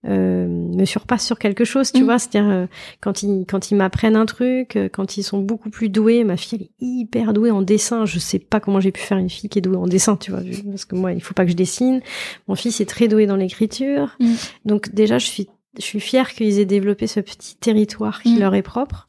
euh, 0.07 0.47
me 0.47 0.85
surpassent 0.85 1.25
sur 1.25 1.37
quelque 1.39 1.65
chose, 1.65 1.91
tu 1.91 2.01
mm. 2.01 2.05
vois. 2.05 2.19
C'est-à-dire 2.19 2.49
euh, 2.49 2.65
quand 3.01 3.21
ils 3.21 3.45
quand 3.45 3.69
ils 3.69 3.75
m'apprennent 3.75 4.15
un 4.15 4.25
truc, 4.25 4.77
euh, 4.77 4.87
quand 4.87 5.17
ils 5.17 5.23
sont 5.23 5.39
beaucoup 5.39 5.69
plus 5.69 5.89
doués. 5.89 6.23
Ma 6.23 6.37
fille 6.37 6.59
elle 6.59 6.65
est 6.67 6.71
hyper 6.79 7.33
douée 7.33 7.51
en 7.51 7.61
dessin. 7.61 8.05
Je 8.05 8.17
sais 8.17 8.39
pas 8.39 8.59
comment 8.59 8.79
j'ai 8.79 8.91
pu 8.91 9.01
faire 9.01 9.17
une 9.17 9.29
fille 9.29 9.49
qui 9.49 9.59
est 9.59 9.61
douée 9.61 9.77
en 9.77 9.87
dessin, 9.87 10.15
tu 10.15 10.31
vois, 10.31 10.41
parce 10.69 10.85
que 10.85 10.95
moi 10.95 11.11
il 11.11 11.21
faut 11.21 11.33
pas 11.33 11.43
que 11.43 11.51
je 11.51 11.57
dessine. 11.57 12.01
Mon 12.47 12.55
fils 12.55 12.79
est 12.79 12.85
très 12.85 13.07
doué 13.09 13.25
dans 13.25 13.35
l'écriture. 13.35 14.15
Mm. 14.19 14.33
Donc 14.65 14.93
déjà 14.93 15.17
je 15.17 15.25
suis 15.25 15.49
je 15.77 15.83
suis 15.83 15.99
fière 15.99 16.33
qu'ils 16.33 16.59
aient 16.59 16.65
développé 16.65 17.05
ce 17.05 17.19
petit 17.19 17.57
territoire 17.57 18.21
qui 18.21 18.35
mm. 18.35 18.39
leur 18.39 18.55
est 18.55 18.61
propre. 18.61 19.05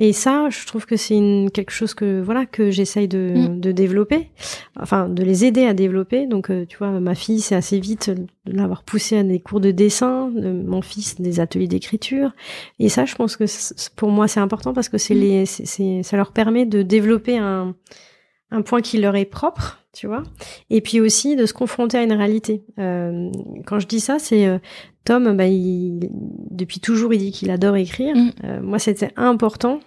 Et 0.00 0.12
ça, 0.12 0.48
je 0.48 0.64
trouve 0.64 0.86
que 0.86 0.96
c'est 0.96 1.20
quelque 1.52 1.72
chose 1.72 1.92
que 1.92 2.22
voilà 2.22 2.46
que 2.46 2.70
j'essaye 2.70 3.08
de, 3.08 3.34
mm. 3.36 3.60
de, 3.60 3.72
développer, 3.72 4.30
enfin 4.78 5.08
de 5.08 5.24
les 5.24 5.44
aider 5.44 5.66
à 5.66 5.74
développer. 5.74 6.26
Donc 6.26 6.50
euh, 6.50 6.64
tu 6.66 6.78
vois, 6.78 7.00
ma 7.00 7.16
fille, 7.16 7.40
c'est 7.40 7.56
assez 7.56 7.80
vite 7.80 8.10
de 8.10 8.26
l'avoir 8.46 8.84
poussé 8.84 9.18
à 9.18 9.24
des 9.24 9.40
cours 9.40 9.60
de 9.60 9.72
dessin, 9.72 10.28
de 10.28 10.50
mon 10.50 10.82
fils 10.82 11.20
des 11.20 11.40
ateliers 11.40 11.66
d'écriture. 11.66 12.30
Et 12.78 12.88
ça, 12.88 13.06
je 13.06 13.16
pense 13.16 13.36
que 13.36 13.44
pour 13.96 14.10
moi 14.10 14.28
c'est 14.28 14.40
important 14.40 14.72
parce 14.72 14.88
que 14.88 14.98
c'est 14.98 15.16
mm. 15.16 15.20
les, 15.20 15.46
c'est, 15.46 16.02
ça 16.04 16.16
leur 16.16 16.32
permet 16.32 16.64
de 16.64 16.82
développer 16.82 17.36
un 17.36 17.74
un 18.50 18.62
point 18.62 18.80
qui 18.80 18.98
leur 18.98 19.16
est 19.16 19.24
propre, 19.26 19.84
tu 19.92 20.06
vois, 20.06 20.22
et 20.70 20.80
puis 20.80 21.00
aussi 21.00 21.36
de 21.36 21.44
se 21.44 21.52
confronter 21.52 21.98
à 21.98 22.02
une 22.02 22.12
réalité. 22.12 22.64
Euh, 22.78 23.30
quand 23.66 23.78
je 23.78 23.86
dis 23.86 24.00
ça, 24.00 24.18
c'est 24.18 24.46
euh, 24.46 24.58
Tom, 25.04 25.36
bah, 25.36 25.46
il, 25.46 26.08
depuis 26.50 26.80
toujours, 26.80 27.12
il 27.12 27.18
dit 27.18 27.32
qu'il 27.32 27.50
adore 27.50 27.76
écrire. 27.76 28.16
Mm. 28.16 28.30
Euh, 28.44 28.62
moi, 28.62 28.78
c'était 28.78 29.12
important 29.16 29.80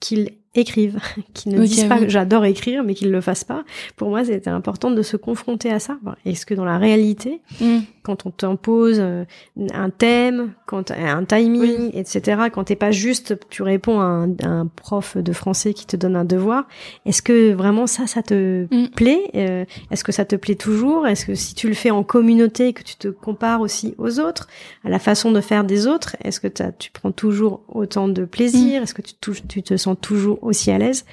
qu'il 0.00 0.37
écrivent, 0.54 0.98
qui 1.34 1.48
ne 1.48 1.64
disent 1.64 1.84
pas 1.84 2.06
j'adore 2.08 2.44
écrire, 2.44 2.82
mais 2.82 2.94
qu'ils 2.94 3.10
le 3.10 3.20
fassent 3.20 3.44
pas. 3.44 3.64
Pour 3.96 4.08
moi, 4.08 4.24
c'était 4.24 4.50
important 4.50 4.90
de 4.90 5.02
se 5.02 5.16
confronter 5.16 5.70
à 5.70 5.78
ça. 5.78 5.98
Est-ce 6.24 6.46
que 6.46 6.54
dans 6.54 6.64
la 6.64 6.78
réalité, 6.78 7.40
mm. 7.60 7.78
quand 8.02 8.26
on 8.26 8.30
t'impose 8.30 8.98
euh, 8.98 9.24
un 9.72 9.90
thème, 9.90 10.52
quand 10.66 10.90
un 10.90 11.24
timing, 11.24 11.90
etc., 11.94 12.42
quand 12.52 12.64
t'es 12.64 12.76
pas 12.76 12.90
juste, 12.90 13.38
tu 13.50 13.62
réponds 13.62 14.00
à 14.00 14.26
un, 14.42 14.66
prof 14.66 15.16
de 15.16 15.32
français 15.32 15.74
qui 15.74 15.86
te 15.86 15.96
donne 15.96 16.16
un 16.16 16.24
devoir, 16.24 16.66
est-ce 17.04 17.22
que 17.22 17.52
vraiment 17.52 17.86
ça, 17.86 18.06
ça 18.06 18.22
te 18.22 18.66
mm. 18.70 18.88
plaît 18.88 19.30
euh, 19.34 19.64
Est-ce 19.90 20.04
que 20.04 20.12
ça 20.12 20.24
te 20.24 20.36
plaît 20.36 20.54
toujours? 20.54 21.06
Est-ce 21.06 21.26
que 21.26 21.34
si 21.34 21.54
tu 21.54 21.68
le 21.68 21.74
fais 21.74 21.90
en 21.90 22.02
communauté, 22.02 22.72
que 22.72 22.82
tu 22.82 22.96
te 22.96 23.08
compares 23.08 23.60
aussi 23.60 23.94
aux 23.98 24.18
autres, 24.20 24.48
à 24.84 24.88
la 24.88 24.98
façon 24.98 25.32
de 25.32 25.40
faire 25.40 25.64
des 25.64 25.86
autres, 25.86 26.16
est-ce 26.24 26.40
que 26.40 26.48
tu 26.78 26.90
prends 26.90 27.12
toujours 27.12 27.60
autant 27.68 28.08
de 28.08 28.24
plaisir? 28.24 28.80
Mm. 28.80 28.84
Est-ce 28.84 28.94
que 28.94 29.02
tu, 29.02 29.42
tu 29.46 29.62
te 29.62 29.76
sens 29.76 29.96
toujours 30.00 30.37
aussi 30.42 30.70
à 30.70 30.78
l'aise. 30.78 31.04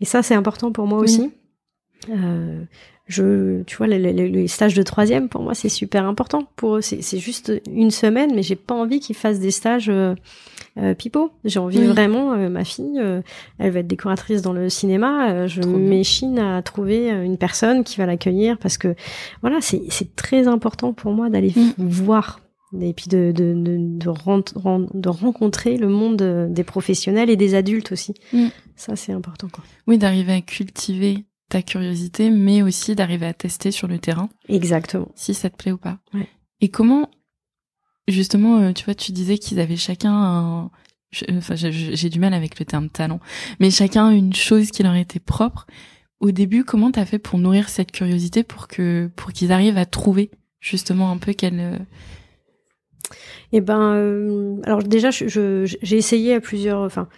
Et 0.00 0.04
ça, 0.04 0.22
c'est 0.22 0.34
important 0.34 0.72
pour 0.72 0.86
moi 0.86 0.98
aussi. 0.98 1.32
Euh, 2.10 2.62
je, 3.06 3.62
tu 3.62 3.76
vois, 3.76 3.86
les, 3.86 4.48
stages 4.48 4.74
de 4.74 4.82
troisième, 4.82 5.28
pour 5.28 5.42
moi, 5.42 5.54
c'est 5.54 5.68
super 5.68 6.04
important. 6.06 6.48
Pour 6.56 6.76
eux, 6.76 6.80
c'est 6.80 7.18
juste 7.18 7.52
une 7.70 7.92
semaine, 7.92 8.34
mais 8.34 8.42
j'ai 8.42 8.56
pas 8.56 8.74
envie 8.74 8.98
qu'ils 8.98 9.14
fassent 9.14 9.38
des 9.38 9.52
stages 9.52 9.88
euh, 9.88 10.14
euh 10.78 10.94
pipeau. 10.94 11.30
J'ai 11.44 11.60
envie 11.60 11.84
vraiment, 11.84 12.32
euh, 12.32 12.48
ma 12.48 12.64
fille, 12.64 13.00
elle 13.58 13.70
va 13.70 13.78
être 13.78 13.86
décoratrice 13.86 14.42
dans 14.42 14.52
le 14.52 14.68
cinéma. 14.68 15.46
je 15.46 15.62
m'échine 15.62 16.38
à 16.38 16.62
trouver 16.62 17.10
une 17.10 17.38
personne 17.38 17.84
qui 17.84 17.96
va 17.98 18.06
l'accueillir 18.06 18.58
parce 18.58 18.76
que, 18.76 18.94
voilà, 19.40 19.60
c'est 19.60 20.16
très 20.16 20.48
important 20.48 20.92
pour 20.92 21.12
moi 21.12 21.30
d'aller 21.30 21.52
mm. 21.56 21.72
voir 21.78 22.40
et 22.80 22.92
puis 22.92 23.06
de, 23.08 23.32
de, 23.34 23.54
de, 23.54 23.76
de, 23.76 23.98
de, 24.94 25.08
rencontrer 25.08 25.76
le 25.76 25.88
monde 25.88 26.48
des 26.50 26.64
professionnels 26.64 27.30
et 27.30 27.36
des 27.36 27.54
adultes 27.54 27.92
aussi. 27.92 28.14
Mm. 28.32 28.48
Ça, 28.76 28.96
c'est 28.96 29.12
important. 29.12 29.48
Quoi. 29.50 29.64
Oui, 29.86 29.98
d'arriver 29.98 30.32
à 30.32 30.40
cultiver 30.40 31.24
ta 31.48 31.62
curiosité, 31.62 32.30
mais 32.30 32.62
aussi 32.62 32.94
d'arriver 32.94 33.26
à 33.26 33.34
tester 33.34 33.70
sur 33.70 33.88
le 33.88 33.98
terrain. 33.98 34.28
Exactement. 34.48 35.08
Si 35.14 35.34
ça 35.34 35.50
te 35.50 35.56
plaît 35.56 35.72
ou 35.72 35.78
pas. 35.78 35.98
Ouais. 36.12 36.28
Et 36.60 36.68
comment, 36.68 37.10
justement, 38.08 38.58
euh, 38.58 38.72
tu 38.72 38.84
vois, 38.84 38.94
tu 38.94 39.12
disais 39.12 39.38
qu'ils 39.38 39.60
avaient 39.60 39.76
chacun 39.76 40.12
un... 40.12 40.70
Enfin, 41.30 41.54
j'ai 41.54 42.10
du 42.10 42.18
mal 42.18 42.34
avec 42.34 42.58
le 42.58 42.66
terme 42.66 42.90
talent, 42.90 43.20
mais 43.58 43.70
chacun 43.70 44.10
une 44.10 44.34
chose 44.34 44.70
qui 44.70 44.82
leur 44.82 44.96
était 44.96 45.20
propre. 45.20 45.66
Au 46.20 46.30
début, 46.30 46.64
comment 46.64 46.90
t'as 46.90 47.06
fait 47.06 47.18
pour 47.18 47.38
nourrir 47.38 47.68
cette 47.68 47.92
curiosité 47.92 48.42
pour 48.42 48.68
que 48.68 49.10
pour 49.16 49.32
qu'ils 49.32 49.52
arrivent 49.52 49.78
à 49.78 49.86
trouver 49.86 50.30
justement 50.60 51.10
un 51.10 51.16
peu 51.16 51.32
quelle 51.32 51.60
euh, 51.60 51.78
eh 53.52 53.60
ben, 53.60 53.94
euh, 53.94 54.56
alors 54.64 54.82
déjà, 54.82 55.10
j'ai 55.10 55.96
essayé 55.96 56.34
à 56.34 56.40
plusieurs. 56.40 56.80
Enfin, 56.80 57.08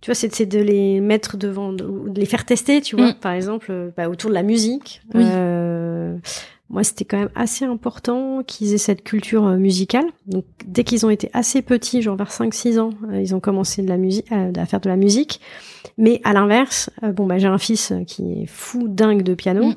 tu 0.00 0.10
vois, 0.10 0.14
c'est 0.14 0.46
de 0.46 0.58
les 0.58 1.00
mettre 1.00 1.36
devant, 1.36 1.72
de, 1.72 2.12
les 2.14 2.26
faire 2.26 2.44
tester, 2.44 2.80
tu 2.80 2.96
vois, 2.96 3.10
mm. 3.10 3.14
par 3.14 3.32
exemple, 3.32 3.66
euh, 3.70 3.90
bah, 3.96 4.08
autour 4.08 4.30
de 4.30 4.34
la 4.34 4.42
musique. 4.42 5.02
Euh, 5.14 6.16
moi, 6.70 6.82
c'était 6.84 7.04
quand 7.04 7.18
même 7.18 7.30
assez 7.34 7.64
important 7.64 8.42
qu'ils 8.42 8.72
aient 8.72 8.78
cette 8.78 9.04
culture 9.04 9.42
musicale. 9.42 10.06
Donc, 10.26 10.44
dès 10.66 10.84
qu'ils 10.84 11.04
ont 11.04 11.10
été 11.10 11.30
assez 11.34 11.60
petits, 11.60 12.00
genre 12.00 12.16
vers 12.16 12.30
5-6 12.30 12.78
ans, 12.80 12.90
ils 13.12 13.34
ont 13.34 13.40
commencé 13.40 13.82
de 13.82 13.88
la 13.88 13.98
musique, 13.98 14.26
à 14.32 14.66
faire 14.66 14.80
de 14.80 14.88
la 14.88 14.96
musique. 14.96 15.40
Mais 15.98 16.20
à 16.24 16.32
l'inverse, 16.32 16.88
bon, 17.02 17.26
bah, 17.26 17.36
j'ai 17.38 17.48
un 17.48 17.58
fils 17.58 17.92
qui 18.06 18.42
est 18.42 18.46
fou 18.46 18.88
dingue 18.88 19.22
de 19.22 19.34
piano. 19.34 19.66
Mm. 19.66 19.74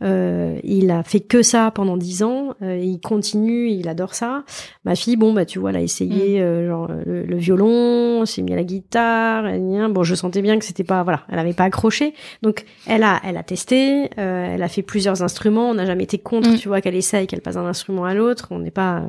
Euh, 0.00 0.60
il 0.62 0.92
a 0.92 1.02
fait 1.02 1.20
que 1.20 1.42
ça 1.42 1.70
pendant 1.70 1.96
dix 1.96 2.22
ans. 2.22 2.54
Euh, 2.62 2.78
il 2.78 3.00
continue, 3.00 3.68
il 3.68 3.88
adore 3.88 4.14
ça. 4.14 4.44
Ma 4.84 4.94
fille, 4.94 5.16
bon 5.16 5.32
bah 5.32 5.44
tu 5.44 5.58
vois, 5.58 5.70
elle 5.70 5.76
a 5.76 5.80
essayé 5.80 6.38
mm. 6.38 6.42
euh, 6.42 6.68
genre 6.68 6.88
le, 7.06 7.36
violon, 7.36 8.24
s'est 8.24 8.42
mis 8.42 8.52
à 8.52 8.56
la 8.56 8.64
guitare. 8.64 9.44
Bon, 9.90 10.02
je 10.04 10.14
sentais 10.14 10.42
bien 10.42 10.58
que 10.58 10.64
c'était 10.64 10.84
pas 10.84 11.02
voilà, 11.02 11.22
elle 11.28 11.38
avait 11.38 11.52
pas 11.52 11.64
accroché. 11.64 12.14
Donc 12.42 12.64
elle 12.86 13.02
a, 13.02 13.20
elle 13.24 13.36
a 13.36 13.42
testé. 13.42 14.08
elle 14.16 14.62
a 14.62 14.68
fait 14.68 14.82
plusieurs 14.82 15.22
instruments. 15.22 15.70
On 15.70 15.74
n'a 15.74 15.86
jamais 15.86 16.04
été 16.04 16.18
contre, 16.18 16.50
mm. 16.50 16.56
tu 16.56 16.68
vois, 16.68 16.80
qu'elle 16.80 16.96
essaye, 16.96 17.26
qu'elle 17.26 17.40
passe 17.40 17.54
d'un 17.54 17.66
instrument 17.66 18.04
à 18.04 18.14
l'autre. 18.14 18.48
On 18.50 18.60
n'est 18.60 18.70
pas, 18.70 19.02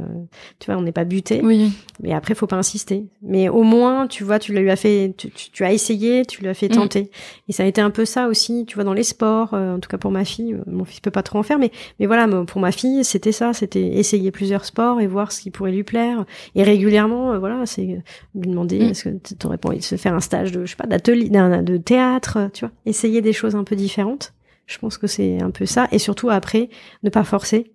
tu 0.60 0.72
vois, 0.72 0.80
on 0.80 0.84
n'est 0.84 0.92
pas 0.92 1.04
buté. 1.04 1.42
Oui. 1.44 1.72
Mais 2.02 2.14
après, 2.14 2.34
faut 2.34 2.48
pas 2.48 2.56
insister. 2.56 3.06
Mais 3.22 3.50
au 3.50 3.64
moins, 3.64 4.08
tu 4.08 4.24
vois, 4.24 4.40
tu 4.40 4.54
lui 4.54 4.70
as 4.72 4.76
fait, 4.76 5.14
tu, 5.18 5.30
tu, 5.30 5.64
as 5.64 5.72
essayé, 5.72 6.26
tu 6.26 6.42
lui 6.42 6.50
as 6.50 6.54
fait 6.54 6.70
mm. 6.70 6.76
tenter. 6.76 7.12
Et 7.48 7.54
ça 7.54 7.64
a 7.64 7.66
été 7.68 7.82
un 7.82 7.92
peu 7.92 8.06
ça 8.06 8.28
aussi, 8.28 8.66
tu 8.66 8.76
vois, 8.76 8.84
dans 8.84 8.94
les 8.94 9.04
sports. 9.04 9.54
en 9.54 9.80
tout 9.80 9.90
cas 9.90 9.98
pour 9.98 10.12
ma 10.12 10.26
fille 10.26 10.56
mon 10.80 10.86
fils 10.86 11.00
peut 11.00 11.12
pas 11.12 11.24
trop 11.24 11.40
en 11.40 11.44
faire, 11.44 11.60
mais 11.60 11.72
mais 12.00 12.06
voilà, 12.06 12.28
pour 12.46 12.62
ma 12.62 12.72
fille, 12.72 13.04
c'était 13.04 13.32
ça, 13.32 13.54
c'était 13.54 13.82
essayer 13.82 14.32
plusieurs 14.32 14.66
sports 14.66 15.02
et 15.02 15.08
voir 15.08 15.32
ce 15.32 15.42
qui 15.42 15.52
pourrait 15.52 15.72
lui 15.72 15.84
plaire. 15.84 16.26
Et 16.56 16.64
régulièrement, 16.64 17.34
euh, 17.34 17.40
voilà, 17.40 17.66
c'est 17.66 17.82
euh, 17.82 18.00
lui 18.36 18.50
demander 18.50 18.80
mm. 18.80 18.90
est-ce 18.90 19.04
que 19.10 19.10
tu 19.10 19.46
aurais 19.46 19.58
pas 19.58 19.70
envie 19.70 19.80
de 19.80 19.84
se 19.84 19.98
faire 19.98 20.14
un 20.14 20.22
stage 20.22 20.52
de 20.52 20.66
je 20.66 20.72
sais 20.72 20.78
pas 20.78 20.88
d'atelier, 20.88 21.30
de 21.30 21.78
théâtre, 21.78 22.50
tu 22.54 22.66
vois, 22.66 22.72
essayer 22.86 23.22
des 23.22 23.34
choses 23.34 23.56
un 23.56 23.64
peu 23.64 23.76
différentes. 23.76 24.34
Je 24.66 24.78
pense 24.78 25.00
que 25.00 25.08
c'est 25.08 25.42
un 25.42 25.50
peu 25.50 25.66
ça. 25.66 25.88
Et 25.92 25.98
surtout 25.98 26.30
après, 26.30 26.70
ne 27.02 27.10
pas 27.10 27.24
forcer. 27.24 27.72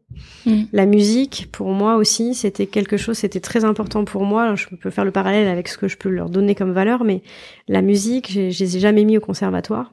Mm. 0.46 0.62
La 0.72 0.86
musique, 0.86 1.48
pour 1.50 1.68
moi 1.70 1.96
aussi, 1.96 2.34
c'était 2.34 2.66
quelque 2.66 2.96
chose, 2.96 3.18
c'était 3.18 3.40
très 3.40 3.64
important 3.64 4.04
pour 4.04 4.24
moi. 4.24 4.54
Je 4.54 4.66
peux 4.68 4.90
faire 4.90 5.04
le 5.04 5.10
parallèle 5.10 5.48
avec 5.48 5.66
ce 5.66 5.76
que 5.76 5.88
je 5.88 5.96
peux 5.96 6.08
leur 6.08 6.30
donner 6.30 6.54
comme 6.54 6.72
valeur, 6.72 7.02
mais 7.02 7.22
la 7.66 7.82
musique, 7.82 8.30
je 8.32 8.58
les 8.58 8.76
ai 8.76 8.80
jamais 8.80 9.04
mis 9.04 9.18
au 9.18 9.20
conservatoire. 9.20 9.90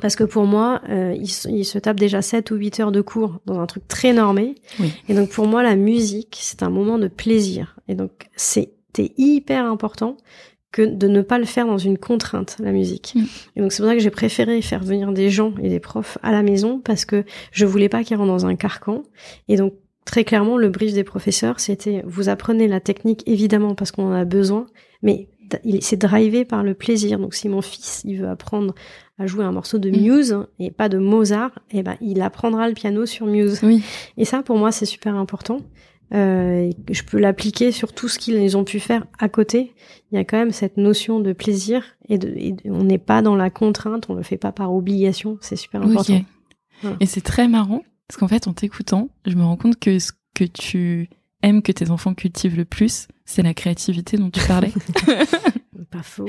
Parce 0.00 0.16
que 0.16 0.24
pour 0.24 0.44
moi, 0.44 0.80
euh, 0.88 1.14
il, 1.16 1.64
se 1.64 1.78
tape 1.78 1.98
déjà 1.98 2.22
7 2.22 2.50
ou 2.50 2.56
8 2.56 2.80
heures 2.80 2.92
de 2.92 3.00
cours 3.00 3.40
dans 3.46 3.60
un 3.60 3.66
truc 3.66 3.86
très 3.88 4.12
normé. 4.12 4.54
Et 5.08 5.14
donc 5.14 5.30
pour 5.30 5.46
moi, 5.46 5.62
la 5.62 5.76
musique, 5.76 6.38
c'est 6.40 6.62
un 6.62 6.70
moment 6.70 6.98
de 6.98 7.08
plaisir. 7.08 7.76
Et 7.88 7.94
donc 7.94 8.28
c'était 8.36 9.12
hyper 9.16 9.66
important 9.66 10.16
que 10.72 10.82
de 10.82 11.08
ne 11.08 11.20
pas 11.22 11.38
le 11.38 11.44
faire 11.44 11.66
dans 11.66 11.78
une 11.78 11.98
contrainte, 11.98 12.56
la 12.60 12.72
musique. 12.72 13.14
Mm. 13.14 13.24
Et 13.56 13.60
donc 13.60 13.72
c'est 13.72 13.82
pour 13.82 13.90
ça 13.90 13.96
que 13.96 14.02
j'ai 14.02 14.10
préféré 14.10 14.62
faire 14.62 14.82
venir 14.82 15.12
des 15.12 15.30
gens 15.30 15.52
et 15.62 15.68
des 15.68 15.80
profs 15.80 16.18
à 16.22 16.30
la 16.30 16.42
maison 16.42 16.80
parce 16.80 17.04
que 17.04 17.24
je 17.52 17.66
voulais 17.66 17.88
pas 17.88 18.04
qu'ils 18.04 18.16
rentrent 18.16 18.30
dans 18.30 18.46
un 18.46 18.56
carcan. 18.56 19.02
Et 19.48 19.56
donc 19.56 19.74
très 20.04 20.24
clairement, 20.24 20.56
le 20.56 20.68
brief 20.68 20.94
des 20.94 21.04
professeurs, 21.04 21.60
c'était 21.60 22.02
vous 22.06 22.28
apprenez 22.28 22.68
la 22.68 22.80
technique 22.80 23.22
évidemment 23.26 23.74
parce 23.74 23.90
qu'on 23.90 24.08
en 24.08 24.12
a 24.12 24.24
besoin, 24.24 24.66
mais 25.02 25.28
c'est 25.80 25.96
drivé 25.96 26.44
par 26.44 26.62
le 26.62 26.74
plaisir. 26.74 27.18
Donc 27.18 27.34
si 27.34 27.48
mon 27.48 27.62
fils 27.62 28.02
il 28.04 28.20
veut 28.20 28.28
apprendre 28.28 28.74
à 29.20 29.26
jouer 29.26 29.44
un 29.44 29.52
morceau 29.52 29.78
de 29.78 29.90
mm. 29.90 30.00
Muse 30.00 30.38
et 30.58 30.70
pas 30.70 30.88
de 30.88 30.98
Mozart, 30.98 31.52
eh 31.70 31.82
ben 31.82 31.96
il 32.00 32.22
apprendra 32.22 32.68
le 32.68 32.74
piano 32.74 33.04
sur 33.04 33.26
Muse. 33.26 33.60
Oui. 33.62 33.84
Et 34.16 34.24
ça 34.24 34.42
pour 34.42 34.56
moi 34.56 34.72
c'est 34.72 34.86
super 34.86 35.14
important. 35.14 35.60
Euh, 36.12 36.70
je 36.90 37.02
peux 37.04 37.18
l'appliquer 37.18 37.70
sur 37.70 37.92
tout 37.92 38.08
ce 38.08 38.18
qu'ils 38.18 38.56
ont 38.56 38.64
pu 38.64 38.80
faire 38.80 39.06
à 39.18 39.28
côté. 39.28 39.74
Il 40.10 40.16
y 40.16 40.18
a 40.18 40.24
quand 40.24 40.38
même 40.38 40.50
cette 40.50 40.76
notion 40.76 41.20
de 41.20 41.32
plaisir 41.32 41.84
et, 42.08 42.18
de, 42.18 42.34
on 42.64 42.82
n'est 42.82 42.98
pas 42.98 43.22
dans 43.22 43.36
la 43.36 43.50
contrainte, 43.50 44.08
on 44.08 44.14
le 44.14 44.22
fait 44.22 44.38
pas 44.38 44.50
par 44.50 44.74
obligation. 44.74 45.38
C'est 45.40 45.54
super 45.54 45.82
important. 45.82 46.22
Et 46.98 47.06
c'est 47.06 47.20
très 47.20 47.46
marrant 47.46 47.82
parce 48.08 48.18
qu'en 48.18 48.26
fait 48.26 48.48
en 48.48 48.54
t'écoutant, 48.54 49.10
je 49.26 49.36
me 49.36 49.44
rends 49.44 49.58
compte 49.58 49.78
que 49.78 49.98
ce 49.98 50.12
que 50.34 50.44
tu 50.44 51.10
aimes 51.42 51.62
que 51.62 51.72
tes 51.72 51.90
enfants 51.90 52.14
cultivent 52.14 52.56
le 52.56 52.64
plus, 52.64 53.06
c'est 53.30 53.42
la 53.42 53.54
créativité 53.54 54.16
dont 54.16 54.30
tu 54.30 54.40
parlais. 54.46 54.72
Pas 55.90 56.02
faux. 56.02 56.26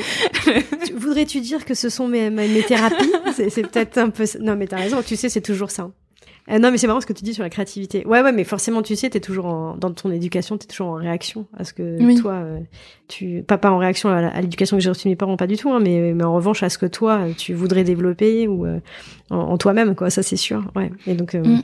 Voudrais-tu 0.95 1.41
dire 1.41 1.65
que 1.65 1.73
ce 1.73 1.89
sont 1.89 2.07
mes, 2.07 2.29
mes, 2.29 2.61
thérapies? 2.63 3.11
C'est 3.33 3.63
peut-être 3.63 3.97
un 3.97 4.09
peu... 4.09 4.23
Non, 4.39 4.55
mais 4.55 4.67
t'as 4.67 4.77
raison, 4.77 5.01
tu 5.01 5.15
sais, 5.15 5.27
c'est 5.29 5.41
toujours 5.41 5.71
ça. 5.71 5.91
Euh, 6.49 6.59
non, 6.59 6.71
mais 6.71 6.77
c'est 6.77 6.87
marrant 6.87 7.01
ce 7.01 7.05
que 7.07 7.13
tu 7.13 7.23
dis 7.23 7.33
sur 7.33 7.43
la 7.43 7.49
créativité. 7.49 8.05
Ouais, 8.05 8.21
ouais, 8.21 8.31
mais 8.31 8.43
forcément, 8.43 8.83
tu 8.83 8.95
sais, 8.95 9.09
t'es 9.09 9.19
toujours 9.19 9.45
en... 9.45 9.75
dans 9.77 9.91
ton 9.91 10.11
éducation, 10.11 10.57
t'es 10.57 10.67
toujours 10.67 10.89
en 10.89 10.93
réaction 10.93 11.47
à 11.57 11.63
ce 11.63 11.73
que 11.73 12.19
toi, 12.19 12.33
euh, 12.33 12.59
tu, 13.07 13.43
pas, 13.47 13.57
pas 13.57 13.71
en 13.71 13.77
réaction 13.79 14.09
à, 14.09 14.39
l'éducation 14.41 14.77
que 14.77 14.83
j'ai 14.83 14.89
reçue 14.89 15.05
de 15.05 15.09
mes 15.09 15.15
parents, 15.15 15.37
pas 15.37 15.47
du 15.47 15.57
tout, 15.57 15.71
hein, 15.71 15.79
mais, 15.79 16.13
mais 16.13 16.23
en 16.23 16.33
revanche 16.33 16.61
à 16.61 16.69
ce 16.69 16.77
que 16.77 16.85
toi, 16.85 17.25
tu 17.35 17.53
voudrais 17.53 17.83
développer 17.83 18.47
ou 18.47 18.65
euh, 18.67 18.79
en, 19.31 19.57
toi-même, 19.57 19.95
quoi. 19.95 20.11
Ça, 20.11 20.21
c'est 20.21 20.37
sûr. 20.37 20.71
Ouais. 20.75 20.91
Et 21.07 21.15
donc, 21.15 21.33
mm. 21.33 21.61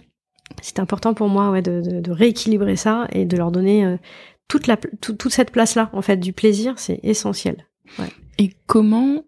c'est 0.62 0.80
important 0.80 1.14
pour 1.14 1.30
moi, 1.30 1.52
ouais, 1.52 1.62
de, 1.62 1.82
de, 1.82 2.00
de, 2.00 2.12
rééquilibrer 2.12 2.76
ça 2.76 3.08
et 3.12 3.26
de 3.26 3.38
leur 3.38 3.52
donner 3.52 3.98
toute 4.48 4.68
la, 4.68 4.78
toute 4.78 5.30
cette 5.30 5.52
place-là, 5.52 5.90
en 5.94 6.02
fait, 6.02 6.18
du 6.18 6.34
plaisir, 6.34 6.76
c'est 6.78 7.00
essentiel. 7.04 7.68
Et 8.38 8.54
comment 8.66 9.24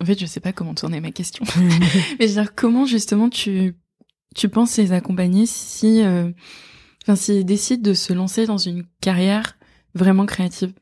En 0.00 0.04
fait, 0.04 0.18
je 0.18 0.26
sais 0.26 0.40
pas 0.40 0.52
comment 0.52 0.74
tourner 0.74 1.00
ma 1.00 1.10
question. 1.10 1.44
Mais 2.18 2.26
je 2.28 2.34
veux 2.34 2.42
dire, 2.42 2.54
comment 2.54 2.86
justement 2.86 3.28
tu 3.28 3.74
tu 4.34 4.48
penses 4.48 4.76
les 4.78 4.92
accompagner 4.92 5.46
si 5.46 6.02
euh, 6.02 6.30
enfin 7.02 7.14
s'ils 7.14 7.44
décident 7.44 7.82
de 7.82 7.94
se 7.94 8.12
lancer 8.12 8.46
dans 8.46 8.58
une 8.58 8.84
carrière 9.00 9.56
vraiment 9.94 10.26
créative? 10.26 10.72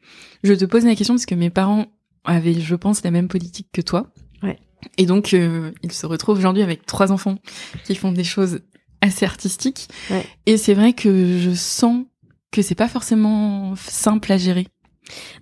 Je 0.43 0.55
te 0.55 0.65
pose 0.65 0.85
la 0.85 0.95
question 0.95 1.15
parce 1.15 1.27
que 1.27 1.35
mes 1.35 1.51
parents 1.51 1.87
avaient, 2.25 2.61
je 2.61 2.75
pense, 2.75 3.03
la 3.05 3.11
même 3.11 3.29
politique 3.29 3.69
que 3.73 3.81
toi. 3.81 4.13
Ouais. 4.43 4.59
Et 4.97 5.07
donc, 5.07 5.35
euh, 5.35 5.73
ils 5.83 5.93
se 5.93 6.07
retrouvent 6.07 6.39
aujourd'hui 6.39 6.63
avec 6.63 6.87
trois 6.87 7.13
enfants 7.13 7.39
qui 7.85 7.95
font 7.95 8.13
des 8.13 8.25
choses 8.25 8.61
assez 9.01 9.25
artistiques. 9.25 9.89
Ouais. 10.11 10.25
Et 10.47 10.57
c'est 10.57 10.75
vrai 10.75 10.93
que 10.93 11.39
je 11.39 11.53
sens 11.53 12.05
que 12.53 12.63
c'est 12.63 12.77
pas 12.77 12.89
forcément 12.89 13.75
simple 13.77 14.31
à 14.31 14.37
gérer. 14.37 14.69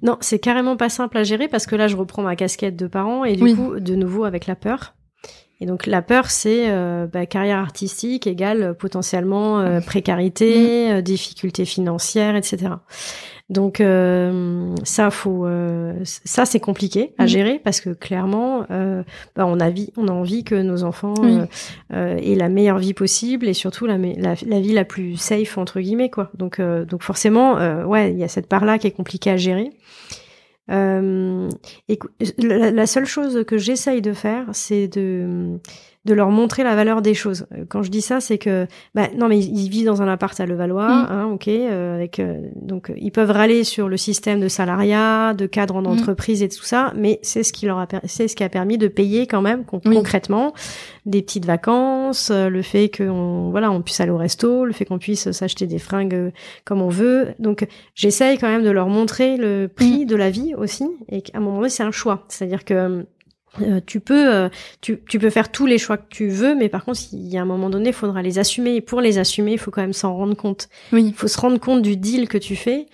Non, 0.03 0.17
c'est 0.21 0.39
carrément 0.39 0.77
pas 0.77 0.89
simple 0.89 1.19
à 1.19 1.25
gérer 1.25 1.49
parce 1.49 1.67
que 1.67 1.77
là, 1.77 1.89
je 1.89 1.97
reprends 1.97 2.23
ma 2.23 2.37
casquette 2.37 2.77
de 2.77 2.87
parent 2.87 3.25
et 3.25 3.37
du 3.37 3.55
coup, 3.55 3.79
de 3.79 3.95
nouveau 3.95 4.25
avec 4.25 4.47
la 4.47 4.57
peur. 4.57 4.95
Et 5.61 5.67
donc 5.67 5.87
la 5.87 6.01
peur, 6.01 6.31
c'est 6.31 6.71
euh, 6.71 7.07
bah, 7.07 7.27
carrière 7.27 7.59
artistique 7.59 8.27
égale 8.27 8.75
potentiellement 8.79 9.61
euh, 9.61 9.81
précarité, 9.81 10.89
mmh. 10.89 10.93
euh, 10.93 11.01
difficultés 11.03 11.67
financières, 11.67 12.35
etc. 12.35 12.73
Donc 13.51 13.81
euh, 13.81 14.75
ça 14.85 15.11
faut 15.11 15.45
euh, 15.45 15.93
ça 16.05 16.47
c'est 16.47 16.61
compliqué 16.61 17.15
à 17.19 17.25
mm. 17.25 17.29
gérer 17.29 17.61
parce 17.63 17.81
que 17.81 17.91
clairement 17.91 18.65
euh, 18.71 19.03
bah, 19.35 19.45
on 19.45 19.59
a 19.59 19.71
vie, 19.71 19.93
on 19.97 20.07
a 20.07 20.13
envie 20.13 20.45
que 20.45 20.55
nos 20.55 20.85
enfants 20.85 21.15
aient 21.91 22.35
la 22.37 22.49
meilleure 22.49 22.79
vie 22.79 22.95
possible 22.95 23.49
et 23.49 23.53
surtout 23.53 23.87
la, 23.87 23.99
la, 23.99 24.35
la, 24.47 24.61
vie 24.61 24.73
la 24.73 24.85
plus 24.85 25.17
safe 25.17 25.59
entre 25.59 25.81
guillemets 25.81 26.11
quoi. 26.11 26.31
Donc 26.35 26.61
donc 26.61 27.03
forcément 27.03 27.55
ouais 27.87 28.13
il 28.13 28.19
y 28.19 28.25
a 28.25 28.29
cette 28.29 28.47
part 28.47 28.65
là 28.65 28.79
qui 28.79 28.87
est 28.87 28.93
compliquée 28.93 29.31
à 29.31 29.37
gérer. 29.37 29.73
Euh, 30.71 31.49
la, 32.39 32.71
la, 32.71 32.87
seule 32.87 33.07
chose 33.07 33.45
que 33.45 33.59
j'essaye 33.59 34.03
de 34.03 34.13
faire, 34.13 34.47
c'est 34.53 34.87
de 34.87 35.59
de 36.07 36.15
leur 36.15 36.31
montrer 36.31 36.65
la 36.65 36.75
valeur 36.75 37.03
des 37.03 37.13
choses. 37.13 37.47
Euh, 37.53 37.65
quand 37.69 37.83
je 37.83 37.91
dis 37.91 38.01
ça, 38.01 38.21
c'est 38.21 38.39
que 38.39 38.67
bah, 38.95 39.09
non 39.17 39.29
mais 39.29 39.39
ils 39.39 39.69
vivent 39.69 39.87
dans 39.87 40.01
un 40.01 40.09
appart 40.09 40.39
à 40.41 40.47
Levallois, 40.47 40.89
mm. 40.89 41.07
hein, 41.11 41.31
ok, 41.33 41.49
euh, 41.49 41.95
avec 41.95 42.19
euh, 42.19 42.41
donc 42.57 42.91
ils 42.97 43.13
peuvent 43.13 43.31
râler 43.31 43.65
sur 43.65 43.89
le 43.89 43.99
système 43.99 44.41
de 44.41 44.49
salariat, 44.49 45.35
de 45.35 45.45
cadre 45.45 45.77
en 45.77 45.83
mm. 45.83 45.87
entreprise 45.87 46.43
et 46.43 46.49
tout 46.49 46.63
ça, 46.65 46.93
mais 46.97 47.19
c'est 47.23 47.43
ce 47.43 47.53
qui 47.53 47.67
leur 47.67 47.79
a 47.79 47.87
c'est 48.05 48.29
ce 48.29 48.37
qui 48.37 48.45
a 48.45 48.49
permis 48.49 48.79
de 48.79 48.89
payer 48.89 49.27
quand 49.27 49.43
même 49.43 49.65
concrètement 49.65 50.55
des 51.05 51.21
petites 51.23 51.45
vacances, 51.45 52.31
le 52.31 52.63
fait 52.63 52.91
qu'on 52.97 53.51
voilà 53.51 53.71
on 53.71 53.83
puisse 53.83 54.01
aller 54.01 54.11
au 54.11 54.17
resto, 54.17 54.65
le 54.65 54.73
fait 54.73 54.87
qu'on 54.87 54.99
puisse 54.99 55.31
s'acheter 55.33 55.67
des 55.67 55.79
fringues 55.79 56.33
comme 56.65 56.81
on 56.81 56.89
veut. 56.89 57.29
Donc 57.39 57.67
j'essaye 57.95 58.39
quand 58.39 58.49
même 58.49 58.65
de 58.65 58.71
leur 58.71 58.89
montrer 58.89 59.37
le 59.37 59.69
prix 59.69 60.05
mm. 60.05 60.07
de 60.07 60.17
la 60.17 60.31
vie 60.31 60.55
aussi 60.55 60.89
et 61.11 61.21
qu'à 61.21 61.39
un 61.39 61.41
moment 61.41 61.59
donné 61.59 61.69
c'est 61.69 61.83
un 61.83 61.91
choix, 61.91 62.25
c'est-à-dire 62.29 62.65
que 62.65 63.05
euh, 63.61 63.81
tu 63.85 63.99
peux 63.99 64.33
euh, 64.33 64.49
tu, 64.81 65.01
tu, 65.09 65.19
peux 65.19 65.31
faire 65.31 65.51
tous 65.51 65.67
les 65.67 65.79
choix 65.79 65.97
que 65.97 66.09
tu 66.09 66.29
veux 66.29 66.55
mais 66.55 66.69
par 66.69 66.85
contre 66.85 67.01
il 67.13 67.27
y 67.27 67.37
a 67.37 67.43
un 67.43 67.47
moment 67.47 67.69
donné 67.69 67.89
il 67.89 67.95
faudra 67.95 68.23
les 68.23 68.39
assumer. 68.39 68.77
Et 68.77 68.81
pour 68.81 69.01
les 69.01 69.19
assumer 69.19 69.53
il 69.53 69.59
faut 69.59 69.71
quand 69.71 69.81
même 69.81 69.93
s'en 69.93 70.15
rendre 70.15 70.35
compte. 70.37 70.69
Oui. 70.93 71.07
Il 71.09 71.15
faut 71.15 71.29
se 71.29 71.39
rendre 71.39 71.59
compte 71.59 71.83
du 71.83 71.97
deal 71.97 72.29
que 72.29 72.39
tu 72.39 72.55
fais 72.55 72.87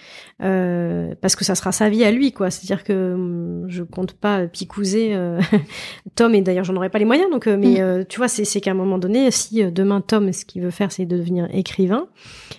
euh, 0.43 1.15
parce 1.21 1.35
que 1.35 1.45
ça 1.45 1.55
sera 1.55 1.73
sa 1.73 1.89
vie 1.89 2.05
à 2.05 2.11
lui 2.11 2.33
quoi 2.33 2.51
c'est 2.51 2.65
à 2.65 2.67
dire 2.67 2.85
que 2.85 3.15
hum, 3.15 3.65
je 3.69 3.83
compte 3.83 4.13
pas 4.13 4.47
picouser 4.47 5.15
euh, 5.15 5.41
Tom 6.15 6.35
et 6.35 6.43
d'ailleurs 6.43 6.65
j'en 6.65 6.77
aurais 6.77 6.91
pas 6.91 6.99
les 6.99 7.05
moyens 7.05 7.31
donc 7.31 7.47
mais 7.47 7.81
mm. 7.81 8.05
tu 8.07 8.19
vois 8.19 8.29
c'est 8.29 8.45
c'est 8.45 8.61
qu'à 8.61 8.73
un 8.73 8.75
moment 8.75 8.99
donné 8.99 9.31
si 9.31 9.65
demain 9.73 10.03
Tom 10.03 10.33
ce 10.33 10.45
qu'il 10.45 10.63
veut 10.63 10.71
faire 10.71 10.93
c'est 10.93 11.07
de 11.07 11.17
devenir 11.17 11.49
écrivain 11.53 12.07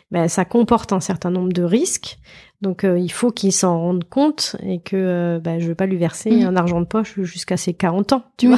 ben 0.09 0.27
ça 0.27 0.43
comporte 0.43 0.91
un 0.91 0.99
certain 0.99 1.29
nombre 1.29 1.53
de 1.53 1.63
risques 1.63 2.17
donc 2.61 2.83
euh, 2.83 2.97
il 2.97 3.11
faut 3.11 3.31
qu'il 3.31 3.53
s'en 3.53 3.79
rende 3.79 4.03
compte 4.05 4.55
et 4.65 4.79
que 4.79 4.95
euh, 4.95 5.39
bah, 5.39 5.59
je 5.59 5.67
veux 5.67 5.75
pas 5.75 5.85
lui 5.85 5.97
verser 5.97 6.31
mm. 6.31 6.47
un 6.47 6.55
argent 6.55 6.81
de 6.81 6.85
poche 6.85 7.19
jusqu'à 7.21 7.55
ses 7.55 7.73
40 7.73 8.13
ans, 8.13 8.23
tu 8.37 8.47
vois. 8.47 8.57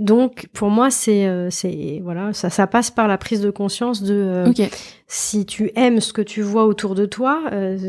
Donc 0.00 0.48
pour 0.52 0.68
moi 0.68 0.90
c'est 0.90 1.26
euh, 1.26 1.48
c'est 1.50 2.00
voilà, 2.02 2.32
ça 2.32 2.50
ça 2.50 2.66
passe 2.66 2.90
par 2.90 3.06
la 3.06 3.18
prise 3.18 3.40
de 3.40 3.50
conscience 3.50 4.02
de 4.02 4.44
si 5.06 5.46
tu 5.46 5.70
aimes 5.76 6.00
ce 6.00 6.12
que 6.12 6.22
tu 6.22 6.42
vois 6.42 6.66
autour 6.66 6.94
de 6.94 7.06
toi, 7.06 7.42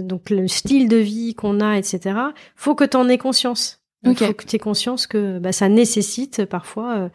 donc 0.03 0.29
le 0.29 0.47
style 0.47 0.87
de 0.87 0.97
vie 0.97 1.33
qu'on 1.33 1.59
a, 1.61 1.77
etc. 1.77 2.15
Faut 2.55 2.75
que 2.75 2.83
tu 2.83 2.97
en 2.97 3.09
aies 3.09 3.17
conscience. 3.17 3.81
Il 4.03 4.15
faut 4.15 4.33
que 4.33 4.45
tu 4.45 4.55
aies 4.55 4.59
conscience 4.59 5.07
que 5.07 5.39
bah, 5.39 5.51
ça 5.51 5.69
nécessite 5.69 6.45
parfois 6.45 6.97
euh, 6.97 7.09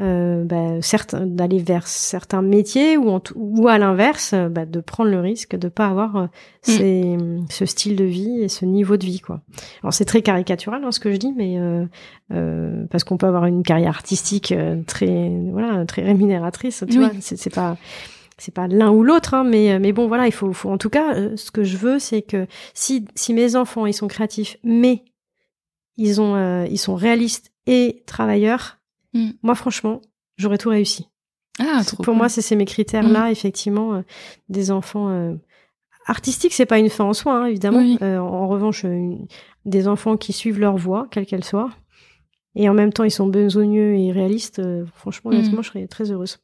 euh 0.00 0.44
bah, 0.44 0.78
d'aller 1.26 1.58
vers 1.58 1.86
certains 1.86 2.42
métiers 2.42 2.96
ou, 2.96 3.18
ou 3.34 3.68
à 3.68 3.78
l'inverse 3.78 4.32
euh, 4.34 4.48
bah, 4.48 4.64
de 4.64 4.80
prendre 4.80 5.10
le 5.10 5.20
risque 5.20 5.56
de 5.56 5.68
pas 5.68 5.86
avoir 5.86 6.16
euh, 6.16 6.24
mm. 6.24 6.28
ces, 6.62 7.16
ce 7.50 7.66
style 7.66 7.96
de 7.96 8.04
vie 8.04 8.40
et 8.40 8.48
ce 8.48 8.64
niveau 8.64 8.96
de 8.96 9.04
vie 9.04 9.20
quoi. 9.20 9.40
Alors 9.82 9.92
c'est 9.92 10.04
très 10.04 10.22
caricatural 10.22 10.82
hein, 10.84 10.92
ce 10.92 11.00
que 11.00 11.12
je 11.12 11.16
dis, 11.16 11.32
mais 11.36 11.58
euh, 11.58 12.86
parce 12.90 13.04
qu'on 13.04 13.16
peut 13.16 13.26
avoir 13.26 13.46
une 13.46 13.62
carrière 13.64 13.90
artistique 13.90 14.54
très 14.86 15.30
voilà 15.52 15.84
très 15.86 16.02
rémunératrice, 16.02 16.84
tu 16.88 16.98
vois. 16.98 17.10
C'est 17.20 17.54
pas 17.54 17.76
c'est 18.38 18.54
pas 18.54 18.68
l'un 18.68 18.90
ou 18.90 19.02
l'autre, 19.02 19.34
hein, 19.34 19.44
mais 19.44 19.78
mais 19.78 19.92
bon 19.92 20.08
voilà, 20.08 20.26
il 20.26 20.32
faut, 20.32 20.52
faut 20.52 20.70
en 20.70 20.78
tout 20.78 20.90
cas, 20.90 21.36
ce 21.36 21.50
que 21.50 21.64
je 21.64 21.76
veux, 21.76 21.98
c'est 21.98 22.22
que 22.22 22.46
si 22.74 23.04
si 23.14 23.34
mes 23.34 23.56
enfants 23.56 23.86
ils 23.86 23.94
sont 23.94 24.08
créatifs, 24.08 24.56
mais 24.62 25.04
ils 25.98 26.20
ont, 26.20 26.36
euh, 26.36 26.66
ils 26.70 26.78
sont 26.78 26.94
réalistes 26.94 27.52
et 27.66 28.02
travailleurs. 28.06 28.78
Hmm. 29.12 29.30
Moi, 29.42 29.54
franchement, 29.54 30.00
j'aurais 30.36 30.56
tout 30.56 30.70
réussi. 30.70 31.08
Ah, 31.58 31.82
trop 31.84 32.02
Pour 32.02 32.14
moi, 32.14 32.28
c'est 32.28 32.56
mes 32.56 32.64
critères-là, 32.64 33.28
hmm. 33.28 33.32
effectivement, 33.32 33.94
euh, 33.94 34.02
des 34.48 34.70
enfants 34.70 35.10
euh, 35.10 35.34
artistiques. 36.06 36.54
C'est 36.54 36.66
pas 36.66 36.78
une 36.78 36.88
fin 36.88 37.04
en 37.04 37.12
soi, 37.12 37.34
hein, 37.34 37.46
évidemment. 37.46 37.80
en 38.00 38.48
revanche, 38.48 38.86
des 39.64 39.88
enfants 39.88 40.16
qui 40.16 40.32
suivent 40.32 40.60
leur 40.60 40.76
voie, 40.76 41.08
quelle 41.10 41.26
qu'elle 41.26 41.44
soit, 41.44 41.70
et 42.54 42.68
en 42.68 42.74
même 42.74 42.92
temps, 42.92 43.04
ils 43.04 43.10
sont 43.10 43.26
besogneux 43.26 43.96
et 43.96 44.12
réalistes. 44.12 44.62
franchement, 44.94 45.32
hmm. 45.32 45.34
honnêtement, 45.34 45.62
je 45.62 45.68
serais 45.68 45.86
très 45.88 46.12
heureuse. 46.12 46.38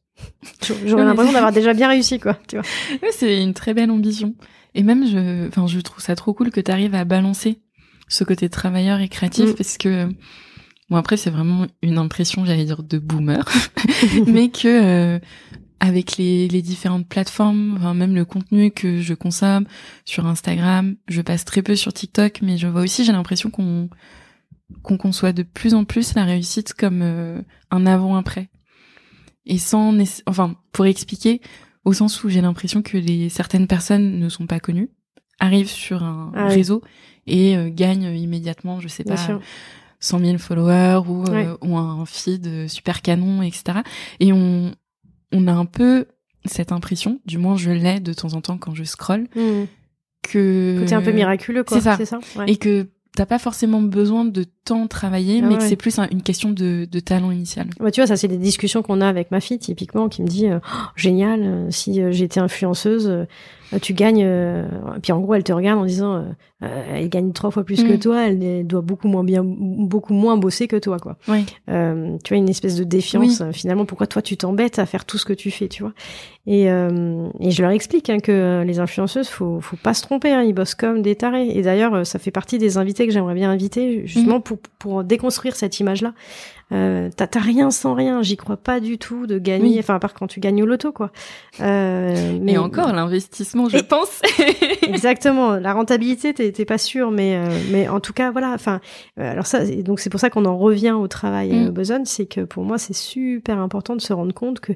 J'aurais 0.84 1.04
l'impression 1.04 1.32
d'avoir 1.32 1.52
déjà 1.52 1.74
bien 1.74 1.88
réussi, 1.88 2.18
quoi. 2.18 2.38
Tu 2.48 2.56
vois. 2.56 2.64
c'est 3.12 3.42
une 3.42 3.54
très 3.54 3.74
belle 3.74 3.90
ambition. 3.90 4.34
Et 4.74 4.82
même, 4.82 5.06
je, 5.06 5.48
enfin, 5.48 5.66
je 5.66 5.78
trouve 5.80 6.02
ça 6.02 6.16
trop 6.16 6.34
cool 6.34 6.50
que 6.50 6.60
tu 6.60 6.70
arrives 6.70 6.94
à 6.94 7.04
balancer 7.04 7.58
ce 8.08 8.24
côté 8.24 8.48
travailleur 8.48 9.00
et 9.00 9.08
créatif 9.08 9.50
mm. 9.50 9.54
parce 9.54 9.78
que 9.78 10.08
bon 10.90 10.96
après 10.96 11.16
c'est 11.16 11.30
vraiment 11.30 11.66
une 11.82 11.98
impression 11.98 12.44
j'allais 12.44 12.64
dire 12.64 12.82
de 12.82 12.98
boomer 12.98 13.44
mais 14.26 14.50
que 14.50 14.68
euh, 15.14 15.18
avec 15.80 16.16
les, 16.16 16.48
les 16.48 16.62
différentes 16.62 17.08
plateformes 17.08 17.74
enfin, 17.78 17.94
même 17.94 18.14
le 18.14 18.24
contenu 18.24 18.70
que 18.70 19.00
je 19.00 19.14
consomme 19.14 19.66
sur 20.04 20.26
Instagram 20.26 20.96
je 21.08 21.22
passe 21.22 21.44
très 21.44 21.62
peu 21.62 21.76
sur 21.76 21.92
TikTok 21.92 22.40
mais 22.42 22.58
je 22.58 22.66
vois 22.66 22.82
aussi 22.82 23.04
j'ai 23.04 23.12
l'impression 23.12 23.50
qu'on 23.50 23.88
qu'on 24.82 24.96
conçoit 24.96 25.32
de 25.32 25.42
plus 25.42 25.74
en 25.74 25.84
plus 25.84 26.14
la 26.14 26.24
réussite 26.24 26.74
comme 26.74 27.00
euh, 27.02 27.40
un 27.70 27.86
avant 27.86 28.16
après 28.16 28.48
et 29.46 29.58
sans 29.58 29.94
enfin 30.26 30.56
pour 30.72 30.86
expliquer 30.86 31.40
au 31.84 31.92
sens 31.92 32.24
où 32.24 32.28
j'ai 32.28 32.40
l'impression 32.40 32.82
que 32.82 32.96
les 32.96 33.28
certaines 33.28 33.66
personnes 33.66 34.18
ne 34.18 34.28
sont 34.28 34.46
pas 34.46 34.60
connues 34.60 34.90
arrivent 35.38 35.70
sur 35.70 36.02
un 36.02 36.32
ah 36.34 36.48
réseau 36.48 36.82
et 37.26 37.56
euh, 37.56 37.70
gagne 37.70 38.04
immédiatement, 38.16 38.80
je 38.80 38.88
sais 38.88 39.04
pas, 39.04 39.16
100 40.00 40.18
000 40.18 40.38
followers 40.38 41.02
ou, 41.08 41.24
euh, 41.24 41.56
ou 41.62 41.76
un 41.76 42.04
feed 42.06 42.68
super 42.68 43.02
canon, 43.02 43.42
etc. 43.42 43.80
Et 44.20 44.32
on, 44.32 44.72
on 45.32 45.46
a 45.46 45.52
un 45.52 45.66
peu 45.66 46.06
cette 46.44 46.72
impression, 46.72 47.20
du 47.24 47.38
moins 47.38 47.56
je 47.56 47.70
l'ai 47.70 48.00
de 48.00 48.12
temps 48.12 48.34
en 48.34 48.40
temps 48.40 48.58
quand 48.58 48.74
je 48.74 48.84
scroll, 48.84 49.22
mmh. 49.34 49.64
que... 50.22 50.84
T'es 50.86 50.94
un 50.94 51.02
peu 51.02 51.12
miraculeux, 51.12 51.64
quoi. 51.64 51.80
C'est 51.80 52.04
ça. 52.04 52.18
Et 52.46 52.56
que 52.56 52.88
t'as 53.16 53.26
pas 53.26 53.38
forcément 53.38 53.80
besoin 53.80 54.24
de 54.24 54.44
temps 54.64 54.86
travailler, 54.86 55.40
ah 55.42 55.46
mais 55.46 55.56
que 55.56 55.62
c'est 55.62 55.76
plus 55.76 55.98
une 55.98 56.22
question 56.22 56.50
de, 56.50 56.86
de 56.90 57.00
talent 57.00 57.30
initial. 57.30 57.68
Bah, 57.78 57.90
tu 57.90 58.00
vois, 58.00 58.06
ça 58.06 58.16
c'est 58.16 58.28
des 58.28 58.38
discussions 58.38 58.82
qu'on 58.82 59.00
a 59.00 59.08
avec 59.08 59.30
ma 59.30 59.40
fille 59.40 59.58
typiquement, 59.58 60.08
qui 60.08 60.22
me 60.22 60.26
dit 60.26 60.48
euh, 60.48 60.58
oh, 60.64 60.86
génial, 60.96 61.66
si 61.70 62.00
j'étais 62.10 62.40
influenceuse, 62.40 63.26
tu 63.80 63.94
gagnes. 63.94 64.26
puis 65.02 65.12
en 65.12 65.20
gros, 65.20 65.34
elle 65.34 65.44
te 65.44 65.52
regarde 65.52 65.80
en 65.80 65.84
disant 65.84 66.24
euh, 66.64 66.84
elle 66.92 67.08
gagne 67.08 67.32
trois 67.32 67.50
fois 67.50 67.64
plus 67.64 67.82
que 67.82 67.94
mm. 67.94 67.98
toi, 67.98 68.28
elle 68.28 68.66
doit 68.66 68.80
beaucoup 68.80 69.08
moins 69.08 69.24
bien, 69.24 69.42
beaucoup 69.44 70.14
moins 70.14 70.36
bosser 70.36 70.68
que 70.68 70.76
toi, 70.76 70.98
quoi. 70.98 71.16
Oui. 71.28 71.44
Euh, 71.68 72.16
tu 72.24 72.34
vois 72.34 72.38
une 72.38 72.48
espèce 72.48 72.76
de 72.76 72.84
défiance. 72.84 73.40
Euh, 73.40 73.52
finalement, 73.52 73.84
pourquoi 73.84 74.06
toi 74.06 74.22
tu 74.22 74.36
t'embêtes 74.36 74.78
à 74.78 74.86
faire 74.86 75.04
tout 75.04 75.18
ce 75.18 75.24
que 75.24 75.32
tu 75.32 75.50
fais, 75.50 75.68
tu 75.68 75.82
vois 75.82 75.92
Et, 76.46 76.70
euh, 76.70 77.28
et 77.40 77.50
je 77.50 77.62
leur 77.62 77.72
explique 77.72 78.08
hein, 78.08 78.18
que 78.18 78.62
les 78.64 78.78
influenceuses, 78.78 79.28
faut, 79.28 79.60
faut 79.60 79.76
pas 79.76 79.94
se 79.94 80.02
tromper, 80.02 80.32
hein, 80.32 80.42
ils 80.42 80.54
bossent 80.54 80.74
comme 80.74 81.02
des 81.02 81.16
tarés. 81.16 81.48
Et 81.48 81.62
d'ailleurs, 81.62 82.06
ça 82.06 82.18
fait 82.18 82.30
partie 82.30 82.58
des 82.58 82.78
invités 82.78 83.06
que 83.06 83.12
j'aimerais 83.12 83.34
bien 83.34 83.50
inviter, 83.50 84.06
justement 84.06 84.38
mm. 84.38 84.42
pour 84.42 84.58
pour 84.78 85.04
déconstruire 85.04 85.56
cette 85.56 85.80
image-là. 85.80 86.12
Euh, 86.74 87.08
t'as 87.16 87.28
rien 87.38 87.70
sans 87.70 87.94
rien. 87.94 88.22
J'y 88.22 88.36
crois 88.36 88.56
pas 88.56 88.80
du 88.80 88.98
tout 88.98 89.26
de 89.26 89.38
gagner. 89.38 89.78
Enfin, 89.78 89.94
à 89.94 89.98
part 89.98 90.14
quand 90.14 90.26
tu 90.26 90.40
gagnes 90.40 90.62
au 90.62 90.66
loto, 90.66 90.92
quoi. 90.92 91.10
Euh, 91.60 92.38
mais 92.40 92.58
encore 92.58 92.92
l'investissement, 92.92 93.68
je 93.68 93.78
pense. 93.78 94.20
exactement. 94.82 95.52
La 95.52 95.72
rentabilité, 95.72 96.34
t'es 96.34 96.64
pas 96.64 96.78
sûr, 96.78 97.10
mais 97.10 97.36
euh, 97.36 97.58
mais 97.70 97.88
en 97.88 98.00
tout 98.00 98.12
cas, 98.12 98.32
voilà. 98.32 98.50
Enfin, 98.52 98.80
euh, 99.20 99.30
alors 99.30 99.46
ça, 99.46 99.64
donc 99.64 100.00
c'est 100.00 100.10
pour 100.10 100.20
ça 100.20 100.30
qu'on 100.30 100.46
en 100.46 100.58
revient 100.58 100.92
au 100.92 101.06
travail 101.06 101.52
mm. 101.52 101.70
besogne, 101.70 102.04
c'est 102.04 102.26
que 102.26 102.40
pour 102.40 102.64
moi, 102.64 102.78
c'est 102.78 102.94
super 102.94 103.58
important 103.58 103.94
de 103.94 104.00
se 104.00 104.12
rendre 104.12 104.34
compte 104.34 104.60
que 104.60 104.72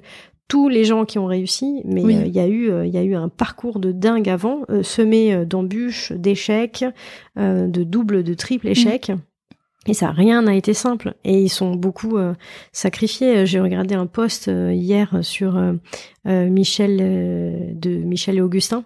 tous 0.47 0.69
les 0.69 0.85
gens 0.85 1.05
qui 1.05 1.19
ont 1.19 1.27
réussi, 1.27 1.83
mais 1.85 2.03
il 2.03 2.35
y 2.35 2.41
a 2.41 2.47
eu 2.49 2.73
il 2.87 2.91
y 2.91 2.97
a 2.97 3.03
eu 3.03 3.15
un 3.15 3.29
parcours 3.29 3.81
de 3.81 3.93
dingue 3.93 4.31
avant, 4.31 4.63
semé 4.83 5.45
d'embûches, 5.45 6.13
d'échecs, 6.13 6.87
de 7.37 7.83
double, 7.85 8.23
de 8.23 8.33
triple 8.33 8.69
mm. 8.69 8.71
échecs. 8.71 9.13
Et 9.89 9.95
ça, 9.95 10.11
rien 10.11 10.43
n'a 10.43 10.55
été 10.55 10.75
simple. 10.75 11.15
Et 11.25 11.41
ils 11.41 11.49
sont 11.49 11.75
beaucoup 11.75 12.19
euh, 12.19 12.35
sacrifiés. 12.73 13.47
J'ai 13.47 13.59
regardé 13.59 13.95
un 13.95 14.07
post 14.07 14.49
euh, 14.49 14.73
hier 14.73 15.19
sur 15.23 15.57
euh, 15.57 15.73
Michel 16.27 16.99
de 17.79 17.91
Michel 17.97 18.37
et 18.37 18.43
Augustin, 18.43 18.85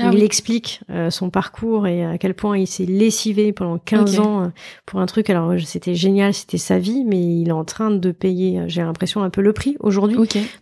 ah 0.00 0.10
il 0.12 0.22
explique 0.22 0.80
euh, 0.90 1.10
son 1.10 1.28
parcours 1.30 1.86
et 1.86 2.04
à 2.04 2.18
quel 2.18 2.34
point 2.34 2.56
il 2.56 2.66
s'est 2.66 2.86
lessivé 2.86 3.52
pendant 3.52 3.78
15 3.78 4.20
ans 4.20 4.42
euh, 4.42 4.46
pour 4.86 5.00
un 5.00 5.06
truc. 5.06 5.28
Alors 5.28 5.52
c'était 5.64 5.94
génial, 5.94 6.32
c'était 6.34 6.58
sa 6.58 6.78
vie, 6.78 7.04
mais 7.04 7.20
il 7.20 7.48
est 7.48 7.52
en 7.52 7.64
train 7.64 7.90
de 7.90 8.10
payer, 8.12 8.60
euh, 8.60 8.64
j'ai 8.68 8.82
l'impression, 8.82 9.22
un 9.22 9.30
peu 9.30 9.40
le 9.40 9.52
prix 9.52 9.76
aujourd'hui, 9.80 10.16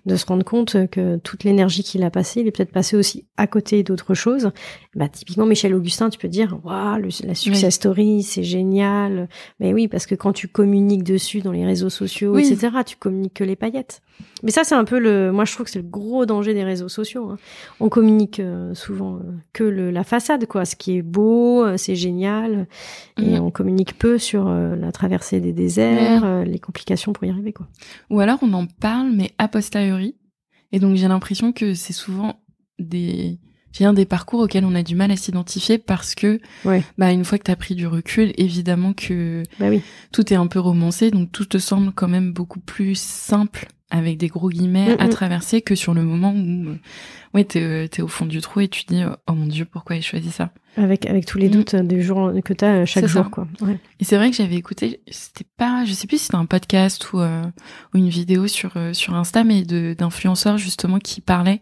de 0.07 0.17
se 0.17 0.27
rendre 0.27 0.45
compte 0.45 0.89
que 0.91 1.17
toute 1.17 1.45
l'énergie 1.45 1.83
qu'il 1.83 2.03
a 2.03 2.11
passée, 2.11 2.41
il 2.41 2.47
est 2.47 2.51
peut-être 2.51 2.73
passé 2.73 2.97
aussi 2.97 3.27
à 3.37 3.47
côté 3.47 3.83
d'autres 3.83 4.15
choses. 4.15 4.51
Bah, 4.95 5.09
typiquement, 5.09 5.47
Michel 5.47 5.75
Augustin, 5.75 6.09
tu 6.09 6.19
peux 6.19 6.29
dire, 6.29 6.59
waouh, 6.65 7.09
la 7.25 7.35
success 7.35 7.75
story, 7.75 8.23
c'est 8.23 8.45
génial. 8.45 9.29
Mais 9.61 9.75
oui, 9.75 9.89
parce 9.89 10.07
que 10.07 10.15
quand 10.15 10.33
tu 10.33 10.49
communiques 10.49 11.05
dessus 11.05 11.41
dans 11.41 11.53
les 11.53 11.67
réseaux 11.67 11.91
sociaux, 11.91 12.39
etc., 12.39 12.69
tu 12.87 12.97
communiques 12.97 13.35
que 13.35 13.45
les 13.45 13.57
paillettes. 13.57 14.01
Mais 14.43 14.51
ça, 14.51 14.65
c'est 14.65 14.75
un 14.75 14.85
peu 14.85 14.99
le, 14.99 15.31
moi, 15.31 15.45
je 15.45 15.53
trouve 15.53 15.67
que 15.67 15.71
c'est 15.71 15.79
le 15.79 15.89
gros 15.89 16.25
danger 16.25 16.55
des 16.55 16.65
réseaux 16.65 16.89
sociaux. 16.89 17.31
Hein. 17.31 17.39
On 17.81 17.91
communique 17.91 18.41
souvent 18.73 18.96
souvent 18.97 19.21
que 19.53 19.65
le, 19.65 19.91
la 19.91 20.05
façade, 20.05 20.47
quoi. 20.47 20.65
Ce 20.65 20.77
qui 20.77 20.97
est 20.97 21.03
beau, 21.03 21.77
c'est 21.77 21.97
génial, 21.97 22.67
et 23.19 23.39
mm. 23.39 23.43
on 23.43 23.51
communique 23.51 23.99
peu 23.99 24.19
sur 24.19 24.49
la 24.49 24.93
traversée 24.93 25.41
des 25.41 25.53
déserts, 25.53 26.45
les 26.45 26.59
complications 26.59 27.13
pour 27.13 27.25
y 27.25 27.31
arriver, 27.31 27.53
quoi. 27.53 27.67
Ou 28.11 28.21
alors 28.21 28.39
on 28.43 28.53
en 28.53 28.67
parle, 28.67 29.11
mais 29.13 29.33
a 29.39 29.49
posteriori. 29.49 30.17
Et 30.73 30.79
donc 30.79 30.97
j'ai 30.97 31.09
l'impression 31.09 31.53
que 31.53 31.75
c'est 31.75 31.93
souvent 31.93 32.41
des 32.79 33.39
vient 33.79 33.93
des 33.93 34.07
parcours 34.07 34.41
auxquels 34.41 34.65
on 34.65 34.75
a 34.75 34.83
du 34.83 34.95
mal 34.95 35.11
à 35.11 35.17
s'identifier 35.17 35.79
parce 35.79 36.15
que 36.15 36.41
bah 36.65 37.13
une 37.13 37.25
fois 37.25 37.39
que 37.39 37.45
tu 37.45 37.51
as 37.51 37.57
pris 37.57 37.75
du 37.75 37.87
recul, 37.87 38.33
évidemment 38.39 38.93
que 38.93 39.43
bah 39.61 39.67
oui. 39.69 39.83
tout 40.13 40.33
est 40.33 40.37
un 40.37 40.47
peu 40.47 40.59
romancé, 40.59 41.11
donc 41.11 41.31
tout 41.33 41.45
te 41.45 41.59
semble 41.59 41.93
quand 41.93 42.09
même 42.09 42.33
beaucoup 42.33 42.61
plus 42.61 42.99
simple 42.99 43.69
avec 43.91 44.19
des 44.19 44.29
gros 44.29 44.49
guillemets 44.49 44.97
à 44.99 45.09
traverser 45.09 45.63
que 45.63 45.75
sur 45.75 45.95
le 45.95 46.03
moment 46.03 46.33
où 46.35 46.77
ouais 47.35 47.45
t'es 47.45 47.63
euh, 47.63 47.87
es 47.87 48.03
au 48.03 48.09
fond 48.09 48.27
du 48.27 48.41
trou 48.41 48.61
et 48.61 48.69
tu 48.69 48.85
dis 48.85 49.03
oh 49.05 49.33
mon 49.33 49.47
dieu 49.47 49.65
pourquoi 49.65 49.97
j'ai 49.97 50.03
choisi 50.03 50.31
ça? 50.31 50.51
Avec 50.77 51.07
avec 51.07 51.25
tous 51.25 51.39
les 51.39 51.49
mm. 51.49 51.53
doutes 51.53 51.75
euh, 51.75 51.83
des 51.83 52.03
jours 52.03 52.33
que 52.45 52.53
t'as 52.53 52.79
euh, 52.79 52.87
chaque 52.87 53.07
jour 53.07 53.31
quoi 53.31 53.47
ouais. 53.61 53.79
et 54.01 54.05
c'est 54.05 54.17
vrai 54.17 54.31
que 54.31 54.37
j'avais 54.37 54.57
écouté 54.57 55.01
c'était 55.09 55.47
pas 55.57 55.85
je 55.85 55.93
sais 55.93 56.09
plus 56.09 56.19
si 56.19 56.25
c'était 56.25 56.37
un 56.37 56.47
podcast 56.47 57.13
ou, 57.13 57.21
ou 57.21 57.95
une 57.95 58.09
vidéo 58.09 58.49
sur 58.49 58.75
sur 58.93 59.15
Insta 59.15 59.45
mais 59.45 59.63
de 59.63 59.95
d'influenceurs 59.97 60.59
justement 60.59 60.99
qui 60.99 61.21
parlaient 61.21 61.61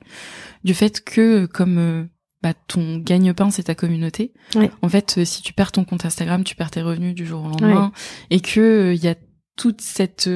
du 0.64 0.72
fait 0.72 1.04
que 1.04 1.44
comme 1.46 2.08
bah, 2.42 2.52
ton 2.68 2.98
gagne-pain, 2.98 3.50
c'est 3.50 3.64
ta 3.64 3.74
communauté. 3.74 4.34
En 4.82 4.88
fait, 4.90 5.24
si 5.24 5.40
tu 5.42 5.54
perds 5.54 5.72
ton 5.72 5.84
compte 5.84 6.04
Instagram, 6.04 6.44
tu 6.44 6.54
perds 6.54 6.72
tes 6.72 6.82
revenus 6.82 7.14
du 7.14 7.24
jour 7.24 7.42
au 7.42 7.48
lendemain, 7.48 7.90
et 8.28 8.40
que 8.40 8.92
il 8.94 9.02
y 9.02 9.08
a 9.08 9.14
toute 9.56 9.80
cette 9.80 10.28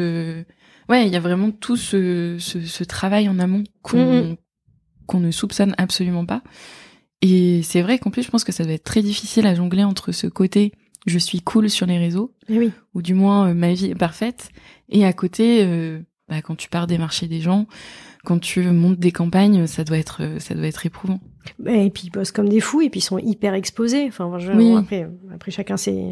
ouais, 0.88 1.06
il 1.06 1.12
y 1.12 1.16
a 1.16 1.20
vraiment 1.20 1.50
tout 1.50 1.76
ce, 1.76 2.36
ce, 2.38 2.60
ce 2.60 2.84
travail 2.84 3.28
en 3.28 3.38
amont 3.38 3.64
qu'on 3.82 4.22
mm, 4.22 4.30
mm. 4.30 4.36
qu'on 5.06 5.20
ne 5.20 5.30
soupçonne 5.30 5.74
absolument 5.78 6.26
pas. 6.26 6.42
Et 7.20 7.62
c'est 7.62 7.82
vrai 7.82 7.98
qu'en 7.98 8.10
plus, 8.10 8.22
je 8.22 8.30
pense 8.30 8.44
que 8.44 8.52
ça 8.52 8.64
doit 8.64 8.74
être 8.74 8.84
très 8.84 9.02
difficile 9.02 9.46
à 9.46 9.54
jongler 9.54 9.84
entre 9.84 10.12
ce 10.12 10.26
côté 10.26 10.72
je 11.08 11.18
suis 11.18 11.40
cool 11.40 11.70
sur 11.70 11.86
les 11.86 11.98
réseaux, 11.98 12.34
eh 12.48 12.58
oui. 12.58 12.72
ou 12.94 13.02
du 13.02 13.14
moins 13.14 13.48
euh, 13.48 13.54
ma 13.54 13.72
vie 13.72 13.86
est 13.86 13.94
parfaite, 13.94 14.50
et 14.88 15.04
à 15.04 15.12
côté, 15.12 15.64
euh, 15.64 16.00
bah, 16.28 16.42
quand 16.42 16.56
tu 16.56 16.68
pars 16.68 16.86
des 16.86 16.98
marchés 16.98 17.26
des 17.26 17.40
gens, 17.40 17.66
quand 18.24 18.38
tu 18.38 18.62
montes 18.62 18.98
des 18.98 19.12
campagnes, 19.12 19.66
ça 19.66 19.84
doit 19.84 19.98
être, 19.98 20.22
euh, 20.22 20.38
ça 20.38 20.54
doit 20.54 20.66
être 20.66 20.86
éprouvant. 20.86 21.20
Et 21.66 21.90
puis 21.90 22.04
ils 22.06 22.10
bossent 22.10 22.32
comme 22.32 22.48
des 22.48 22.60
fous 22.60 22.80
et 22.80 22.90
puis 22.90 23.00
ils 23.00 23.04
sont 23.04 23.18
hyper 23.18 23.54
exposés. 23.54 24.06
Enfin, 24.08 24.30
oui. 24.54 24.74
après, 24.76 25.08
après 25.34 25.50
chacun 25.50 25.76
ses, 25.76 26.04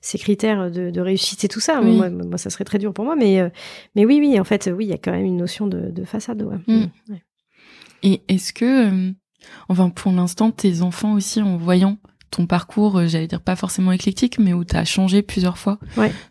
ses 0.00 0.18
critères 0.18 0.70
de, 0.70 0.90
de 0.90 1.00
réussite 1.00 1.44
et 1.44 1.48
tout 1.48 1.60
ça. 1.60 1.80
Moi, 1.80 2.10
moi, 2.10 2.38
ça 2.38 2.50
serait 2.50 2.64
très 2.64 2.78
dur 2.78 2.92
pour 2.92 3.04
moi, 3.04 3.16
mais 3.16 3.40
euh, 3.40 3.48
mais 3.96 4.04
oui, 4.04 4.18
oui, 4.20 4.38
en 4.38 4.44
fait, 4.44 4.70
oui, 4.74 4.86
il 4.86 4.90
y 4.90 4.94
a 4.94 4.98
quand 4.98 5.12
même 5.12 5.24
une 5.24 5.36
notion 5.36 5.66
de, 5.66 5.90
de 5.90 6.04
façade. 6.04 6.42
Ouais. 6.42 6.58
Mm. 6.66 6.86
Et 8.02 8.22
est-ce 8.28 8.52
que, 8.52 8.88
euh, 8.90 9.12
enfin, 9.68 9.90
pour 9.90 10.12
l'instant, 10.12 10.50
tes 10.50 10.82
enfants 10.82 11.14
aussi, 11.14 11.42
en 11.42 11.56
voyant 11.56 11.98
ton 12.30 12.46
parcours, 12.46 13.06
j'allais 13.06 13.26
dire 13.26 13.40
pas 13.40 13.56
forcément 13.56 13.92
éclectique, 13.92 14.38
mais 14.38 14.52
où 14.52 14.64
tu 14.64 14.76
as 14.76 14.84
changé 14.84 15.20
plusieurs 15.22 15.58
fois 15.58 15.78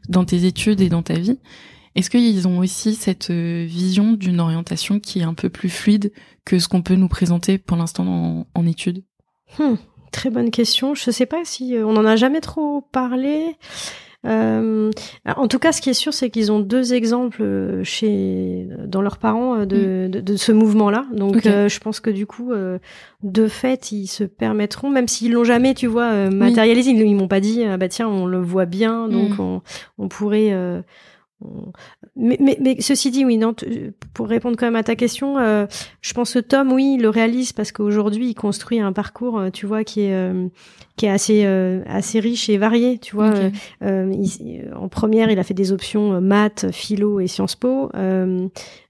dans 0.08 0.24
tes 0.24 0.46
études 0.46 0.82
et 0.82 0.90
dans 0.90 1.04
ta 1.04 1.16
vie, 1.16 1.40
est-ce 1.96 2.10
qu'ils 2.10 2.48
ont 2.48 2.60
aussi 2.60 2.96
cette 2.96 3.30
euh, 3.30 3.66
vision 3.68 4.14
d'une 4.14 4.40
orientation 4.40 5.00
qui 5.00 5.20
est 5.20 5.24
un 5.24 5.34
peu 5.34 5.50
plus 5.50 5.70
fluide 5.70 6.12
que 6.46 6.60
ce 6.60 6.68
qu'on 6.68 6.82
peut 6.82 6.96
nous 6.96 7.08
présenter 7.08 7.58
pour 7.58 7.78
l'instant 7.78 8.46
en, 8.54 8.68
études? 8.68 9.04
Hmm, 9.58 9.76
Très 10.12 10.30
bonne 10.30 10.52
question. 10.52 10.96
Je 10.96 11.04
ne 11.08 11.12
sais 11.12 11.26
pas 11.26 11.44
si 11.44 11.76
euh, 11.76 11.86
on 11.86 11.96
en 11.96 12.06
a 12.06 12.16
jamais 12.16 12.42
trop 12.42 12.82
parlé. 12.92 13.56
Euh, 14.26 14.92
en 15.26 15.48
tout 15.48 15.60
cas, 15.60 15.72
ce 15.72 15.82
qui 15.82 15.90
est 15.90 15.94
sûr, 15.94 16.14
c'est 16.14 16.30
qu'ils 16.30 16.52
ont 16.52 16.60
deux 16.60 16.94
exemples 16.94 17.82
chez 17.84 18.68
dans 18.86 19.02
leurs 19.02 19.18
parents 19.18 19.66
de, 19.66 20.08
hmm. 20.08 20.22
de, 20.22 20.36
ce 20.36 20.52
mouvement-là. 20.52 21.06
Donc, 21.14 21.44
je 21.44 21.80
pense 21.80 22.02
que 22.02 22.10
du 22.10 22.26
coup, 22.26 22.52
de 23.24 23.48
fait, 23.48 23.94
ils 23.94 24.08
se 24.08 24.26
permettront, 24.26 24.90
même 24.90 25.08
s'ils 25.08 25.32
l'ont 25.32 25.46
jamais, 25.46 25.74
tu 25.74 25.88
vois, 25.88 26.30
matérialisé. 26.30 26.92
Ils, 26.92 27.16
m'ont 27.16 27.30
pas 27.30 27.40
dit, 27.40 27.64
ah 27.64 27.78
bah 27.78 27.88
tiens, 27.88 28.10
on 28.10 28.26
le 28.26 28.42
voit 28.42 28.66
bien, 28.66 29.08
donc 29.08 29.38
hmm. 29.38 29.42
on, 29.42 29.62
on, 29.98 30.08
pourrait 30.10 30.54
mais, 32.16 32.78
ceci 32.82 33.12
dit, 33.12 33.24
oui, 33.24 33.38
non, 33.38 33.56
pour 34.14 34.28
répondre 34.28 34.58
quand 34.58 34.66
même 34.66 34.76
à 34.76 34.84
ta 34.84 34.96
question, 34.96 35.38
euh, 35.38 35.66
je 36.02 36.14
pense 36.14 36.34
que 36.34 36.40
Tom, 36.40 36.72
oui, 36.74 36.96
il 36.98 37.02
le 37.02 37.10
réalise 37.10 37.54
parce 37.54 37.72
qu'aujourd'hui, 37.72 38.30
il 38.30 38.36
construit 38.36 38.80
un 38.80 38.92
parcours, 38.92 39.40
euh, 39.40 39.50
tu 39.50 39.66
vois, 39.66 39.84
qui 39.84 40.02
est 40.02 40.14
euh, 40.14 40.48
qui 41.00 41.06
est 41.06 41.10
assez 41.10 41.46
assez 41.88 42.20
riche 42.20 42.50
et 42.50 42.58
varié, 42.58 42.98
tu 42.98 43.16
vois. 43.16 43.34
en 43.82 44.90
première, 44.90 45.32
il 45.32 45.40
a 45.40 45.44
fait 45.44 45.54
des 45.54 45.72
options 45.72 46.20
maths, 46.22 46.68
philo 46.72 47.20
et 47.20 47.28
Sciences 47.28 47.56
Po. 47.56 47.90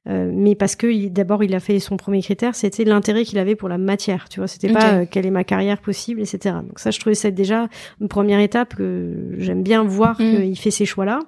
Euh, 0.10 0.32
mais 0.34 0.56
parce 0.56 0.76
que 0.76 1.08
d'abord 1.10 1.44
il 1.44 1.54
a 1.54 1.60
fait 1.60 1.80
son 1.80 1.98
premier 1.98 2.22
critère, 2.22 2.56
c'était 2.56 2.84
l'intérêt 2.84 3.26
qu'il 3.26 3.38
avait 3.38 3.56
pour 3.56 3.70
la 3.70 3.78
matière, 3.78 4.28
tu 4.30 4.40
vois. 4.40 4.48
C'était 4.48 4.72
pas 4.72 4.94
euh, 4.94 5.06
quelle 5.10 5.26
est 5.26 5.32
ma 5.32 5.44
carrière 5.44 5.80
possible, 5.80 6.22
etc. 6.22 6.56
Donc 6.68 6.80
ça, 6.80 6.90
je 6.90 7.00
trouvais 7.00 7.16
ça 7.16 7.30
déjà 7.32 7.68
une 8.02 8.08
première 8.08 8.40
étape 8.40 8.76
que 8.76 9.36
j'aime 9.38 9.62
bien 9.62 9.84
voir 9.84 10.20
mm. 10.20 10.38
qu'il 10.38 10.58
fait 10.58 10.72
ces 10.72 10.86
choix-là. 10.86 11.20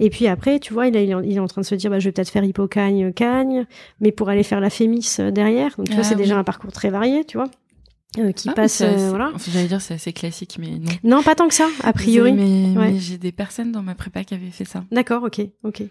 Et 0.00 0.10
puis 0.10 0.26
après, 0.26 0.58
tu 0.58 0.72
vois, 0.72 0.88
il, 0.88 0.96
il, 0.96 1.36
est 1.36 1.38
en 1.38 1.46
train 1.46 1.60
de 1.60 1.66
se 1.66 1.74
dire, 1.74 1.90
bah, 1.90 1.98
je 2.00 2.06
vais 2.06 2.12
peut-être 2.12 2.30
faire 2.30 2.44
hippocagne, 2.44 3.12
cagne, 3.12 3.66
mais 4.00 4.10
pour 4.10 4.28
aller 4.30 4.42
faire 4.42 4.60
la 4.60 4.70
fémis 4.70 5.16
euh, 5.20 5.30
derrière. 5.30 5.74
Donc 5.76 5.86
tu 5.86 5.92
vois, 5.92 6.02
ah 6.04 6.08
c'est 6.08 6.16
déjà 6.16 6.36
un 6.36 6.44
parcours 6.44 6.72
très 6.72 6.90
varié, 6.90 7.24
tu 7.24 7.36
vois. 7.36 7.48
Euh, 8.18 8.30
qui 8.30 8.48
ah, 8.48 8.52
passe 8.52 8.80
euh, 8.80 9.08
voilà. 9.08 9.32
j'allais 9.50 9.66
dire 9.66 9.80
c'est 9.80 9.94
assez 9.94 10.12
classique 10.12 10.56
mais 10.60 10.78
non. 10.78 11.16
Non 11.16 11.22
pas 11.24 11.34
tant 11.34 11.48
que 11.48 11.54
ça 11.54 11.66
a 11.82 11.92
priori. 11.92 12.32
Mais, 12.32 12.68
mais 12.74 12.98
j'ai 12.98 13.18
des 13.18 13.32
personnes 13.32 13.72
dans 13.72 13.82
ma 13.82 13.96
prépa 13.96 14.22
qui 14.22 14.34
avaient 14.34 14.50
fait 14.50 14.64
ça. 14.64 14.84
D'accord 14.92 15.24
ok 15.24 15.40
ok. 15.64 15.82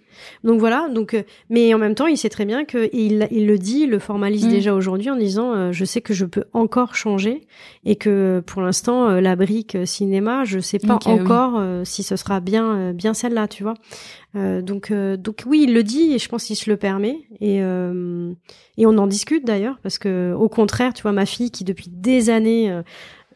Donc 0.45 0.59
voilà 0.59 0.88
donc 0.89 1.15
euh, 1.15 1.24
mais 1.49 1.74
en 1.74 1.78
même 1.78 1.95
temps 1.95 2.07
il 2.07 2.17
sait 2.17 2.30
très 2.30 2.45
bien 2.45 2.63
que 2.63 2.89
il, 2.93 3.28
il 3.32 3.45
le 3.45 3.57
dit 3.57 3.82
il 3.82 3.89
le 3.89 3.99
formalise 3.99 4.45
mm. 4.45 4.51
déjà 4.51 4.74
aujourd'hui 4.74 5.09
en 5.09 5.17
disant 5.17 5.71
je 5.74 5.86
sais 5.86 5.99
que 5.99 6.13
je 6.13 6.26
peux 6.26 6.45
encore 6.53 6.95
changer 6.95 7.41
et 7.84 7.97
que 7.97 8.41
pour 8.45 8.61
l'instant 8.61 9.09
la 9.09 9.36
brique 9.36 9.78
cinéma 9.86 10.45
je 10.45 10.59
sais 10.59 10.80
pas 10.80 10.99
encore 11.05 11.61
si 11.84 12.03
ce 12.03 12.15
sera 12.15 12.39
bien 12.39 12.93
bien 12.93 13.13
celle-là 13.13 13.47
tu 13.47 13.63
vois. 13.63 13.74
euh, 13.74 14.22
donc, 14.36 14.92
euh, 14.92 15.16
donc 15.16 15.44
oui, 15.46 15.66
il 15.68 15.74
le 15.74 15.84
dit 15.84 16.14
et 16.14 16.20
je 16.20 16.28
pense 16.28 16.46
qu'il 16.46 16.56
se 16.56 16.70
le 16.70 16.78
permet 16.78 17.20
et 17.40 17.62
euh, 17.62 18.34
et 18.78 18.86
on 18.86 18.98
en 18.98 19.08
discute 19.08 19.46
d'ailleurs 19.46 19.78
parce 19.84 20.00
que 20.00 20.34
au 20.34 20.50
contraire, 20.50 20.94
tu 20.94 21.04
vois, 21.04 21.12
ma 21.12 21.26
fille 21.26 21.52
qui 21.52 21.64
depuis 21.64 21.90
des 21.90 22.30
années 22.30 22.82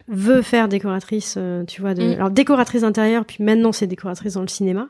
veut 0.08 0.42
faire 0.42 0.68
décoratrice, 0.68 1.38
tu 1.68 1.82
vois, 1.82 1.94
de, 1.94 2.04
mm. 2.04 2.14
alors 2.14 2.32
décoratrice 2.32 2.84
intérieure, 2.84 3.26
puis 3.26 3.44
maintenant 3.44 3.72
c'est 3.72 3.88
décoratrice 3.88 4.34
dans 4.34 4.42
le 4.42 4.48
cinéma 4.48 4.88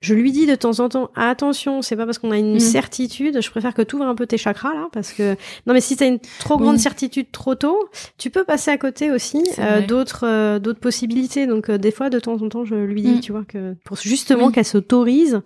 je 0.00 0.14
lui 0.14 0.32
dis 0.32 0.46
de 0.46 0.54
temps 0.54 0.80
en 0.80 0.88
temps 0.88 1.10
attention 1.14 1.82
c'est 1.82 1.96
pas 1.96 2.06
parce 2.06 2.18
qu'on 2.18 2.30
a 2.30 2.38
une 2.38 2.56
mm. 2.56 2.60
certitude 2.60 3.42
je 3.42 3.50
préfère 3.50 3.74
que 3.74 3.82
tu 3.82 3.96
ouvres 3.96 4.06
un 4.06 4.14
peu 4.14 4.26
tes 4.26 4.38
chakras 4.38 4.74
là 4.74 4.88
parce 4.92 5.12
que 5.12 5.32
non 5.66 5.74
mais 5.74 5.80
si 5.80 5.96
tu 5.96 6.04
as 6.04 6.06
une 6.06 6.18
trop 6.38 6.56
grande 6.56 6.78
certitude 6.78 7.26
trop 7.30 7.54
tôt 7.54 7.78
tu 8.16 8.30
peux 8.30 8.44
passer 8.44 8.70
à 8.70 8.78
côté 8.78 9.10
aussi 9.10 9.42
euh, 9.58 9.86
d'autres 9.86 10.26
euh, 10.26 10.58
d'autres 10.58 10.80
possibilités 10.80 11.46
donc 11.46 11.68
euh, 11.68 11.76
des 11.76 11.90
fois 11.90 12.08
de 12.08 12.18
temps 12.18 12.40
en 12.40 12.48
temps 12.48 12.64
je 12.64 12.74
lui 12.74 13.02
dis 13.02 13.16
mm. 13.16 13.20
tu 13.20 13.32
vois 13.32 13.44
que 13.44 13.74
pour 13.84 13.98
justement 13.98 14.50
qu'elle 14.50 14.64
s'autorise 14.64 15.42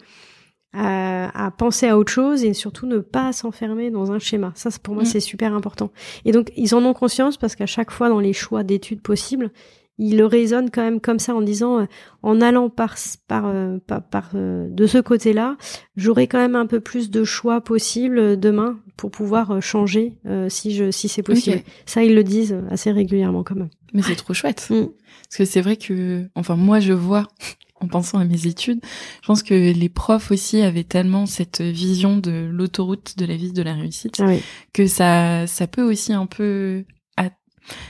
à, 0.76 1.46
à, 1.46 1.50
penser 1.52 1.86
à 1.86 1.96
autre 1.96 2.10
chose 2.10 2.42
et 2.44 2.52
surtout 2.52 2.86
ne 2.86 2.98
pas 2.98 3.32
s'enfermer 3.32 3.90
dans 3.90 4.12
un 4.12 4.18
schéma 4.18 4.52
ça 4.54 4.70
pour 4.82 4.94
moi 4.94 5.02
mm. 5.02 5.06
c'est 5.06 5.20
super 5.20 5.52
important 5.52 5.90
et 6.24 6.30
donc 6.30 6.52
ils 6.56 6.76
en 6.76 6.84
ont 6.84 6.94
conscience 6.94 7.36
parce 7.36 7.56
qu'à 7.56 7.66
chaque 7.66 7.90
fois 7.90 8.08
dans 8.08 8.20
les 8.20 8.32
choix 8.32 8.62
d'études 8.62 9.00
possibles 9.00 9.50
il 9.98 10.16
le 10.16 10.26
raisonne 10.26 10.70
quand 10.70 10.82
même 10.82 11.00
comme 11.00 11.18
ça 11.18 11.34
en 11.34 11.42
disant 11.42 11.80
euh, 11.80 11.84
en 12.22 12.40
allant 12.40 12.68
par 12.68 12.96
par 13.28 13.46
euh, 13.46 13.78
par, 13.86 14.30
euh, 14.34 14.68
de 14.68 14.86
ce 14.86 14.98
côté-là, 14.98 15.56
j'aurai 15.96 16.26
quand 16.26 16.38
même 16.38 16.56
un 16.56 16.66
peu 16.66 16.80
plus 16.80 17.10
de 17.10 17.22
choix 17.24 17.60
possible 17.60 18.38
demain 18.38 18.78
pour 18.96 19.10
pouvoir 19.10 19.60
changer 19.62 20.18
si 20.48 20.74
je 20.74 20.90
si 20.90 21.08
c'est 21.08 21.22
possible. 21.22 21.62
Ça 21.86 22.02
ils 22.02 22.14
le 22.14 22.24
disent 22.24 22.56
assez 22.70 22.90
régulièrement 22.90 23.42
quand 23.42 23.56
même. 23.56 23.70
Mais 23.92 24.02
c'est 24.02 24.16
trop 24.16 24.34
chouette. 24.34 24.68
Mm. 24.70 24.86
Parce 25.24 25.36
que 25.38 25.44
c'est 25.44 25.60
vrai 25.60 25.76
que 25.76 26.24
enfin 26.34 26.56
moi 26.56 26.80
je 26.80 26.92
vois 26.92 27.28
en 27.80 27.86
pensant 27.86 28.18
à 28.18 28.24
mes 28.24 28.46
études, 28.46 28.80
je 29.20 29.26
pense 29.26 29.42
que 29.42 29.72
les 29.72 29.88
profs 29.88 30.30
aussi 30.30 30.62
avaient 30.62 30.84
tellement 30.84 31.26
cette 31.26 31.60
vision 31.60 32.16
de 32.16 32.48
l'autoroute 32.50 33.16
de 33.18 33.26
la 33.26 33.36
vie 33.36 33.52
de 33.52 33.62
la 33.62 33.74
réussite 33.74 34.20
ah 34.20 34.32
que 34.72 34.86
ça 34.86 35.46
ça 35.46 35.66
peut 35.66 35.82
aussi 35.82 36.12
un 36.12 36.26
peu 36.26 36.84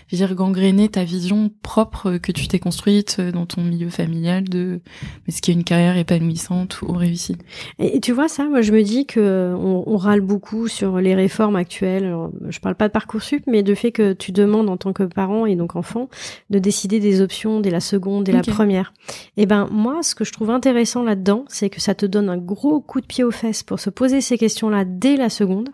je 0.09 0.16
veux 0.16 0.27
dire, 0.27 0.35
gangréner 0.35 0.89
ta 0.89 1.05
vision 1.05 1.51
propre 1.62 2.16
que 2.16 2.33
tu 2.33 2.49
t'es 2.49 2.59
construite 2.59 3.20
dans 3.20 3.47
ton 3.47 3.62
milieu 3.62 3.91
familial 3.91 4.45
de 4.45 4.81
ce 5.29 5.41
qui 5.41 5.51
est 5.51 5.55
une 5.55 5.64
carrière 5.64 5.97
épanouissante 5.97 6.83
ou 6.83 6.93
réussie. 6.93 7.37
Et 7.79 8.01
tu 8.01 8.12
vois 8.12 8.29
ça, 8.29 8.45
moi 8.45 8.62
je 8.62 8.72
me 8.72 8.83
dis 8.83 9.07
que 9.07 9.55
on, 9.57 9.85
on 9.87 9.97
râle 9.97 10.20
beaucoup 10.20 10.68
sur 10.68 10.99
les 10.99 11.14
réformes 11.14 11.57
actuelles. 11.57 12.05
Alors, 12.05 12.31
je 12.49 12.59
parle 12.61 12.75
pas 12.75 12.89
de 12.89 12.93
parcoursup, 12.93 13.45
mais 13.47 13.62
de 13.62 13.75
fait 13.75 13.93
que 13.93 14.12
tu 14.12 14.33
demandes 14.33 14.68
en 14.68 14.77
tant 14.77 14.93
que 14.93 15.03
parent 15.03 15.47
et 15.47 15.57
donc 15.57 15.77
enfant 15.77 16.09
de 16.51 16.59
décider 16.59 17.01
des 17.01 17.20
options 17.20 17.61
dès 17.61 17.70
la 17.70 17.81
seconde, 17.81 18.25
dès 18.25 18.33
la 18.33 18.43
première. 18.43 18.93
Et 19.37 19.43
eh 19.43 19.47
ben 19.47 19.68
moi, 19.70 20.03
ce 20.03 20.14
que 20.14 20.25
je 20.25 20.33
trouve 20.33 20.51
intéressant 20.51 21.03
là-dedans, 21.03 21.45
c'est 21.49 21.70
que 21.70 21.81
ça 21.81 21.95
te 21.95 22.07
donne 22.07 22.29
un 22.29 22.39
gros 22.39 22.81
coup 22.81 23.01
de 23.01 23.07
pied 23.07 23.25
aux 23.25 23.31
fesses 23.31 23.62
pour 23.62 23.81
se 23.81 23.91
poser 23.91 24.20
ces 24.20 24.39
questions-là 24.39 24.85
dès 24.85 25.16
la 25.16 25.31
seconde. 25.31 25.70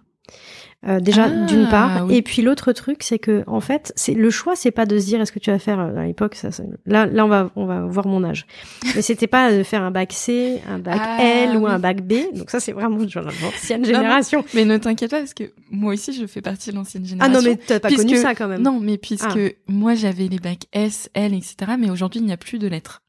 Euh, 0.89 0.99
déjà 0.99 1.25
ah, 1.25 1.45
d'une 1.45 1.69
part. 1.69 2.11
et 2.11 2.23
puis 2.23 2.41
l'autre 2.41 2.73
truc 2.73 3.03
c'est 3.03 3.19
que 3.19 3.45
en 3.47 3.61
fait 3.61 3.93
c'est 3.97 4.15
le 4.15 4.31
choix 4.31 4.57
c'est 4.57 4.71
pas 4.71 4.87
de 4.87 4.99
se 4.99 5.05
dire 5.05 5.21
est-ce 5.21 5.31
que 5.31 5.39
tu 5.39 5.51
vas 5.51 5.59
faire 5.59 5.79
euh, 5.79 5.95
à 5.95 6.07
l'époque 6.07 6.35
ça, 6.35 6.49
là 6.87 7.05
là 7.05 7.27
on 7.27 7.29
va 7.29 7.51
on 7.55 7.67
va 7.67 7.83
voir 7.83 8.07
mon 8.07 8.25
âge. 8.25 8.47
Mais 8.95 9.03
c'était 9.03 9.27
pas 9.27 9.53
de 9.53 9.63
faire 9.63 9.83
un 9.83 9.91
bac 9.91 10.15
C 10.15 10.63
un 10.67 10.79
bac 10.79 10.99
ah, 10.99 11.23
L 11.23 11.59
ou 11.59 11.67
un 11.67 11.79
bac 11.79 12.01
B. 12.01 12.35
Donc 12.35 12.49
ça 12.49 12.61
c'est 12.61 12.73
vraiment 12.73 13.07
genre 13.07 13.25
l'ancienne 13.25 13.85
génération. 13.85 14.43
mais 14.55 14.65
ne 14.65 14.79
t'inquiète 14.79 15.11
pas 15.11 15.19
parce 15.19 15.35
que 15.35 15.53
moi 15.71 15.93
aussi 15.93 16.15
je 16.15 16.25
fais 16.25 16.41
partie 16.41 16.71
de 16.71 16.77
l'ancienne 16.77 17.05
génération 17.05 17.39
ah 17.39 17.43
non 17.43 17.47
mais 17.47 17.57
t'as 17.57 17.79
pas 17.79 17.91
connu 17.91 18.17
ça 18.17 18.35
quand 18.35 18.49
même. 18.49 18.63
Non 18.63 18.81
mais 18.81 18.97
puisque 18.97 19.27
ah. 19.37 19.51
moi 19.69 19.95
j'avais 19.95 20.29
les 20.29 20.39
bacs 20.39 20.65
S 20.73 21.11
L 21.13 21.35
etc 21.35 21.73
mais 21.79 21.91
aujourd'hui 21.91 22.21
il 22.21 22.27
n'y 22.27 22.33
a 22.33 22.39
plus 22.39 22.59
de 22.59 22.69
lettres 22.69 23.03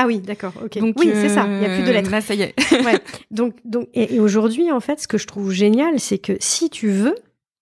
ah 0.00 0.06
oui, 0.06 0.20
d'accord, 0.20 0.52
ok. 0.64 0.78
Donc, 0.78 0.94
oui, 0.96 1.10
c'est 1.12 1.28
ça. 1.28 1.44
Il 1.44 1.58
n'y 1.58 1.66
a 1.66 1.74
plus 1.74 1.82
de 1.82 1.90
lettres. 1.90 2.08
Là, 2.12 2.20
ça 2.20 2.32
y 2.32 2.42
est. 2.42 2.54
ouais. 2.84 3.00
Donc, 3.32 3.56
donc, 3.64 3.88
et, 3.94 4.20
aujourd'hui, 4.20 4.70
en 4.70 4.78
fait, 4.78 5.00
ce 5.00 5.08
que 5.08 5.18
je 5.18 5.26
trouve 5.26 5.50
génial, 5.50 5.98
c'est 5.98 6.18
que 6.18 6.34
si 6.38 6.70
tu 6.70 6.88
veux, 6.88 7.16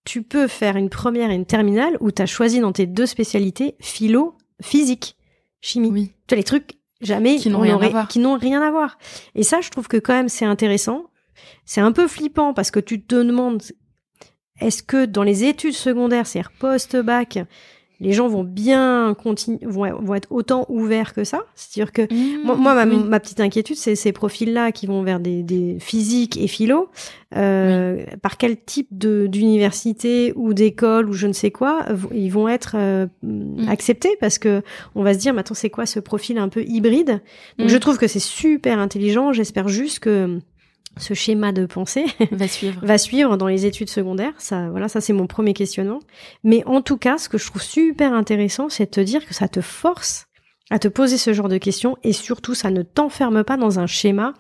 tu 0.05 0.22
peux 0.22 0.47
faire 0.47 0.76
une 0.76 0.91
première 0.91 1.30
et 1.30 1.34
une 1.34 1.47
terminale 1.47 1.97
où 2.01 2.11
tu 2.11 2.20
as 2.20 2.26
choisi 2.26 2.61
dans 2.61 2.72
tes 2.72 2.84
deux 2.84 3.07
spécialités 3.07 3.74
philo, 3.80 4.37
physique, 4.61 5.16
chimie. 5.62 5.89
Oui. 5.91 6.12
Tu 6.26 6.34
as 6.34 6.37
les 6.37 6.45
trucs 6.45 6.74
jamais 7.01 7.37
qui 7.37 7.49
n'ont 7.49 7.61
rien 7.61 7.78
rien 7.78 8.62
à 8.62 8.70
voir. 8.70 8.99
Et 9.34 9.43
ça, 9.43 9.62
je 9.62 9.70
trouve 9.70 9.89
que 9.89 9.97
quand 9.97 10.12
même, 10.12 10.28
c'est 10.28 10.45
intéressant. 10.45 11.07
C'est 11.64 11.80
un 11.80 11.93
peu 11.93 12.07
flippant 12.07 12.53
parce 12.53 12.70
que 12.70 12.80
tu 12.80 13.01
te 13.01 13.14
demandes 13.14 13.62
est-ce 14.61 14.82
que 14.82 15.07
dans 15.07 15.22
les 15.22 15.45
études 15.45 15.74
secondaires, 15.74 16.26
c'est-à-dire 16.26 16.53
post-bac, 16.59 17.39
les 18.01 18.13
gens 18.13 18.29
vont 18.29 18.45
bien 18.45 19.15
continuer, 19.15 19.59
vont, 19.63 19.91
vont, 20.01 20.15
être 20.15 20.31
autant 20.31 20.67
ouverts 20.69 21.15
que 21.15 21.25
ça. 21.25 21.45
C'est-à-dire 21.55 21.93
que 21.93 22.03
moi, 22.45 22.75
ma, 22.75 22.85
ma, 22.85 23.21
petite 23.21 23.41
inquiétude, 23.41 23.77
c'est 23.77 23.97
ces 23.97 24.13
profils-là 24.13 24.71
qui 24.73 24.87
vont 24.87 25.03
vers 25.03 25.19
des, 25.19 25.43
des 25.43 25.79
physiques 25.81 26.37
et 26.37 26.47
philo. 26.47 26.91
Euh, 27.35 28.05
Par 28.23 28.37
quel 28.37 28.61
type 28.61 28.89
d'université 28.91 30.33
ou 30.37 30.53
d'école 30.53 31.09
ou 31.09 31.13
je 31.13 31.27
ne 31.27 31.33
sais 31.33 31.51
quoi, 31.51 31.87
ils 32.13 32.31
vont 32.31 32.49
être 32.49 32.77
euh, 32.79 33.07
mm. 33.23 33.69
acceptés 33.69 34.17
parce 34.21 34.39
que 34.39 34.63
on 34.95 35.03
va 35.03 35.15
se 35.15 35.19
dire, 35.19 35.33
mais 35.33 35.41
attends, 35.41 35.55
c'est 35.55 35.71
quoi 35.71 35.87
ce 35.87 35.99
profil 35.99 36.39
un 36.39 36.49
peu 36.49 36.63
hybride? 36.65 37.23
Donc, 37.59 37.69
Je 37.69 37.77
mm. 37.77 37.81
trouve 37.81 37.99
que 37.99 38.09
c'est 38.09 38.21
super 38.21 38.79
intelligent. 38.79 39.33
J'espère 39.33 39.69
juste 39.69 40.01
que 40.01 40.39
ce 40.99 41.14
schéma 41.14 41.53
de 41.53 41.66
pensée 41.66 42.07
va 42.32 42.49
suivre. 42.49 42.80
va 42.84 42.99
suivre 42.99 43.37
dans 43.37 43.49
les 43.49 43.66
études 43.66 43.91
secondaires. 43.91 44.32
Ça, 44.39 44.68
voilà, 44.70 44.89
ça 44.89 45.01
c'est 45.01 45.12
mon 45.12 45.26
premier 45.26 45.53
questionnement. 45.53 46.01
Mais 46.45 46.62
en 46.66 46.80
tout 46.82 46.97
cas, 46.97 47.18
ce 47.18 47.28
que 47.28 47.39
je 47.39 47.47
trouve 47.47 47.62
super 47.62 48.12
intéressant, 48.12 48.68
c'est 48.68 48.87
de 48.87 48.91
te 48.91 49.01
dire 49.01 49.26
que 49.26 49.34
ça 49.34 49.49
te 49.49 49.61
force 49.61 50.26
à 50.70 50.80
te 50.80 50.89
poser 50.89 51.16
ce 51.16 51.32
genre 51.32 51.49
de 51.49 51.59
questions 51.59 51.97
et 52.03 52.12
surtout 52.12 52.55
ça 52.55 52.70
ne 52.70 52.82
t'enferme 52.82 53.45
pas 53.45 53.57
dans 53.57 53.78
un 53.78 53.87
schéma. 53.87 54.34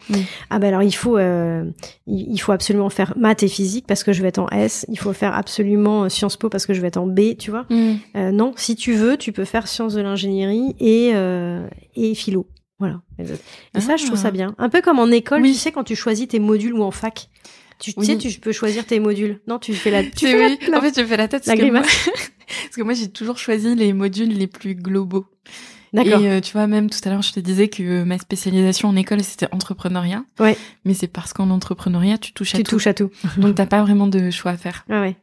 Ah 0.50 0.58
ben 0.58 0.68
alors 0.68 0.82
il 0.82 0.94
faut 0.94 1.18
euh, 1.18 1.64
il 2.08 2.38
faut 2.38 2.50
absolument 2.50 2.90
faire 2.90 3.14
maths 3.16 3.44
et 3.44 3.48
physique 3.48 3.86
parce 3.86 4.02
que 4.02 4.12
je 4.12 4.22
vais 4.22 4.28
être 4.28 4.40
en 4.40 4.48
S, 4.48 4.86
il 4.88 4.98
faut 4.98 5.12
faire 5.12 5.34
absolument 5.34 6.04
euh, 6.04 6.08
Sciences 6.08 6.36
Po 6.36 6.48
parce 6.48 6.66
que 6.66 6.74
je 6.74 6.80
vais 6.80 6.88
être 6.88 6.96
en 6.96 7.06
B, 7.06 7.36
tu 7.38 7.52
vois. 7.52 7.64
Mm. 7.70 7.94
Euh, 8.16 8.32
non, 8.32 8.54
si 8.56 8.74
tu 8.74 8.94
veux, 8.94 9.16
tu 9.16 9.30
peux 9.30 9.44
faire 9.44 9.68
sciences 9.68 9.94
de 9.94 10.00
l'ingénierie 10.00 10.74
et 10.80 11.12
euh, 11.14 11.64
et 11.94 12.14
philo. 12.14 12.48
Voilà. 12.78 13.00
Et 13.18 13.80
ça, 13.80 13.96
je 13.96 14.06
trouve 14.06 14.18
ça 14.18 14.28
ah. 14.28 14.32
bien. 14.32 14.54
Un 14.58 14.68
peu 14.68 14.82
comme 14.82 14.98
en 14.98 15.10
école, 15.10 15.42
tu 15.42 15.54
sais, 15.54 15.72
quand 15.72 15.84
tu 15.84 15.96
choisis 15.96 16.28
tes 16.28 16.38
modules 16.38 16.74
ou 16.74 16.82
en 16.82 16.90
fac. 16.90 17.30
Tu, 17.78 17.92
sais, 17.92 18.16
tu 18.16 18.40
peux 18.40 18.52
choisir 18.52 18.86
tes 18.86 19.00
modules. 19.00 19.40
Non, 19.46 19.58
tu 19.58 19.74
fais 19.74 19.90
la. 19.90 20.02
Tu 20.02 20.26
fais 20.26 20.56
la, 20.68 20.78
En 20.78 20.80
fait, 20.80 20.98
je 20.98 21.04
fais 21.04 21.16
la 21.16 21.28
tête. 21.28 21.44
Parce, 21.44 21.58
que 21.58 21.70
moi, 21.70 21.82
parce 22.62 22.76
que 22.76 22.82
moi, 22.82 22.94
j'ai 22.94 23.10
toujours 23.10 23.36
choisi 23.36 23.74
les 23.74 23.92
modules 23.92 24.32
les 24.32 24.46
plus 24.46 24.74
globaux. 24.74 25.26
D'accord. 25.92 26.20
Et 26.20 26.30
euh, 26.30 26.40
tu 26.40 26.52
vois, 26.52 26.66
même 26.66 26.90
tout 26.90 26.98
à 27.04 27.10
l'heure, 27.10 27.22
je 27.22 27.32
te 27.32 27.40
disais 27.40 27.68
que 27.68 28.04
ma 28.04 28.18
spécialisation 28.18 28.88
en 28.88 28.96
école, 28.96 29.22
c'était 29.22 29.48
entrepreneuriat. 29.52 30.24
Ouais. 30.38 30.56
Mais 30.84 30.94
c'est 30.94 31.06
parce 31.06 31.32
qu'en 31.32 31.50
entrepreneuriat, 31.50 32.18
tu 32.18 32.32
touches 32.32 32.54
à 32.54 32.58
tout. 32.58 32.64
Tu 32.64 32.70
touches 32.70 32.86
à 32.86 32.94
tout. 32.94 33.10
Donc, 33.38 33.54
t'as 33.54 33.66
pas 33.66 33.82
vraiment 33.82 34.06
de 34.06 34.30
choix 34.30 34.52
à 34.52 34.56
faire. 34.56 34.84
Ah 34.90 35.00
ouais. 35.00 35.16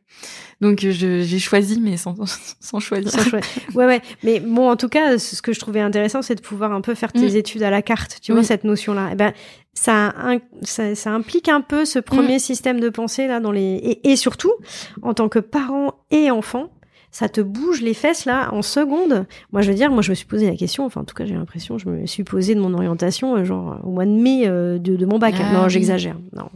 Donc, 0.61 0.79
j'ai 0.79 1.39
choisi, 1.39 1.81
mais 1.81 1.97
sans, 1.97 2.15
sans 2.59 2.79
choisir. 2.79 3.11
Sans 3.11 3.23
choix. 3.23 3.41
Ouais, 3.75 3.85
ouais. 3.85 4.01
Mais 4.23 4.39
bon, 4.39 4.69
en 4.69 4.75
tout 4.75 4.89
cas, 4.89 5.17
ce 5.17 5.41
que 5.41 5.53
je 5.53 5.59
trouvais 5.59 5.81
intéressant, 5.81 6.21
c'est 6.21 6.35
de 6.35 6.41
pouvoir 6.41 6.71
un 6.71 6.81
peu 6.81 6.95
faire 6.95 7.11
tes 7.11 7.31
mm. 7.31 7.35
études 7.35 7.63
à 7.63 7.69
la 7.69 7.81
carte. 7.81 8.19
Tu 8.21 8.31
vois, 8.31 8.43
cette 8.43 8.63
notion-là. 8.63 9.09
Eh 9.11 9.15
ben, 9.15 9.33
ça, 9.73 10.13
ça, 10.61 10.95
ça, 10.95 11.11
implique 11.11 11.49
un 11.49 11.61
peu 11.61 11.83
ce 11.83 11.99
premier 11.99 12.35
mm. 12.35 12.39
système 12.39 12.79
de 12.79 12.89
pensée 12.89 13.27
là 13.27 13.39
dans 13.39 13.51
les 13.51 13.61
et, 13.61 14.11
et 14.11 14.15
surtout 14.15 14.53
en 15.01 15.13
tant 15.13 15.29
que 15.29 15.39
parent 15.39 15.95
et 16.11 16.29
enfant 16.29 16.69
ça 17.13 17.29
te 17.29 17.39
bouge 17.39 17.81
les 17.81 17.93
fesses 17.93 18.25
là 18.25 18.51
en 18.53 18.63
secondes. 18.63 19.27
Moi, 19.51 19.61
je 19.61 19.69
veux 19.69 19.77
dire, 19.77 19.91
moi, 19.91 20.01
je 20.01 20.09
me 20.09 20.15
suis 20.15 20.25
posé 20.25 20.49
la 20.49 20.57
question. 20.57 20.83
Enfin, 20.83 21.01
en 21.01 21.03
tout 21.03 21.13
cas, 21.13 21.25
j'ai 21.25 21.35
l'impression, 21.35 21.77
je 21.77 21.87
me 21.87 22.07
suis 22.07 22.23
posé 22.23 22.55
de 22.55 22.59
mon 22.59 22.73
orientation, 22.73 23.35
euh, 23.35 23.43
genre 23.43 23.79
au 23.83 23.91
mois 23.91 24.05
de 24.05 24.09
mai 24.11 24.47
euh, 24.47 24.79
de, 24.79 24.95
de, 24.95 25.05
mon 25.05 25.19
bac. 25.19 25.35
Ah 25.39 25.53
non, 25.53 25.69
j'exagère. 25.69 26.17
Non. 26.35 26.49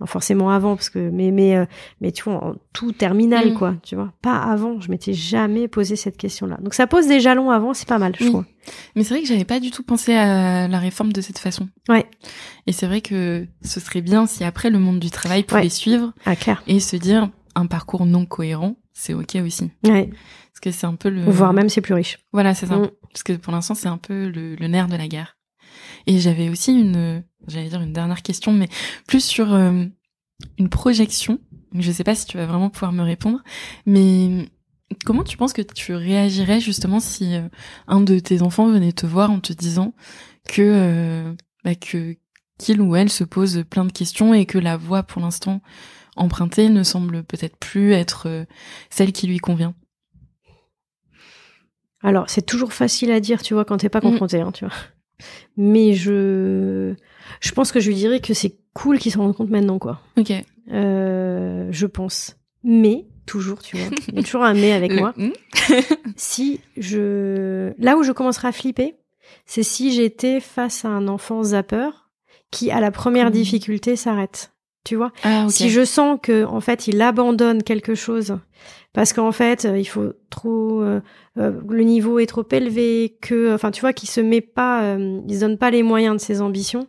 non, 0.00 0.06
forcément 0.06 0.50
avant, 0.50 0.74
parce 0.74 0.90
que 0.90 0.98
mais 0.98 1.30
mais 1.30 1.56
euh, 1.56 1.64
mais 2.00 2.10
tu 2.10 2.24
vois, 2.24 2.44
en 2.44 2.56
tout 2.72 2.90
terminal 2.90 3.52
mm. 3.52 3.54
quoi, 3.54 3.76
tu 3.84 3.94
vois. 3.94 4.12
Pas 4.20 4.36
avant. 4.36 4.80
Je 4.80 4.90
m'étais 4.90 5.14
jamais 5.14 5.68
posé 5.68 5.94
cette 5.94 6.16
question-là. 6.16 6.58
Donc 6.60 6.74
ça 6.74 6.88
pose 6.88 7.06
des 7.06 7.20
jalons 7.20 7.50
avant, 7.50 7.72
c'est 7.72 7.88
pas 7.88 7.98
mal, 7.98 8.16
je 8.18 8.28
crois. 8.28 8.44
Mais 8.96 9.04
c'est 9.04 9.14
vrai 9.14 9.22
que 9.22 9.28
j'avais 9.28 9.44
pas 9.44 9.60
du 9.60 9.70
tout 9.70 9.84
pensé 9.84 10.12
à 10.12 10.66
la 10.66 10.78
réforme 10.80 11.12
de 11.12 11.20
cette 11.20 11.38
façon. 11.38 11.68
Ouais. 11.88 12.04
Et 12.66 12.72
c'est 12.72 12.86
vrai 12.86 13.00
que 13.00 13.46
ce 13.62 13.78
serait 13.78 14.00
bien 14.00 14.26
si 14.26 14.42
après 14.42 14.70
le 14.70 14.80
monde 14.80 14.98
du 14.98 15.10
travail 15.10 15.44
pouvait 15.44 15.68
suivre 15.68 16.12
ah, 16.24 16.34
clair. 16.34 16.64
et 16.66 16.80
se 16.80 16.96
dire 16.96 17.28
un 17.54 17.66
parcours 17.66 18.06
non 18.06 18.26
cohérent 18.26 18.74
c'est 18.94 19.12
ok 19.12 19.36
aussi. 19.44 19.70
Ouais. 19.84 20.08
Parce 20.08 20.60
que 20.62 20.70
c'est 20.70 20.86
un 20.86 20.94
peu 20.94 21.10
le. 21.10 21.24
Voire 21.24 21.52
même 21.52 21.68
c'est 21.68 21.80
plus 21.80 21.94
riche. 21.94 22.18
Voilà, 22.32 22.54
c'est 22.54 22.66
ça. 22.66 22.76
Mm. 22.76 22.90
Parce 23.10 23.22
que 23.24 23.32
pour 23.34 23.52
l'instant, 23.52 23.74
c'est 23.74 23.88
un 23.88 23.98
peu 23.98 24.28
le, 24.28 24.56
nerf 24.66 24.88
de 24.88 24.96
la 24.96 25.08
guerre. 25.08 25.36
Et 26.06 26.18
j'avais 26.20 26.48
aussi 26.48 26.72
une, 26.72 27.24
j'allais 27.48 27.68
dire 27.68 27.82
une 27.82 27.92
dernière 27.92 28.22
question, 28.22 28.52
mais 28.52 28.68
plus 29.06 29.24
sur 29.24 29.52
euh, 29.52 29.84
une 30.58 30.68
projection. 30.68 31.40
Je 31.74 31.90
sais 31.90 32.04
pas 32.04 32.14
si 32.14 32.26
tu 32.26 32.36
vas 32.36 32.46
vraiment 32.46 32.70
pouvoir 32.70 32.92
me 32.92 33.02
répondre, 33.02 33.42
mais 33.84 34.48
comment 35.04 35.24
tu 35.24 35.36
penses 35.36 35.52
que 35.52 35.62
tu 35.62 35.94
réagirais 35.94 36.60
justement 36.60 37.00
si 37.00 37.34
euh, 37.34 37.48
un 37.88 38.00
de 38.00 38.18
tes 38.20 38.42
enfants 38.42 38.68
venait 38.68 38.92
te 38.92 39.06
voir 39.06 39.32
en 39.32 39.40
te 39.40 39.52
disant 39.52 39.92
que 40.48 40.62
euh, 40.62 41.32
bah, 41.64 41.74
que 41.74 42.16
qu'il 42.58 42.80
ou 42.80 42.94
elle 42.94 43.10
se 43.10 43.24
pose 43.24 43.64
plein 43.68 43.84
de 43.84 43.90
questions 43.90 44.32
et 44.32 44.46
que 44.46 44.58
la 44.58 44.76
voix 44.76 45.02
pour 45.02 45.20
l'instant 45.20 45.60
empruntée 46.16 46.68
ne 46.68 46.82
semble 46.82 47.22
peut-être 47.24 47.56
plus 47.56 47.92
être 47.92 48.28
euh, 48.28 48.44
celle 48.90 49.12
qui 49.12 49.26
lui 49.26 49.38
convient 49.38 49.74
Alors, 52.02 52.28
c'est 52.28 52.44
toujours 52.44 52.72
facile 52.72 53.10
à 53.10 53.20
dire, 53.20 53.42
tu 53.42 53.54
vois, 53.54 53.64
quand 53.64 53.78
t'es 53.78 53.88
pas 53.88 53.98
mm. 53.98 54.10
confronté, 54.10 54.40
hein, 54.40 54.52
tu 54.52 54.64
vois. 54.64 54.74
Mais 55.56 55.94
je, 55.94 56.94
je 57.40 57.52
pense 57.52 57.72
que 57.72 57.80
je 57.80 57.88
lui 57.88 57.94
dirais 57.94 58.20
que 58.20 58.34
c'est 58.34 58.56
cool 58.72 58.98
qu'il 58.98 59.12
s'en 59.12 59.22
rende 59.22 59.36
compte 59.36 59.50
maintenant, 59.50 59.78
quoi. 59.78 60.00
Ok. 60.16 60.32
Euh, 60.72 61.68
je 61.70 61.86
pense. 61.86 62.36
Mais 62.62 63.06
toujours, 63.26 63.62
tu 63.62 63.76
vois, 63.76 63.86
il 64.08 64.16
y 64.16 64.18
a 64.18 64.22
toujours 64.24 64.44
un 64.44 64.54
mais 64.54 64.72
avec 64.72 64.92
moi. 64.92 65.14
Mm. 65.16 65.30
si 66.16 66.60
je, 66.76 67.72
là 67.78 67.96
où 67.96 68.02
je 68.02 68.12
commencerai 68.12 68.48
à 68.48 68.52
flipper, 68.52 68.96
c'est 69.46 69.62
si 69.62 69.92
j'étais 69.92 70.40
face 70.40 70.84
à 70.84 70.88
un 70.88 71.08
enfant 71.08 71.42
zapper 71.42 71.90
qui, 72.50 72.70
à 72.70 72.80
la 72.80 72.90
première 72.90 73.30
difficulté, 73.30 73.96
s'arrête 73.96 74.53
tu 74.84 74.96
vois. 74.96 75.12
Ah, 75.22 75.46
si 75.48 75.70
je 75.70 75.84
sens 75.84 76.18
que 76.22 76.44
en 76.44 76.60
fait 76.60 76.86
il 76.86 77.00
abandonne 77.00 77.62
quelque 77.62 77.94
chose 77.94 78.38
parce 78.92 79.12
qu'en 79.12 79.32
fait 79.32 79.64
euh, 79.64 79.78
il 79.78 79.86
faut 79.86 80.12
trop 80.30 80.82
euh, 80.82 81.00
euh, 81.38 81.60
le 81.68 81.82
niveau 81.82 82.18
est 82.18 82.26
trop 82.26 82.44
élevé 82.52 83.16
que 83.20 83.54
enfin 83.54 83.70
tu 83.70 83.80
vois 83.80 83.94
qu'il 83.94 84.08
se 84.08 84.20
met 84.20 84.42
pas 84.42 84.96
il 84.96 85.34
se 85.34 85.40
donne 85.40 85.58
pas 85.58 85.70
les 85.70 85.82
moyens 85.82 86.16
de 86.16 86.20
ses 86.20 86.42
ambitions, 86.42 86.86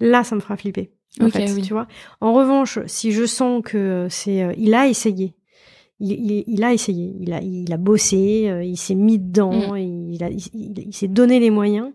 là 0.00 0.22
ça 0.22 0.36
me 0.36 0.40
fera 0.40 0.56
flipper. 0.56 0.92
En 1.20 1.30
fait, 1.30 1.46
tu 1.62 1.72
vois. 1.72 1.86
En 2.20 2.32
revanche, 2.32 2.80
si 2.86 3.12
je 3.12 3.24
sens 3.24 3.62
que 3.64 4.08
c'est 4.10 4.54
il 4.58 4.74
a 4.74 4.86
essayé. 4.86 5.34
Il, 6.00 6.44
il, 6.48 6.64
a 6.64 6.72
essayé, 6.72 7.14
il 7.20 7.32
a, 7.32 7.40
il 7.40 7.72
a 7.72 7.76
bossé, 7.76 8.52
il 8.64 8.76
s'est 8.76 8.96
mis 8.96 9.20
dedans, 9.20 9.74
mm. 9.74 9.78
il, 10.12 10.24
a, 10.24 10.28
il, 10.28 10.92
s'est 10.92 11.06
donné 11.06 11.38
les 11.38 11.50
moyens, 11.50 11.92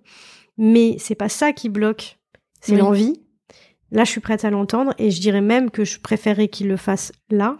mais 0.57 0.95
c'est 0.99 1.15
pas 1.15 1.27
ça 1.27 1.51
qui 1.51 1.67
bloque, 1.67 2.17
c'est 2.61 2.77
l'envie, 2.77 3.21
Là, 3.91 4.03
je 4.03 4.11
suis 4.11 4.21
prête 4.21 4.45
à 4.45 4.49
l'entendre 4.49 4.93
et 4.97 5.11
je 5.11 5.19
dirais 5.19 5.41
même 5.41 5.71
que 5.71 5.83
je 5.83 5.99
préférerais 5.99 6.47
qu'il 6.47 6.67
le 6.67 6.77
fasse 6.77 7.11
là. 7.29 7.57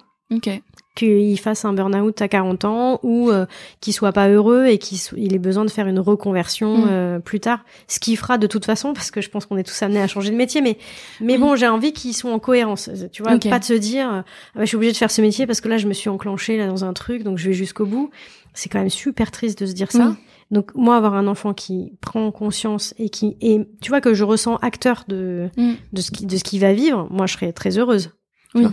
Qu'il 0.96 1.40
fasse 1.40 1.66
un 1.66 1.74
burn-out 1.74 2.22
à 2.22 2.28
40 2.28 2.66
ans 2.66 3.00
ou 3.02 3.32
euh, 3.32 3.48
qu'il 3.80 3.94
soit 3.94 4.12
pas 4.12 4.30
heureux 4.30 4.68
et 4.68 4.78
qu'il 4.78 5.34
ait 5.34 5.40
besoin 5.40 5.66
de 5.66 5.72
faire 5.72 5.88
une 5.88 6.00
reconversion 6.00 6.78
mm. 6.78 6.88
euh, 6.90 7.20
plus 7.20 7.40
tard. 7.40 7.64
Ce 7.88 8.00
qu'il 8.00 8.16
fera 8.16 8.38
de 8.38 8.46
toute 8.46 8.66
façon, 8.66 8.94
parce 8.94 9.10
que 9.10 9.22
je 9.22 9.30
pense 9.30 9.48
qu'on 9.48 9.58
est 9.58 9.64
tous 9.64 9.82
amenés 9.82 10.02
à 10.02 10.08
changer 10.08 10.30
de 10.30 10.36
métier. 10.36 10.62
Mais, 10.62 10.78
mais 11.20 11.40
bon, 11.40 11.56
j'ai 11.56 11.68
envie 11.68 11.94
qu'ils 11.94 12.14
soient 12.14 12.32
en 12.32 12.38
cohérence. 12.38 12.92
Tu 13.12 13.24
vois, 13.24 13.40
pas 13.40 13.60
de 13.60 13.64
se 13.64 13.74
dire, 13.74 14.08
ah 14.08 14.24
bah, 14.54 14.62
je 14.62 14.66
suis 14.66 14.76
obligée 14.76 14.92
de 14.92 14.98
faire 14.98 15.12
ce 15.12 15.22
métier 15.22 15.48
parce 15.48 15.62
que 15.62 15.68
là, 15.68 15.78
je 15.78 15.88
me 15.88 15.94
suis 15.94 16.10
enclenchée 16.10 16.58
là 16.58 16.68
dans 16.68 16.86
un 16.86 16.94
truc, 16.94 17.24
donc 17.24 17.40
je 17.40 17.48
vais 17.48 17.54
jusqu'au 17.56 17.86
bout. 17.86 18.12
C'est 18.54 18.70
quand 18.70 18.80
même 18.80 18.90
super 18.90 19.32
triste 19.32 19.60
de 19.62 19.66
se 19.66 19.74
dire 19.74 19.92
ça. 19.92 20.16
Donc 20.52 20.74
moi 20.74 20.98
avoir 20.98 21.14
un 21.14 21.28
enfant 21.28 21.54
qui 21.54 21.94
prend 22.02 22.32
conscience 22.32 22.94
et 22.98 23.10
qui 23.10 23.38
et 23.40 23.68
tu 23.82 23.90
vois 23.90 24.02
que 24.02 24.14
je 24.14 24.24
ressens 24.24 24.56
acteur 24.58 25.04
de 25.08 25.50
mm. 25.58 25.74
de 25.94 26.02
ce 26.02 26.12
qui 26.12 26.26
de 26.26 26.38
ce 26.38 26.44
qu'il 26.44 26.60
va 26.60 26.74
vivre, 26.74 27.08
moi 27.12 27.28
je 27.28 27.34
serais 27.34 27.54
très 27.54 27.78
heureuse. 27.78 28.12
Oui. 28.56 28.66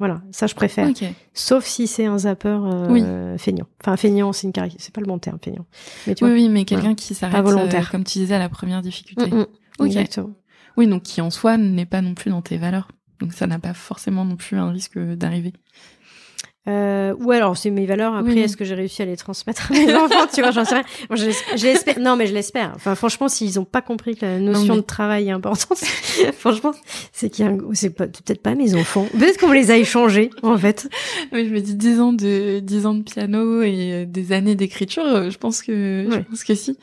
Voilà, 0.00 0.22
ça 0.30 0.46
je 0.46 0.54
préfère. 0.54 0.88
Sauf 1.34 1.66
si 1.66 1.86
c'est 1.86 2.06
un 2.06 2.16
zapper 2.16 2.48
euh, 2.48 3.36
feignant. 3.36 3.66
Enfin 3.82 3.98
feignant, 3.98 4.32
c'est 4.32 4.46
une 4.46 4.70
c'est 4.78 4.94
pas 4.94 5.02
le 5.02 5.06
bon 5.06 5.18
terme 5.18 5.38
feignant. 5.44 5.66
Mais 6.06 6.14
tu 6.14 6.24
oui, 6.24 6.32
oui, 6.32 6.48
mais 6.48 6.64
quelqu'un 6.64 6.94
qui 6.94 7.14
s'arrête 7.14 7.44
volontaire, 7.44 7.86
euh, 7.86 7.90
comme 7.90 8.04
tu 8.04 8.18
disais 8.18 8.34
à 8.34 8.38
la 8.38 8.48
première 8.48 8.80
difficulté. 8.80 9.30
Mm, 9.30 9.44
mm. 9.78 9.86
Exactement. 9.86 10.30
Oui, 10.78 10.86
donc 10.86 11.02
qui 11.02 11.20
en 11.20 11.30
soi 11.30 11.58
n'est 11.58 11.84
pas 11.84 12.00
non 12.00 12.14
plus 12.14 12.30
dans 12.30 12.40
tes 12.40 12.56
valeurs. 12.56 12.88
Donc 13.20 13.34
ça 13.34 13.46
n'a 13.46 13.58
pas 13.58 13.74
forcément 13.74 14.24
non 14.24 14.36
plus 14.36 14.56
un 14.56 14.70
risque 14.70 14.98
d'arriver. 14.98 15.52
Euh, 16.70 17.14
ou 17.18 17.30
alors 17.32 17.56
c'est 17.56 17.70
mes 17.70 17.86
valeurs. 17.86 18.14
Après, 18.14 18.38
est-ce 18.38 18.56
que 18.56 18.64
j'ai 18.64 18.74
réussi 18.74 19.02
à 19.02 19.04
les 19.04 19.16
transmettre 19.16 19.70
à 19.70 19.74
mes 19.74 19.94
enfants 19.96 20.26
Tu 20.32 20.40
vois, 20.40 20.50
j'en 20.50 20.64
sais 20.64 20.76
rien. 20.76 20.84
je 21.10 21.66
l'espère. 21.66 21.98
Non, 21.98 22.16
mais 22.16 22.26
je 22.26 22.34
l'espère. 22.34 22.72
Enfin, 22.76 22.94
franchement, 22.94 23.28
s'ils 23.28 23.58
ont 23.58 23.64
pas 23.64 23.82
compris 23.82 24.16
que 24.16 24.24
la 24.24 24.38
notion 24.38 24.76
de 24.76 24.80
travail 24.80 25.28
est 25.28 25.32
importante, 25.32 25.78
franchement, 26.38 26.72
c'est 27.12 27.30
qu'il 27.30 27.44
y 27.44 27.48
a 27.48 27.50
un... 27.52 27.58
c'est 27.74 27.90
peut-être 27.90 28.42
pas 28.42 28.54
mes 28.54 28.74
enfants. 28.74 29.06
Peut-être 29.18 29.38
qu'on 29.38 29.52
les 29.52 29.70
a 29.70 29.76
échangés, 29.76 30.30
en 30.42 30.56
fait. 30.56 30.88
Oui, 31.32 31.48
je 31.48 31.52
me 31.52 31.60
dis 31.60 31.74
10 31.74 32.00
ans 32.00 32.12
de 32.12 32.60
10 32.60 32.86
ans 32.86 32.94
de 32.94 33.02
piano 33.02 33.62
et 33.62 33.92
euh, 33.92 34.04
des 34.06 34.32
années 34.32 34.54
d'écriture. 34.54 35.04
Euh, 35.04 35.30
je 35.30 35.38
pense 35.38 35.62
que 35.62 36.06
je 36.10 36.18
pense 36.18 36.44
que 36.44 36.54
si. 36.54 36.78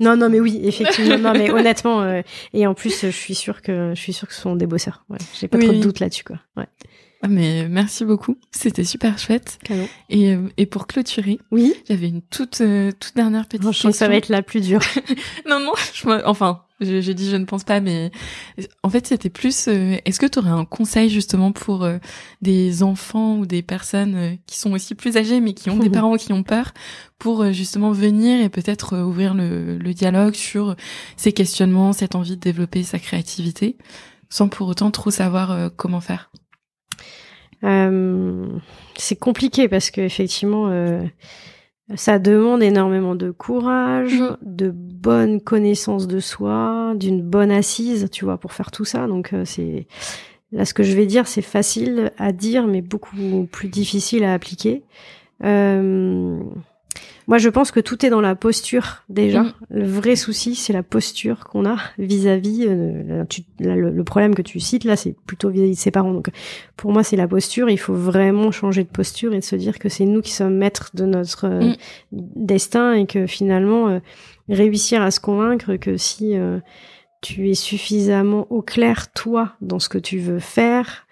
Non, 0.00 0.16
non, 0.16 0.30
mais 0.30 0.40
oui, 0.40 0.58
effectivement. 0.64 1.18
non, 1.18 1.32
mais 1.34 1.50
honnêtement, 1.50 2.00
euh, 2.02 2.22
et 2.54 2.66
en 2.66 2.72
plus, 2.72 3.02
je 3.02 3.08
suis 3.10 3.34
sûre 3.34 3.60
que 3.60 3.92
je 3.94 4.00
suis 4.00 4.14
sûre 4.14 4.26
que 4.26 4.34
ce 4.34 4.40
sont 4.40 4.56
des 4.56 4.66
bosseurs. 4.66 5.04
Ouais, 5.10 5.18
j'ai 5.38 5.46
pas 5.46 5.58
trop 5.58 5.72
de 5.72 5.78
doute 5.80 6.00
là-dessus, 6.00 6.24
quoi. 6.24 6.36
Ouais. 6.56 6.66
Ah, 7.22 7.28
mais 7.28 7.68
merci 7.68 8.04
beaucoup, 8.04 8.38
c'était 8.50 8.84
super 8.84 9.18
chouette. 9.18 9.58
Et, 10.08 10.34
euh, 10.34 10.48
et 10.56 10.66
pour 10.66 10.86
clôturer, 10.86 11.38
oui, 11.50 11.74
j'avais 11.88 12.08
une 12.08 12.22
toute 12.22 12.62
toute 12.98 13.16
dernière 13.16 13.46
petite 13.46 13.62
question. 13.62 13.92
ça 13.92 14.08
va 14.08 14.14
être 14.14 14.28
la 14.28 14.42
plus 14.42 14.60
dure. 14.60 14.80
non, 15.48 15.60
non, 15.60 15.72
je, 15.92 16.24
enfin, 16.24 16.62
j'ai 16.80 17.14
dit 17.14 17.28
je 17.28 17.36
ne 17.36 17.44
pense 17.44 17.64
pas, 17.64 17.80
mais 17.80 18.10
en 18.82 18.88
fait 18.88 19.06
c'était 19.06 19.28
plus. 19.28 19.68
Euh, 19.68 19.96
est-ce 20.04 20.18
que 20.18 20.26
tu 20.26 20.38
aurais 20.38 20.50
un 20.50 20.64
conseil 20.64 21.10
justement 21.10 21.52
pour 21.52 21.84
euh, 21.84 21.98
des 22.40 22.82
enfants 22.82 23.36
ou 23.36 23.46
des 23.46 23.62
personnes 23.62 24.14
euh, 24.14 24.34
qui 24.46 24.58
sont 24.58 24.72
aussi 24.72 24.94
plus 24.94 25.16
âgées 25.16 25.40
mais 25.40 25.52
qui 25.52 25.68
ont 25.70 25.76
des 25.76 25.90
parents 25.90 26.16
qui 26.16 26.32
ont 26.32 26.42
peur 26.42 26.72
pour 27.18 27.52
justement 27.52 27.92
venir 27.92 28.40
et 28.40 28.48
peut-être 28.48 28.96
ouvrir 28.96 29.34
le, 29.34 29.76
le, 29.76 29.94
dialogue 29.94 30.34
sur 30.34 30.74
ces 31.18 31.32
questionnements, 31.32 31.92
cette 31.92 32.14
envie 32.14 32.36
de 32.36 32.40
développer 32.40 32.82
sa 32.82 32.98
créativité, 32.98 33.76
sans 34.30 34.48
pour 34.48 34.68
autant 34.68 34.90
trop 34.90 35.10
savoir 35.10 35.70
comment 35.76 36.00
faire? 36.00 36.30
C'est 37.62 39.16
compliqué 39.16 39.68
parce 39.68 39.90
que 39.90 40.00
effectivement 40.00 40.70
ça 41.96 42.18
demande 42.18 42.62
énormément 42.62 43.14
de 43.14 43.30
courage, 43.30 44.20
mm. 44.20 44.36
de 44.42 44.70
bonne 44.70 45.40
connaissance 45.40 46.06
de 46.06 46.20
soi, 46.20 46.94
d'une 46.96 47.22
bonne 47.22 47.50
assise, 47.50 48.08
tu 48.10 48.24
vois, 48.24 48.38
pour 48.38 48.52
faire 48.52 48.70
tout 48.70 48.84
ça. 48.84 49.06
Donc 49.06 49.32
euh, 49.32 49.44
c'est 49.44 49.86
là 50.52 50.64
ce 50.64 50.74
que 50.74 50.82
je 50.82 50.94
vais 50.94 51.06
dire, 51.06 51.26
c'est 51.26 51.42
facile 51.42 52.12
à 52.18 52.32
dire, 52.32 52.66
mais 52.66 52.82
beaucoup 52.82 53.46
plus 53.50 53.68
difficile 53.68 54.24
à 54.24 54.32
appliquer. 54.32 54.82
Moi, 57.26 57.38
je 57.38 57.48
pense 57.48 57.70
que 57.70 57.80
tout 57.80 58.04
est 58.04 58.10
dans 58.10 58.20
la 58.20 58.34
posture 58.34 59.04
déjà. 59.08 59.42
Mm. 59.42 59.52
Le 59.70 59.84
vrai 59.84 60.16
souci, 60.16 60.54
c'est 60.54 60.72
la 60.72 60.82
posture 60.82 61.44
qu'on 61.44 61.64
a 61.64 61.76
vis-à-vis. 61.98 62.66
Euh, 62.68 63.24
le, 63.60 64.04
problème 64.04 64.34
que 64.34 64.42
tu 64.42 64.58
cites 64.58 64.84
là, 64.84 64.96
c'est 64.96 65.14
plutôt 65.26 65.48
vis-à-vis 65.48 65.74
de 65.74 65.78
ses 65.78 65.90
parents. 65.90 66.12
Donc, 66.12 66.30
pour 66.76 66.92
moi, 66.92 67.02
c'est 67.02 67.16
la 67.16 67.28
posture. 67.28 67.70
Il 67.70 67.78
faut 67.78 67.94
vraiment 67.94 68.50
changer 68.50 68.82
de 68.82 68.88
posture 68.88 69.32
et 69.32 69.38
de 69.38 69.44
se 69.44 69.56
dire 69.56 69.78
que 69.78 69.88
c'est 69.88 70.06
nous 70.06 70.22
qui 70.22 70.32
sommes 70.32 70.56
maîtres 70.56 70.90
de 70.94 71.04
notre 71.04 71.46
euh, 71.46 71.70
mm. 71.70 71.76
destin 72.10 72.94
et 72.94 73.06
que 73.06 73.26
finalement, 73.26 73.88
euh, 73.88 74.00
réussir 74.48 75.02
à 75.02 75.10
se 75.10 75.20
convaincre 75.20 75.76
que 75.76 75.96
si 75.96 76.34
tu 77.22 77.50
es 77.50 77.54
suffisamment 77.54 78.50
au 78.50 78.62
clair 78.62 79.12
toi 79.12 79.52
dans 79.60 79.78
ce 79.78 79.88
que 79.88 79.98
tu 79.98 80.18
veux 80.18 80.40
faire, 80.40 81.06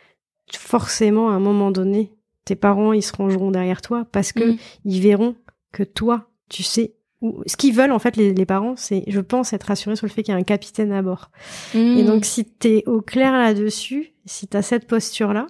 forcément, 0.56 1.30
à 1.30 1.34
un 1.34 1.38
moment 1.38 1.70
donné, 1.70 2.10
tes 2.48 2.56
parents 2.56 2.94
ils 2.94 3.02
se 3.02 3.12
rangeront 3.12 3.50
derrière 3.50 3.82
toi 3.82 4.06
parce 4.10 4.32
que 4.32 4.52
mm. 4.52 4.56
ils 4.86 5.00
verront 5.00 5.36
que 5.72 5.82
toi, 5.82 6.30
tu 6.48 6.62
sais 6.62 6.94
où... 7.20 7.42
ce 7.46 7.56
qu'ils 7.56 7.74
veulent 7.74 7.92
en 7.92 7.98
fait 7.98 8.16
les, 8.16 8.46
parents, 8.46 8.76
c'est, 8.76 9.04
je 9.06 9.20
pense, 9.20 9.52
être 9.52 9.64
rassurés 9.64 9.96
sur 9.96 10.06
le 10.06 10.12
fait 10.12 10.22
qu'il 10.22 10.32
y 10.32 10.36
a 10.36 10.40
un 10.40 10.44
capitaine 10.44 10.92
à 10.92 11.02
bord. 11.02 11.30
Et 11.74 12.02
donc 12.04 12.24
si 12.24 12.44
t'es 12.44 12.84
au 12.86 13.00
clair 13.00 13.32
là-dessus, 13.32 14.12
si 14.24 14.46
t'as 14.46 14.62
cette 14.62 14.86
posture-là, 14.86 15.46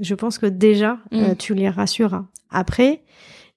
je 0.00 0.14
pense 0.14 0.38
que 0.38 0.46
déjà 0.46 0.98
euh, 1.12 1.32
mm. 1.32 1.36
tu 1.36 1.54
les 1.54 1.68
rassureras. 1.68 2.24
Après, 2.50 3.02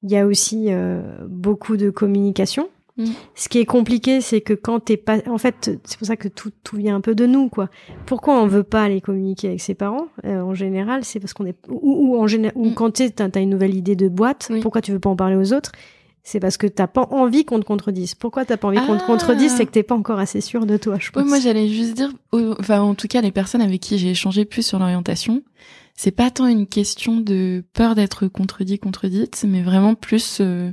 il 0.03 0.11
y 0.11 0.17
a 0.17 0.25
aussi 0.25 0.67
euh, 0.69 1.01
beaucoup 1.27 1.77
de 1.77 1.89
communication. 1.89 2.69
Mm. 2.97 3.05
Ce 3.35 3.49
qui 3.49 3.59
est 3.59 3.65
compliqué, 3.65 4.21
c'est 4.21 4.41
que 4.41 4.53
quand 4.53 4.79
t'es 4.79 4.97
pas, 4.97 5.17
en 5.27 5.37
fait, 5.37 5.71
c'est 5.83 5.97
pour 5.97 6.07
ça 6.07 6.15
que 6.15 6.27
tout, 6.27 6.51
tout 6.63 6.77
vient 6.77 6.95
un 6.95 7.01
peu 7.01 7.15
de 7.15 7.25
nous, 7.25 7.49
quoi. 7.49 7.69
Pourquoi 8.05 8.39
on 8.41 8.47
veut 8.47 8.63
pas 8.63 8.83
aller 8.83 9.01
communiquer 9.01 9.49
avec 9.49 9.61
ses 9.61 9.73
parents 9.73 10.07
euh, 10.25 10.41
En 10.41 10.53
général, 10.53 11.03
c'est 11.03 11.19
parce 11.19 11.33
qu'on 11.33 11.45
est, 11.45 11.57
ou, 11.67 12.17
en 12.17 12.27
général, 12.27 12.53
ou 12.55 12.69
mm. 12.69 12.73
quand 12.73 12.91
t'as 13.15 13.27
as 13.33 13.39
une 13.39 13.49
nouvelle 13.49 13.75
idée 13.75 13.95
de 13.95 14.07
boîte, 14.07 14.51
pourquoi 14.61 14.81
tu 14.81 14.91
veux 14.91 14.99
pas 14.99 15.09
en 15.09 15.15
parler 15.15 15.35
aux 15.35 15.53
autres? 15.53 15.71
C'est 16.23 16.39
parce 16.39 16.57
que 16.57 16.65
t'as 16.65 16.87
pas 16.87 17.07
envie 17.11 17.45
qu'on 17.45 17.59
te 17.59 17.65
contredise. 17.65 18.15
Pourquoi 18.15 18.45
t'as 18.45 18.57
pas 18.57 18.67
envie 18.69 18.83
qu'on 18.83 18.97
te 18.97 19.05
contredise 19.05 19.53
C'est 19.55 19.67
que 19.67 19.71
t'es 19.71 19.83
pas 19.83 19.93
encore 19.93 20.17
assez 20.17 20.41
sûr 20.41 20.65
de 20.65 20.75
toi, 20.75 20.97
je 20.99 21.11
pense. 21.11 21.23
moi 21.23 21.39
j'allais 21.39 21.67
juste 21.67 21.93
dire, 21.93 22.09
enfin 22.31 22.81
en 22.81 22.95
tout 22.95 23.07
cas 23.07 23.21
les 23.21 23.31
personnes 23.31 23.61
avec 23.61 23.79
qui 23.79 23.99
j'ai 23.99 24.09
échangé 24.09 24.43
plus 24.43 24.65
sur 24.65 24.79
l'orientation, 24.79 25.43
c'est 25.93 26.09
pas 26.09 26.31
tant 26.31 26.47
une 26.47 26.65
question 26.65 27.21
de 27.21 27.63
peur 27.73 27.93
d'être 27.93 28.27
contredit, 28.27 28.79
contredite, 28.79 29.45
mais 29.47 29.61
vraiment 29.61 29.93
plus, 29.93 30.39
euh, 30.41 30.71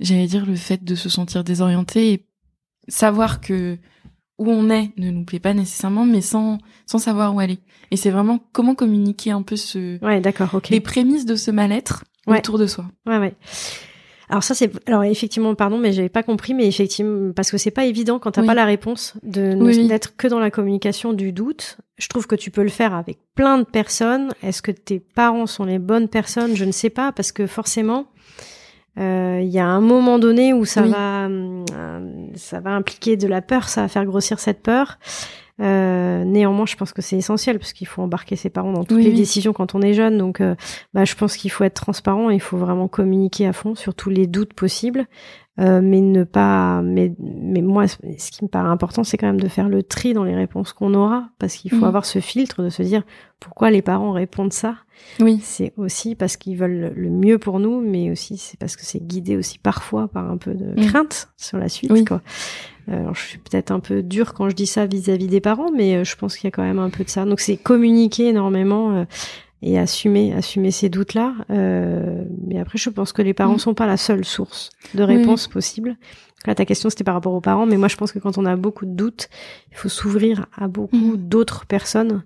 j'allais 0.00 0.26
dire 0.26 0.46
le 0.46 0.56
fait 0.56 0.84
de 0.84 0.94
se 0.94 1.08
sentir 1.08 1.44
désorienté 1.44 2.12
et 2.12 2.26
savoir 2.88 3.40
que 3.40 3.78
où 4.38 4.50
on 4.50 4.68
est 4.68 4.90
ne 4.98 5.10
nous 5.10 5.24
plaît 5.24 5.40
pas 5.40 5.54
nécessairement, 5.54 6.04
mais 6.04 6.20
sans 6.20 6.58
sans 6.84 6.98
savoir 6.98 7.34
où 7.34 7.40
aller. 7.40 7.58
Et 7.90 7.96
c'est 7.96 8.10
vraiment 8.10 8.40
comment 8.52 8.74
communiquer 8.74 9.30
un 9.30 9.42
peu 9.42 9.56
ce, 9.56 10.02
ouais, 10.04 10.20
d'accord, 10.20 10.54
ok, 10.54 10.68
les 10.68 10.80
prémices 10.80 11.24
de 11.24 11.36
ce 11.36 11.50
mal-être 11.50 12.04
autour 12.26 12.58
de 12.58 12.66
soi. 12.66 12.84
Ouais, 13.06 13.18
ouais. 13.18 13.34
Alors 14.28 14.42
ça 14.42 14.54
c'est 14.54 14.72
alors 14.88 15.04
effectivement 15.04 15.54
pardon 15.54 15.78
mais 15.78 15.92
j'avais 15.92 16.08
pas 16.08 16.24
compris 16.24 16.52
mais 16.52 16.66
effectivement 16.66 17.32
parce 17.32 17.52
que 17.52 17.58
c'est 17.58 17.70
pas 17.70 17.84
évident 17.84 18.18
quand 18.18 18.32
t'as 18.32 18.44
pas 18.44 18.54
la 18.54 18.64
réponse 18.64 19.14
de 19.22 19.52
n'être 19.52 20.16
que 20.16 20.26
dans 20.26 20.40
la 20.40 20.50
communication 20.50 21.12
du 21.12 21.32
doute. 21.32 21.78
Je 21.96 22.08
trouve 22.08 22.26
que 22.26 22.34
tu 22.34 22.50
peux 22.50 22.64
le 22.64 22.68
faire 22.68 22.92
avec 22.92 23.18
plein 23.34 23.58
de 23.58 23.62
personnes. 23.64 24.30
Est-ce 24.42 24.62
que 24.62 24.72
tes 24.72 24.98
parents 24.98 25.46
sont 25.46 25.64
les 25.64 25.78
bonnes 25.78 26.08
personnes? 26.08 26.56
Je 26.56 26.64
ne 26.64 26.72
sais 26.72 26.90
pas 26.90 27.12
parce 27.12 27.30
que 27.30 27.46
forcément 27.46 28.06
euh, 28.98 29.40
il 29.42 29.48
y 29.48 29.58
a 29.58 29.66
un 29.66 29.80
moment 29.80 30.18
donné 30.18 30.52
où 30.52 30.64
ça 30.64 30.82
va 30.82 31.28
euh, 31.28 31.64
ça 32.34 32.60
va 32.60 32.70
impliquer 32.70 33.16
de 33.16 33.26
la 33.26 33.42
peur, 33.42 33.68
ça 33.68 33.82
va 33.82 33.88
faire 33.88 34.04
grossir 34.04 34.38
cette 34.38 34.62
peur. 34.62 34.98
Euh, 35.62 36.24
néanmoins, 36.24 36.66
je 36.66 36.76
pense 36.76 36.92
que 36.92 37.00
c'est 37.00 37.16
essentiel 37.16 37.58
parce 37.58 37.72
qu'il 37.72 37.86
faut 37.86 38.02
embarquer 38.02 38.36
ses 38.36 38.50
parents 38.50 38.72
dans 38.72 38.84
toutes 38.84 39.02
les 39.02 39.12
décisions 39.12 39.52
quand 39.52 39.74
on 39.74 39.80
est 39.80 39.94
jeune. 39.94 40.18
Donc, 40.18 40.40
euh, 40.40 40.54
bah, 40.92 41.04
je 41.04 41.14
pense 41.14 41.36
qu'il 41.36 41.50
faut 41.50 41.64
être 41.64 41.80
transparent. 41.80 42.30
Il 42.30 42.40
faut 42.40 42.58
vraiment 42.58 42.88
communiquer 42.88 43.46
à 43.46 43.52
fond 43.52 43.74
sur 43.74 43.94
tous 43.94 44.10
les 44.10 44.26
doutes 44.26 44.52
possibles. 44.52 45.06
Euh, 45.58 45.80
mais 45.82 46.02
ne 46.02 46.24
pas 46.24 46.82
mais 46.82 47.14
mais 47.18 47.62
moi 47.62 47.88
ce 47.88 48.30
qui 48.30 48.44
me 48.44 48.48
paraît 48.48 48.68
important 48.68 49.04
c'est 49.04 49.16
quand 49.16 49.26
même 49.26 49.40
de 49.40 49.48
faire 49.48 49.70
le 49.70 49.82
tri 49.82 50.12
dans 50.12 50.24
les 50.24 50.34
réponses 50.34 50.74
qu'on 50.74 50.92
aura 50.92 51.30
parce 51.38 51.54
qu'il 51.54 51.70
faut 51.70 51.78
mm. 51.78 51.84
avoir 51.84 52.04
ce 52.04 52.18
filtre 52.18 52.62
de 52.62 52.68
se 52.68 52.82
dire 52.82 53.04
pourquoi 53.40 53.70
les 53.70 53.80
parents 53.80 54.12
répondent 54.12 54.52
ça 54.52 54.76
oui 55.18 55.40
c'est 55.42 55.72
aussi 55.78 56.14
parce 56.14 56.36
qu'ils 56.36 56.58
veulent 56.58 56.92
le 56.94 57.08
mieux 57.08 57.38
pour 57.38 57.58
nous 57.58 57.80
mais 57.80 58.10
aussi 58.10 58.36
c'est 58.36 58.58
parce 58.58 58.76
que 58.76 58.84
c'est 58.84 59.02
guidé 59.02 59.34
aussi 59.34 59.58
parfois 59.58 60.08
par 60.08 60.30
un 60.30 60.36
peu 60.36 60.52
de 60.52 60.78
mm. 60.78 60.88
crainte 60.88 61.30
sur 61.38 61.56
la 61.56 61.70
suite 61.70 62.06
quoi 62.06 62.20
euh, 62.88 63.00
alors, 63.00 63.14
je 63.14 63.22
suis 63.22 63.38
peut-être 63.38 63.72
un 63.72 63.80
peu 63.80 64.02
dure 64.02 64.32
quand 64.32 64.48
je 64.48 64.54
dis 64.54 64.66
ça 64.66 64.86
vis-à-vis 64.86 65.26
des 65.26 65.40
parents, 65.40 65.72
mais 65.72 65.96
euh, 65.96 66.04
je 66.04 66.14
pense 66.14 66.36
qu'il 66.36 66.44
y 66.44 66.46
a 66.46 66.50
quand 66.52 66.62
même 66.62 66.78
un 66.78 66.88
peu 66.88 67.02
de 67.02 67.10
ça. 67.10 67.24
Donc 67.24 67.40
c'est 67.40 67.56
communiquer 67.56 68.28
énormément 68.28 69.04
et 69.62 69.78
assumer, 69.78 70.32
assumer 70.34 70.70
ces 70.70 70.88
doutes-là. 70.88 71.34
mais 71.48 72.58
après, 72.58 72.78
je 72.78 72.90
pense 72.90 73.12
que 73.12 73.22
les 73.22 73.34
parents 73.34 73.54
mm. 73.54 73.60
sont 73.60 73.74
pas 73.74 73.86
la 73.86 73.96
seule 73.96 74.24
source 74.24 74.70
de 74.94 75.02
réponse 75.02 75.48
possible. 75.48 75.96
Là, 76.46 76.54
ta 76.54 76.64
question 76.64 76.90
c'était 76.90 77.02
par 77.02 77.14
rapport 77.14 77.32
aux 77.32 77.40
parents, 77.40 77.66
mais 77.66 77.76
moi 77.76 77.88
je 77.88 77.96
pense 77.96 78.12
que 78.12 78.18
quand 78.18 78.38
on 78.38 78.44
a 78.44 78.54
beaucoup 78.54 78.86
de 78.86 78.92
doutes, 78.92 79.28
il 79.70 79.76
faut 79.76 79.88
s'ouvrir 79.88 80.46
à 80.56 80.68
beaucoup 80.68 80.96
mm. 80.96 81.16
d'autres 81.16 81.66
personnes 81.66 82.22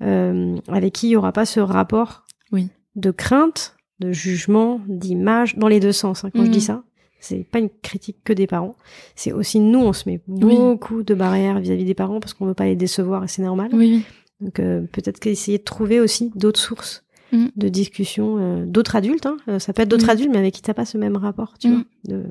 avec 0.00 0.92
qui 0.92 1.08
il 1.08 1.10
y 1.12 1.16
aura 1.16 1.32
pas 1.32 1.46
ce 1.46 1.60
rapport 1.60 2.24
oui. 2.52 2.68
de 2.94 3.10
crainte, 3.10 3.76
de 4.00 4.12
jugement, 4.12 4.80
d'image, 4.86 5.56
dans 5.56 5.68
les 5.68 5.80
deux 5.80 5.92
sens. 5.92 6.24
Hein, 6.24 6.30
quand 6.34 6.44
je 6.44 6.50
dis 6.50 6.58
mm. 6.58 6.62
ça, 6.62 6.84
c'est 7.20 7.44
pas 7.44 7.58
une 7.58 7.70
critique 7.82 8.18
que 8.22 8.32
des 8.32 8.46
parents. 8.46 8.74
C'est 9.16 9.32
aussi 9.32 9.60
nous, 9.60 9.80
on 9.80 9.92
se 9.92 10.08
met 10.08 10.20
beaucoup 10.26 11.02
de 11.02 11.14
barrières 11.14 11.58
vis-à-vis 11.58 11.84
des 11.84 11.94
parents 11.94 12.20
parce 12.20 12.34
qu'on 12.34 12.46
veut 12.46 12.54
pas 12.54 12.66
les 12.66 12.76
décevoir 12.76 13.24
et 13.24 13.28
c'est 13.28 13.42
normal. 13.42 13.70
Oui. 13.72 14.04
Donc 14.44 14.60
euh, 14.60 14.82
peut-être 14.92 15.18
qu'essayer 15.18 15.58
de 15.58 15.64
trouver 15.64 16.00
aussi 16.00 16.30
d'autres 16.34 16.60
sources 16.60 17.04
mm. 17.32 17.46
de 17.56 17.68
discussion, 17.68 18.36
euh, 18.38 18.66
d'autres 18.66 18.94
adultes. 18.94 19.26
Hein. 19.26 19.38
Euh, 19.48 19.58
ça 19.58 19.72
peut 19.72 19.82
être 19.82 19.88
d'autres 19.88 20.10
adultes, 20.10 20.30
mais 20.30 20.38
avec 20.38 20.54
qui 20.54 20.62
t'as 20.62 20.74
pas 20.74 20.84
ce 20.84 20.98
même 20.98 21.16
rapport, 21.16 21.58
tu 21.58 21.68
mm. 21.68 21.72
vois, 21.74 21.84
de... 22.04 22.24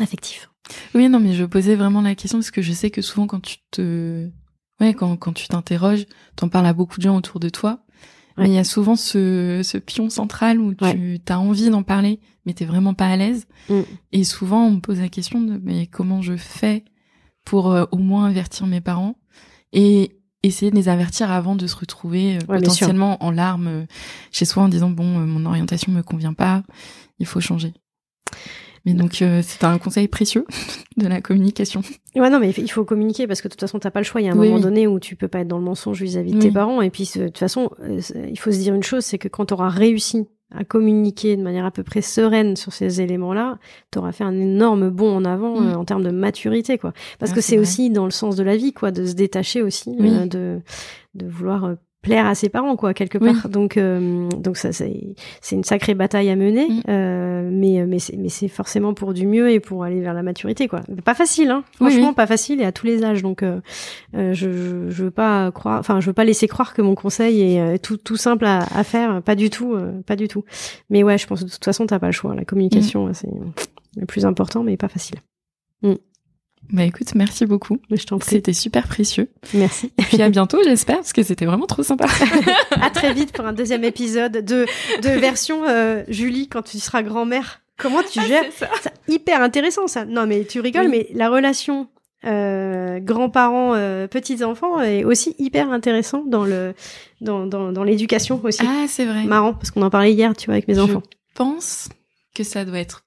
affectif. 0.00 0.50
Oui, 0.94 1.08
non, 1.08 1.20
mais 1.20 1.34
je 1.34 1.44
posais 1.44 1.74
vraiment 1.74 2.00
la 2.00 2.14
question 2.14 2.38
parce 2.38 2.52
que 2.52 2.62
je 2.62 2.72
sais 2.72 2.90
que 2.90 3.02
souvent 3.02 3.26
quand 3.26 3.40
tu 3.40 3.56
te, 3.70 4.30
ouais, 4.80 4.94
quand 4.94 5.16
quand 5.16 5.32
tu 5.32 5.48
t'interroges, 5.48 6.06
t'en 6.36 6.48
parles 6.48 6.66
à 6.66 6.72
beaucoup 6.72 6.98
de 6.98 7.02
gens 7.02 7.16
autour 7.16 7.40
de 7.40 7.48
toi. 7.48 7.80
Mais 8.36 8.48
il 8.48 8.54
y 8.54 8.58
a 8.58 8.64
souvent 8.64 8.96
ce, 8.96 9.60
ce 9.62 9.78
pion 9.78 10.10
central 10.10 10.58
où 10.58 10.74
tu 10.74 10.84
as 11.28 11.38
envie 11.38 11.70
d'en 11.70 11.84
parler, 11.84 12.18
mais 12.44 12.52
t'es 12.52 12.64
vraiment 12.64 12.92
pas 12.92 13.06
à 13.06 13.16
l'aise. 13.16 13.46
Mm. 13.68 13.80
Et 14.10 14.24
souvent, 14.24 14.66
on 14.66 14.72
me 14.72 14.80
pose 14.80 15.00
la 15.00 15.08
question 15.08 15.40
de 15.40 15.60
mais 15.62 15.86
comment 15.86 16.20
je 16.20 16.36
fais 16.36 16.84
pour 17.44 17.70
euh, 17.70 17.84
au 17.92 17.98
moins 17.98 18.26
avertir 18.26 18.66
mes 18.66 18.80
parents? 18.80 19.16
Et 19.72 20.18
essayer 20.46 20.70
de 20.70 20.76
les 20.76 20.88
avertir 20.88 21.30
avant 21.30 21.56
de 21.56 21.66
se 21.66 21.76
retrouver 21.76 22.36
euh, 22.36 22.46
potentiellement 22.46 23.22
en 23.24 23.30
larmes 23.30 23.66
euh, 23.66 23.84
chez 24.30 24.44
soi 24.44 24.62
en 24.62 24.68
disant 24.68 24.90
bon 24.90 25.04
mon 25.04 25.46
orientation 25.46 25.92
me 25.92 26.02
convient 26.02 26.34
pas, 26.34 26.62
il 27.18 27.26
faut 27.26 27.40
changer. 27.40 27.72
Mais 28.84 28.92
donc 28.92 29.22
euh, 29.22 29.40
c'est 29.42 29.64
un 29.64 29.78
conseil 29.78 30.08
précieux 30.08 30.44
de 30.98 31.06
la 31.06 31.22
communication. 31.22 31.82
Ouais 32.14 32.28
non 32.28 32.38
mais 32.38 32.50
il 32.50 32.70
faut 32.70 32.84
communiquer 32.84 33.26
parce 33.26 33.40
que 33.40 33.48
de 33.48 33.52
toute 33.52 33.60
façon 33.60 33.78
t'as 33.78 33.90
pas 33.90 34.00
le 34.00 34.04
choix. 34.04 34.20
Il 34.20 34.24
y 34.24 34.28
a 34.28 34.32
un 34.32 34.36
moment 34.36 34.60
donné 34.60 34.86
où 34.86 35.00
tu 35.00 35.16
peux 35.16 35.28
pas 35.28 35.40
être 35.40 35.48
dans 35.48 35.58
le 35.58 35.64
mensonge 35.64 36.02
vis-à-vis 36.02 36.32
de 36.32 36.40
tes 36.40 36.50
parents 36.50 36.82
et 36.82 36.90
puis 36.90 37.10
de 37.16 37.26
toute 37.26 37.38
façon 37.38 37.70
il 37.88 38.38
faut 38.38 38.52
se 38.52 38.58
dire 38.58 38.74
une 38.74 38.82
chose 38.82 39.04
c'est 39.04 39.18
que 39.18 39.28
quand 39.28 39.46
tu 39.46 39.54
auras 39.54 39.70
réussi 39.70 40.26
à 40.56 40.64
communiquer 40.64 41.36
de 41.36 41.42
manière 41.42 41.64
à 41.64 41.70
peu 41.70 41.82
près 41.82 42.02
sereine 42.02 42.56
sur 42.56 42.72
ces 42.72 43.00
éléments-là, 43.00 43.58
tu 43.90 43.98
auras 43.98 44.12
fait 44.12 44.24
un 44.24 44.38
énorme 44.38 44.90
bond 44.90 45.16
en 45.16 45.24
avant 45.24 45.60
mm. 45.60 45.66
euh, 45.66 45.74
en 45.74 45.84
termes 45.84 46.02
de 46.02 46.10
maturité, 46.10 46.78
quoi. 46.78 46.92
Parce 47.18 47.32
ah, 47.32 47.34
que 47.34 47.40
c'est 47.40 47.58
aussi 47.58 47.90
dans 47.90 48.04
le 48.04 48.10
sens 48.10 48.36
de 48.36 48.42
la 48.42 48.56
vie, 48.56 48.72
quoi, 48.72 48.90
de 48.90 49.04
se 49.04 49.14
détacher 49.14 49.62
aussi, 49.62 49.96
euh, 50.00 50.26
de, 50.26 50.60
de 51.14 51.26
vouloir 51.26 51.64
euh, 51.64 51.74
plaire 52.04 52.26
à 52.26 52.34
ses 52.34 52.48
parents 52.48 52.76
quoi 52.76 52.94
quelque 52.94 53.18
part. 53.18 53.48
Donc 53.48 53.76
euh, 53.76 54.28
donc 54.28 54.56
ça 54.56 54.72
c'est 54.72 55.16
une 55.50 55.64
sacrée 55.64 55.94
bataille 55.94 56.30
à 56.30 56.36
mener. 56.36 56.68
Mm. 56.68 56.82
euh, 56.88 57.48
mais 57.50 57.84
mais 57.86 57.98
c'est 57.98 58.16
mais 58.16 58.28
c'est 58.28 58.48
forcément 58.48 58.94
pour 58.94 59.14
du 59.14 59.26
mieux 59.26 59.50
et 59.50 59.58
pour 59.58 59.82
aller 59.82 60.00
vers 60.00 60.14
la 60.14 60.22
maturité 60.22 60.68
quoi. 60.68 60.82
Pas 61.04 61.14
facile 61.14 61.50
hein. 61.50 61.64
Franchement 61.76 62.12
pas 62.12 62.26
facile 62.26 62.60
et 62.60 62.64
à 62.64 62.72
tous 62.72 62.86
les 62.86 63.02
âges. 63.02 63.22
Donc 63.22 63.42
euh, 63.42 63.60
euh 64.14 64.32
je, 64.34 64.88
je 64.88 65.04
veux 65.04 65.10
pas 65.10 65.50
croire 65.50 65.80
enfin 65.80 65.98
je 66.00 66.06
veux 66.06 66.12
pas 66.12 66.24
laisser 66.24 66.46
croire 66.46 66.74
que 66.74 66.82
mon 66.82 66.94
conseil 66.94 67.40
est 67.42 67.78
tout 67.78 67.96
tout 67.96 68.16
simple 68.16 68.44
à, 68.44 68.58
à 68.74 68.84
faire. 68.84 69.22
Pas 69.22 69.34
du 69.34 69.50
tout 69.50 69.76
pas 70.06 70.16
du 70.16 70.28
tout. 70.28 70.44
Mais 70.90 71.02
ouais 71.02 71.18
je 71.18 71.26
pense 71.26 71.40
que 71.40 71.46
de 71.46 71.50
toute 71.50 71.64
façon 71.64 71.86
t'as 71.86 71.98
pas 71.98 72.06
le 72.06 72.12
choix. 72.12 72.34
La 72.34 72.44
communication 72.44 73.06
mm. 73.06 73.14
c'est 73.14 73.32
le 73.96 74.06
plus 74.06 74.26
important 74.26 74.62
mais 74.62 74.76
pas 74.76 74.88
facile. 74.88 75.16
Mm. 75.82 75.94
Bah 76.70 76.84
écoute, 76.84 77.14
merci 77.14 77.46
beaucoup. 77.46 77.78
Je 77.90 78.04
t'en 78.04 78.18
C'était 78.20 78.52
super 78.52 78.88
précieux. 78.88 79.30
Merci. 79.52 79.92
Et 79.98 80.02
puis 80.02 80.20
à 80.22 80.28
bientôt, 80.28 80.58
j'espère, 80.64 80.96
parce 80.96 81.12
que 81.12 81.22
c'était 81.22 81.46
vraiment 81.46 81.66
trop 81.66 81.82
sympa. 81.82 82.06
à 82.80 82.90
très 82.90 83.12
vite 83.12 83.32
pour 83.32 83.46
un 83.46 83.52
deuxième 83.52 83.84
épisode 83.84 84.32
de, 84.32 84.66
de 85.02 85.08
version 85.08 85.64
euh, 85.68 86.02
Julie 86.08 86.48
quand 86.48 86.62
tu 86.62 86.78
seras 86.78 87.02
grand-mère. 87.02 87.60
Comment 87.76 88.02
tu 88.02 88.20
ah, 88.20 88.26
gères 88.26 88.44
ça. 88.52 88.68
Hyper 89.08 89.42
intéressant 89.42 89.86
ça. 89.86 90.04
Non 90.04 90.26
mais 90.26 90.44
tu 90.44 90.60
rigoles, 90.60 90.88
mais 90.88 91.08
la 91.12 91.28
relation 91.28 91.88
euh, 92.24 93.00
grands-parents, 93.00 93.74
euh, 93.74 94.06
petits-enfants 94.06 94.80
est 94.80 95.04
aussi 95.04 95.34
hyper 95.38 95.70
intéressant 95.70 96.24
dans 96.26 96.44
le 96.44 96.74
dans, 97.20 97.46
dans, 97.46 97.72
dans 97.72 97.84
l'éducation 97.84 98.40
aussi. 98.42 98.62
Ah 98.66 98.86
c'est 98.88 99.04
vrai. 99.04 99.24
Marrant 99.24 99.52
parce 99.54 99.70
qu'on 99.70 99.82
en 99.82 99.90
parlait 99.90 100.12
hier, 100.12 100.34
tu 100.34 100.46
vois, 100.46 100.54
avec 100.54 100.68
mes 100.68 100.78
enfants. 100.78 101.02
Je 101.10 101.34
pense 101.34 101.88
que 102.34 102.44
ça 102.44 102.64
doit 102.64 102.78
être 102.78 103.04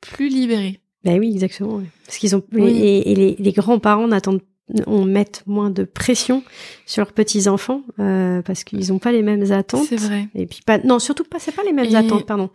plus 0.00 0.28
libéré 0.28 0.80
ben 1.04 1.18
oui, 1.18 1.30
exactement. 1.30 1.80
Parce 2.06 2.18
qu'ils 2.18 2.34
ont 2.34 2.42
et, 2.56 3.14
les, 3.14 3.36
les 3.38 3.52
grands-parents 3.52 4.08
n'attendent 4.08 4.40
on 4.86 5.04
met 5.04 5.30
moins 5.46 5.70
de 5.70 5.84
pression 5.84 6.42
sur 6.86 7.02
leurs 7.02 7.12
petits 7.12 7.48
enfants 7.48 7.82
euh, 7.98 8.42
parce 8.42 8.64
qu'ils 8.64 8.88
n'ont 8.88 8.98
pas 8.98 9.12
les 9.12 9.22
mêmes 9.22 9.50
attentes. 9.50 9.86
C'est 9.88 9.96
vrai. 9.96 10.28
Et 10.34 10.46
puis 10.46 10.60
pas 10.64 10.78
non 10.78 10.98
surtout 10.98 11.24
pas 11.24 11.38
c'est 11.38 11.52
pas 11.54 11.62
les 11.62 11.72
mêmes 11.72 11.94
attentes 11.94 12.26
pardon. 12.26 12.50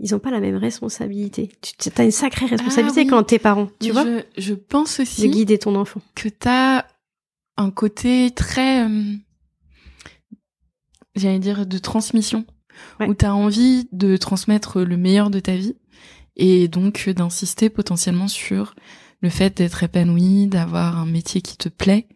Ils 0.00 0.12
n'ont 0.12 0.20
pas 0.20 0.30
la 0.30 0.38
même 0.38 0.56
responsabilité. 0.56 1.50
Tu 1.60 1.90
as 1.96 2.04
une 2.04 2.12
sacrée 2.12 2.46
ah 2.48 2.54
responsabilité 2.54 3.06
quand 3.06 3.24
t'es 3.24 3.40
parent, 3.40 3.68
tu 3.80 3.90
vois. 3.90 4.04
Je, 4.04 4.20
je, 4.36 4.54
pense 4.54 5.00
aussi 5.00 5.22
de 5.22 5.26
guider 5.26 5.58
ton 5.58 5.74
enfant. 5.74 6.00
Que 6.14 6.28
t'as 6.28 6.84
un 7.56 7.72
côté 7.72 8.30
très, 8.30 8.86
euh, 8.86 9.14
j'allais 11.16 11.40
dire, 11.40 11.66
de 11.66 11.78
transmission, 11.78 12.44
ouais. 13.00 13.08
où 13.08 13.14
t'as 13.14 13.32
envie 13.32 13.88
de 13.90 14.16
transmettre 14.16 14.82
le 14.82 14.96
meilleur 14.96 15.30
de 15.30 15.40
ta 15.40 15.56
vie 15.56 15.74
et 16.38 16.68
donc 16.68 17.08
d'insister 17.08 17.68
potentiellement 17.68 18.28
sur 18.28 18.74
le 19.20 19.28
fait 19.28 19.56
d'être 19.56 19.82
épanoui, 19.82 20.46
d'avoir 20.46 20.98
un 20.98 21.06
métier 21.06 21.42
qui 21.42 21.56
te 21.56 21.68
plaît, 21.68 22.06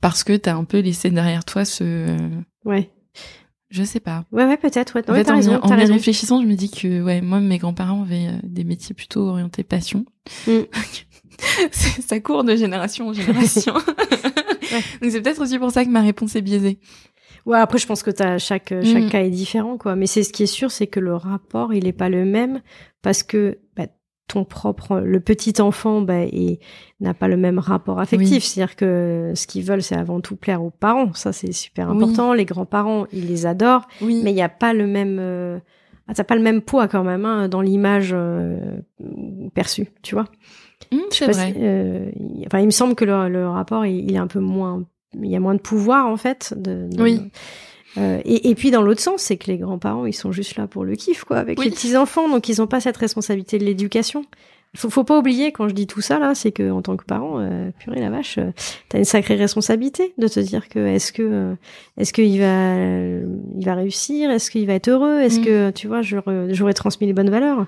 parce 0.00 0.24
que 0.24 0.36
t'as 0.36 0.54
un 0.54 0.64
peu 0.64 0.80
laissé 0.80 1.10
derrière 1.10 1.44
toi 1.44 1.64
ce... 1.64 2.16
Ouais. 2.64 2.90
Je 3.72 3.84
sais 3.84 4.00
pas. 4.00 4.26
Ouais, 4.32 4.44
ouais, 4.44 4.58
peut-être. 4.58 4.94
Ouais. 4.94 5.10
En 5.10 5.14
fait, 5.14 5.30
en, 5.30 5.36
raison, 5.36 5.58
en 5.62 5.78
y 5.78 5.84
réfléchissant, 5.84 6.42
je 6.42 6.46
me 6.46 6.54
dis 6.54 6.70
que 6.70 7.02
ouais, 7.02 7.22
moi, 7.22 7.40
mes 7.40 7.56
grands-parents 7.56 8.02
avaient 8.02 8.26
euh, 8.26 8.38
des 8.42 8.64
métiers 8.64 8.94
plutôt 8.94 9.28
orientés 9.28 9.62
passion. 9.62 10.04
Mm. 10.46 10.60
ça 11.72 12.20
court 12.20 12.44
de 12.44 12.54
génération 12.54 13.08
en 13.08 13.12
génération. 13.14 13.74
ouais. 13.76 14.82
Donc 15.00 15.10
c'est 15.10 15.22
peut-être 15.22 15.40
aussi 15.40 15.58
pour 15.58 15.70
ça 15.70 15.86
que 15.86 15.90
ma 15.90 16.02
réponse 16.02 16.36
est 16.36 16.42
biaisée. 16.42 16.80
Ouais, 17.46 17.58
après 17.58 17.78
je 17.78 17.86
pense 17.86 18.02
que 18.02 18.10
as, 18.22 18.38
chaque 18.38 18.72
chaque 18.82 19.04
mm. 19.04 19.10
cas 19.10 19.22
est 19.22 19.30
différent 19.30 19.76
quoi, 19.76 19.96
mais 19.96 20.06
c'est 20.06 20.22
ce 20.22 20.32
qui 20.32 20.44
est 20.44 20.46
sûr, 20.46 20.70
c'est 20.70 20.86
que 20.86 21.00
le 21.00 21.14
rapport 21.14 21.74
il 21.74 21.86
est 21.86 21.92
pas 21.92 22.08
le 22.08 22.24
même 22.24 22.60
parce 23.02 23.22
que 23.22 23.58
bah, 23.76 23.86
ton 24.28 24.44
propre 24.44 25.00
le 25.00 25.20
petit 25.20 25.60
enfant 25.60 26.00
bah, 26.00 26.24
n'a 27.00 27.14
pas 27.14 27.28
le 27.28 27.36
même 27.36 27.58
rapport 27.58 27.98
affectif, 28.00 28.44
c'est-à-dire 28.44 28.76
que 28.76 29.32
ce 29.34 29.46
qu'ils 29.46 29.64
veulent 29.64 29.82
c'est 29.82 29.96
avant 29.96 30.20
tout 30.20 30.36
plaire 30.36 30.62
aux 30.62 30.70
parents, 30.70 31.12
ça 31.14 31.32
c'est 31.32 31.52
super 31.52 31.90
important. 31.90 32.32
Les 32.32 32.44
grands-parents 32.44 33.06
ils 33.12 33.26
les 33.26 33.46
adorent, 33.46 33.88
mais 34.00 34.30
il 34.30 34.34
n'y 34.34 34.42
a 34.42 34.48
pas 34.48 34.72
le 34.72 34.86
même 34.86 35.18
euh, 35.20 35.58
ah, 36.08 36.14
t'as 36.14 36.24
pas 36.24 36.36
le 36.36 36.42
même 36.42 36.62
poids 36.62 36.88
quand 36.88 37.04
même 37.04 37.24
hein, 37.24 37.48
dans 37.48 37.60
l'image 37.60 38.10
euh, 38.12 38.80
perçue, 39.54 39.88
tu 40.02 40.14
vois. 40.14 40.26
Mmh, 40.90 40.98
c'est 41.10 41.30
vrai. 41.30 41.54
euh, 41.56 42.10
enfin, 42.46 42.58
il 42.58 42.66
me 42.66 42.70
semble 42.70 42.94
que 42.94 43.04
le, 43.04 43.28
le 43.28 43.48
rapport 43.48 43.86
il, 43.86 44.10
il, 44.10 44.14
est 44.14 44.18
un 44.18 44.26
peu 44.26 44.40
moins 44.40 44.84
il 45.20 45.30
y 45.30 45.36
a 45.36 45.40
moins 45.40 45.54
de 45.54 45.60
pouvoir 45.60 46.06
en 46.06 46.16
fait. 46.16 46.54
De, 46.56 46.88
oui. 46.98 47.20
Euh, 47.98 48.20
et, 48.24 48.48
et, 48.48 48.54
puis 48.54 48.70
dans 48.70 48.80
l'autre 48.80 49.02
sens, 49.02 49.20
c'est 49.20 49.36
que 49.36 49.50
les 49.50 49.58
grands-parents, 49.58 50.06
ils 50.06 50.14
sont 50.14 50.32
juste 50.32 50.56
là 50.56 50.66
pour 50.66 50.84
le 50.84 50.96
kiff, 50.96 51.24
quoi, 51.24 51.36
avec 51.36 51.62
les 51.62 51.70
petits-enfants, 51.70 52.28
donc 52.28 52.48
ils 52.48 52.58
n'ont 52.58 52.66
pas 52.66 52.80
cette 52.80 52.96
responsabilité 52.96 53.58
de 53.58 53.64
l'éducation. 53.64 54.24
Faut, 54.74 54.88
faut 54.88 55.04
pas 55.04 55.18
oublier 55.18 55.52
quand 55.52 55.68
je 55.68 55.74
dis 55.74 55.86
tout 55.86 56.00
ça 56.00 56.18
là, 56.18 56.34
c'est 56.34 56.50
que 56.50 56.70
en 56.70 56.80
tant 56.80 56.96
que 56.96 57.04
parent, 57.04 57.38
euh, 57.38 57.70
purée 57.78 58.00
la 58.00 58.08
vache, 58.08 58.38
euh, 58.38 58.52
t'as 58.88 58.96
une 58.96 59.04
sacrée 59.04 59.34
responsabilité 59.34 60.14
de 60.16 60.26
te 60.28 60.40
dire 60.40 60.70
que 60.70 60.78
est-ce 60.78 61.12
que 61.12 61.22
euh, 61.22 61.54
est-ce 61.98 62.14
qu'il 62.14 62.40
va 62.40 62.74
il 62.74 63.64
va 63.66 63.74
réussir, 63.74 64.30
est-ce 64.30 64.50
qu'il 64.50 64.66
va 64.66 64.72
être 64.72 64.88
heureux, 64.88 65.20
est-ce 65.20 65.40
mm. 65.40 65.44
que 65.44 65.70
tu 65.72 65.88
vois 65.88 66.00
j'aurais 66.00 66.72
transmis 66.72 67.06
les 67.06 67.12
bonnes 67.12 67.28
valeurs. 67.28 67.66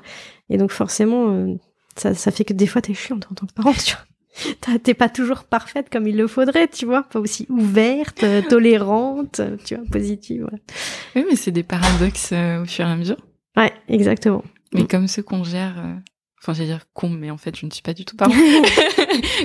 Et 0.49 0.57
donc 0.57 0.70
forcément, 0.70 1.28
euh, 1.28 1.55
ça, 1.95 2.14
ça 2.14 2.30
fait 2.30 2.45
que 2.45 2.55
des 2.55 2.66
fois 2.66 2.80
t'es 2.80 2.95
chiante 2.95 3.26
en 3.30 3.34
tant 3.34 3.47
que 3.47 3.53
parent, 3.53 3.72
tu 3.84 3.95
vois. 3.95 4.05
T'es 4.82 4.95
pas 4.95 5.09
toujours 5.09 5.45
parfaite 5.45 5.89
comme 5.91 6.07
il 6.07 6.16
le 6.16 6.26
faudrait, 6.26 6.68
tu 6.68 6.87
vois, 6.87 7.03
pas 7.05 7.20
aussi 7.20 7.47
ouverte, 7.49 8.24
euh, 8.24 8.43
tolérante, 8.49 9.41
tu 9.64 9.76
vois, 9.76 9.85
positive. 9.91 10.49
Oui, 11.14 11.24
mais 11.28 11.37
c'est 11.37 11.51
des 11.51 11.62
paradoxes 11.62 12.30
euh, 12.32 12.62
au 12.62 12.64
fur 12.64 12.87
et 12.87 12.91
à 12.91 12.97
mesure. 12.97 13.16
Ouais, 13.57 13.72
exactement. 13.89 14.45
Mais 14.72 14.82
mm. 14.82 14.89
comme 14.89 15.09
ceux 15.09 15.22
qu'on 15.22 15.45
gère, 15.45 15.78
euh, 15.78 15.95
enfin, 16.43 16.53
j'allais 16.53 16.70
dire 16.70 16.87
con, 16.93 17.09
mais 17.09 17.30
en 17.30 17.37
fait, 17.37 17.57
je 17.57 17.66
ne 17.66 17.70
suis 17.70 17.82
pas 17.82 17.95
du 17.95 18.05
tout 18.05 18.16
parent. 18.18 18.32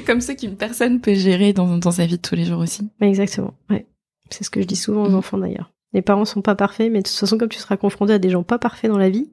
comme 0.05 0.21
ceux 0.21 0.35
qu'une 0.35 0.55
personne 0.55 1.01
peut 1.01 1.13
gérer 1.13 1.53
dans, 1.53 1.77
dans 1.77 1.91
sa 1.91 2.05
vie 2.05 2.17
de 2.17 2.21
tous 2.21 2.35
les 2.35 2.45
jours 2.45 2.59
aussi. 2.59 2.89
Exactement, 3.01 3.53
ouais. 3.69 3.85
C'est 4.31 4.43
ce 4.43 4.49
que 4.49 4.61
je 4.61 4.65
dis 4.65 4.75
souvent 4.75 5.05
aux 5.05 5.11
mm. 5.11 5.15
enfants 5.15 5.37
d'ailleurs. 5.37 5.71
Les 5.93 6.01
parents 6.03 6.25
sont 6.25 6.41
pas 6.41 6.55
parfaits, 6.55 6.91
mais 6.91 6.99
de 6.99 7.07
toute 7.07 7.17
façon, 7.17 7.37
comme 7.37 7.49
tu 7.49 7.57
seras 7.57 7.77
confronté 7.77 8.13
à 8.13 8.19
des 8.19 8.29
gens 8.29 8.43
pas 8.43 8.59
parfaits 8.59 8.91
dans 8.91 8.97
la 8.99 9.09
vie, 9.09 9.31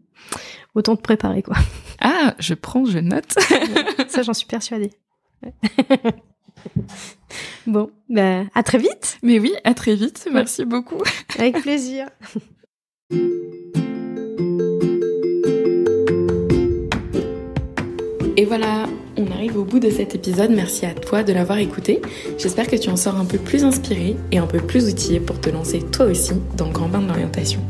autant 0.74 0.96
te 0.96 1.02
préparer, 1.02 1.42
quoi. 1.42 1.56
Ah, 2.00 2.34
je 2.38 2.54
prends, 2.54 2.86
je 2.86 2.98
note. 2.98 3.34
Ça, 4.08 4.22
j'en 4.22 4.32
suis 4.32 4.46
persuadée. 4.46 4.90
bon, 7.66 7.90
ben, 8.08 8.48
à 8.54 8.62
très 8.62 8.78
vite. 8.78 9.18
Mais 9.22 9.38
oui, 9.38 9.52
à 9.64 9.74
très 9.74 9.94
vite. 9.94 10.28
Merci 10.32 10.64
beaucoup. 10.64 11.02
Avec 11.38 11.60
plaisir. 11.62 12.08
Et 18.38 18.44
voilà, 18.44 18.86
on 19.16 19.30
arrive 19.30 19.56
au 19.56 19.64
bout 19.64 19.78
de 19.78 19.88
cet 19.88 20.14
épisode. 20.14 20.50
Merci 20.50 20.84
à 20.84 20.92
toi 20.92 21.22
de 21.22 21.32
l'avoir 21.32 21.58
écouté. 21.58 22.02
J'espère 22.36 22.66
que 22.66 22.76
tu 22.76 22.90
en 22.90 22.96
sors 22.96 23.16
un 23.16 23.24
peu 23.24 23.38
plus 23.38 23.64
inspiré 23.64 24.14
et 24.30 24.36
un 24.36 24.46
peu 24.46 24.58
plus 24.58 24.90
outillé 24.90 25.20
pour 25.20 25.40
te 25.40 25.48
lancer 25.48 25.80
toi 25.80 26.06
aussi 26.06 26.34
dans 26.56 26.66
le 26.66 26.72
grand 26.72 26.88
bain 26.88 27.00
de 27.00 27.08
l'orientation. 27.08 27.60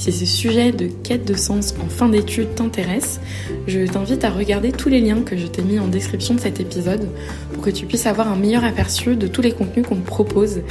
Si 0.00 0.12
ce 0.12 0.24
sujet 0.24 0.72
de 0.72 0.86
quête 0.86 1.26
de 1.26 1.34
sens 1.34 1.74
en 1.84 1.90
fin 1.90 2.08
d'études 2.08 2.54
t'intéresse, 2.54 3.20
je 3.66 3.80
t'invite 3.80 4.24
à 4.24 4.30
regarder 4.30 4.72
tous 4.72 4.88
les 4.88 4.98
liens 4.98 5.20
que 5.20 5.36
je 5.36 5.46
t'ai 5.46 5.60
mis 5.60 5.78
en 5.78 5.88
description 5.88 6.34
de 6.34 6.40
cet 6.40 6.58
épisode 6.58 7.06
pour 7.52 7.62
que 7.62 7.68
tu 7.68 7.84
puisses 7.84 8.06
avoir 8.06 8.32
un 8.32 8.36
meilleur 8.36 8.64
aperçu 8.64 9.14
de 9.14 9.26
tous 9.26 9.42
les 9.42 9.52
contenus 9.52 9.86
qu'on 9.86 9.96
propose 9.96 10.62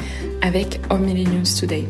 avec 0.41 0.82
Our 0.89 0.97
Millennials 0.97 1.43
Today. 1.59 1.84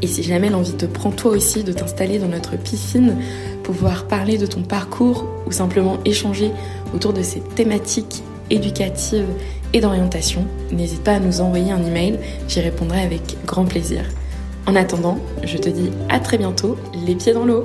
Et 0.00 0.06
si 0.06 0.22
jamais 0.22 0.48
l'envie 0.48 0.74
te 0.74 0.86
prend 0.86 1.10
toi 1.10 1.32
aussi 1.32 1.64
de 1.64 1.72
t'installer 1.72 2.20
dans 2.20 2.28
notre 2.28 2.56
piscine, 2.56 3.16
pouvoir 3.64 4.06
parler 4.06 4.38
de 4.38 4.46
ton 4.46 4.62
parcours 4.62 5.26
ou 5.44 5.50
simplement 5.50 5.98
échanger 6.04 6.52
autour 6.94 7.14
de 7.14 7.22
ces 7.22 7.40
thématiques 7.40 8.22
éducatives 8.48 9.26
et 9.72 9.80
d'orientation, 9.80 10.46
n'hésite 10.70 11.02
pas 11.02 11.14
à 11.14 11.18
nous 11.18 11.40
envoyer 11.40 11.72
un 11.72 11.84
email, 11.84 12.20
j'y 12.46 12.60
répondrai 12.60 13.00
avec 13.00 13.22
grand 13.44 13.64
plaisir. 13.64 14.04
En 14.68 14.76
attendant, 14.76 15.18
je 15.44 15.56
te 15.56 15.70
dis 15.70 15.90
à 16.10 16.20
très 16.20 16.36
bientôt, 16.36 16.76
les 16.92 17.14
pieds 17.14 17.32
dans 17.32 17.46
l'eau. 17.46 17.64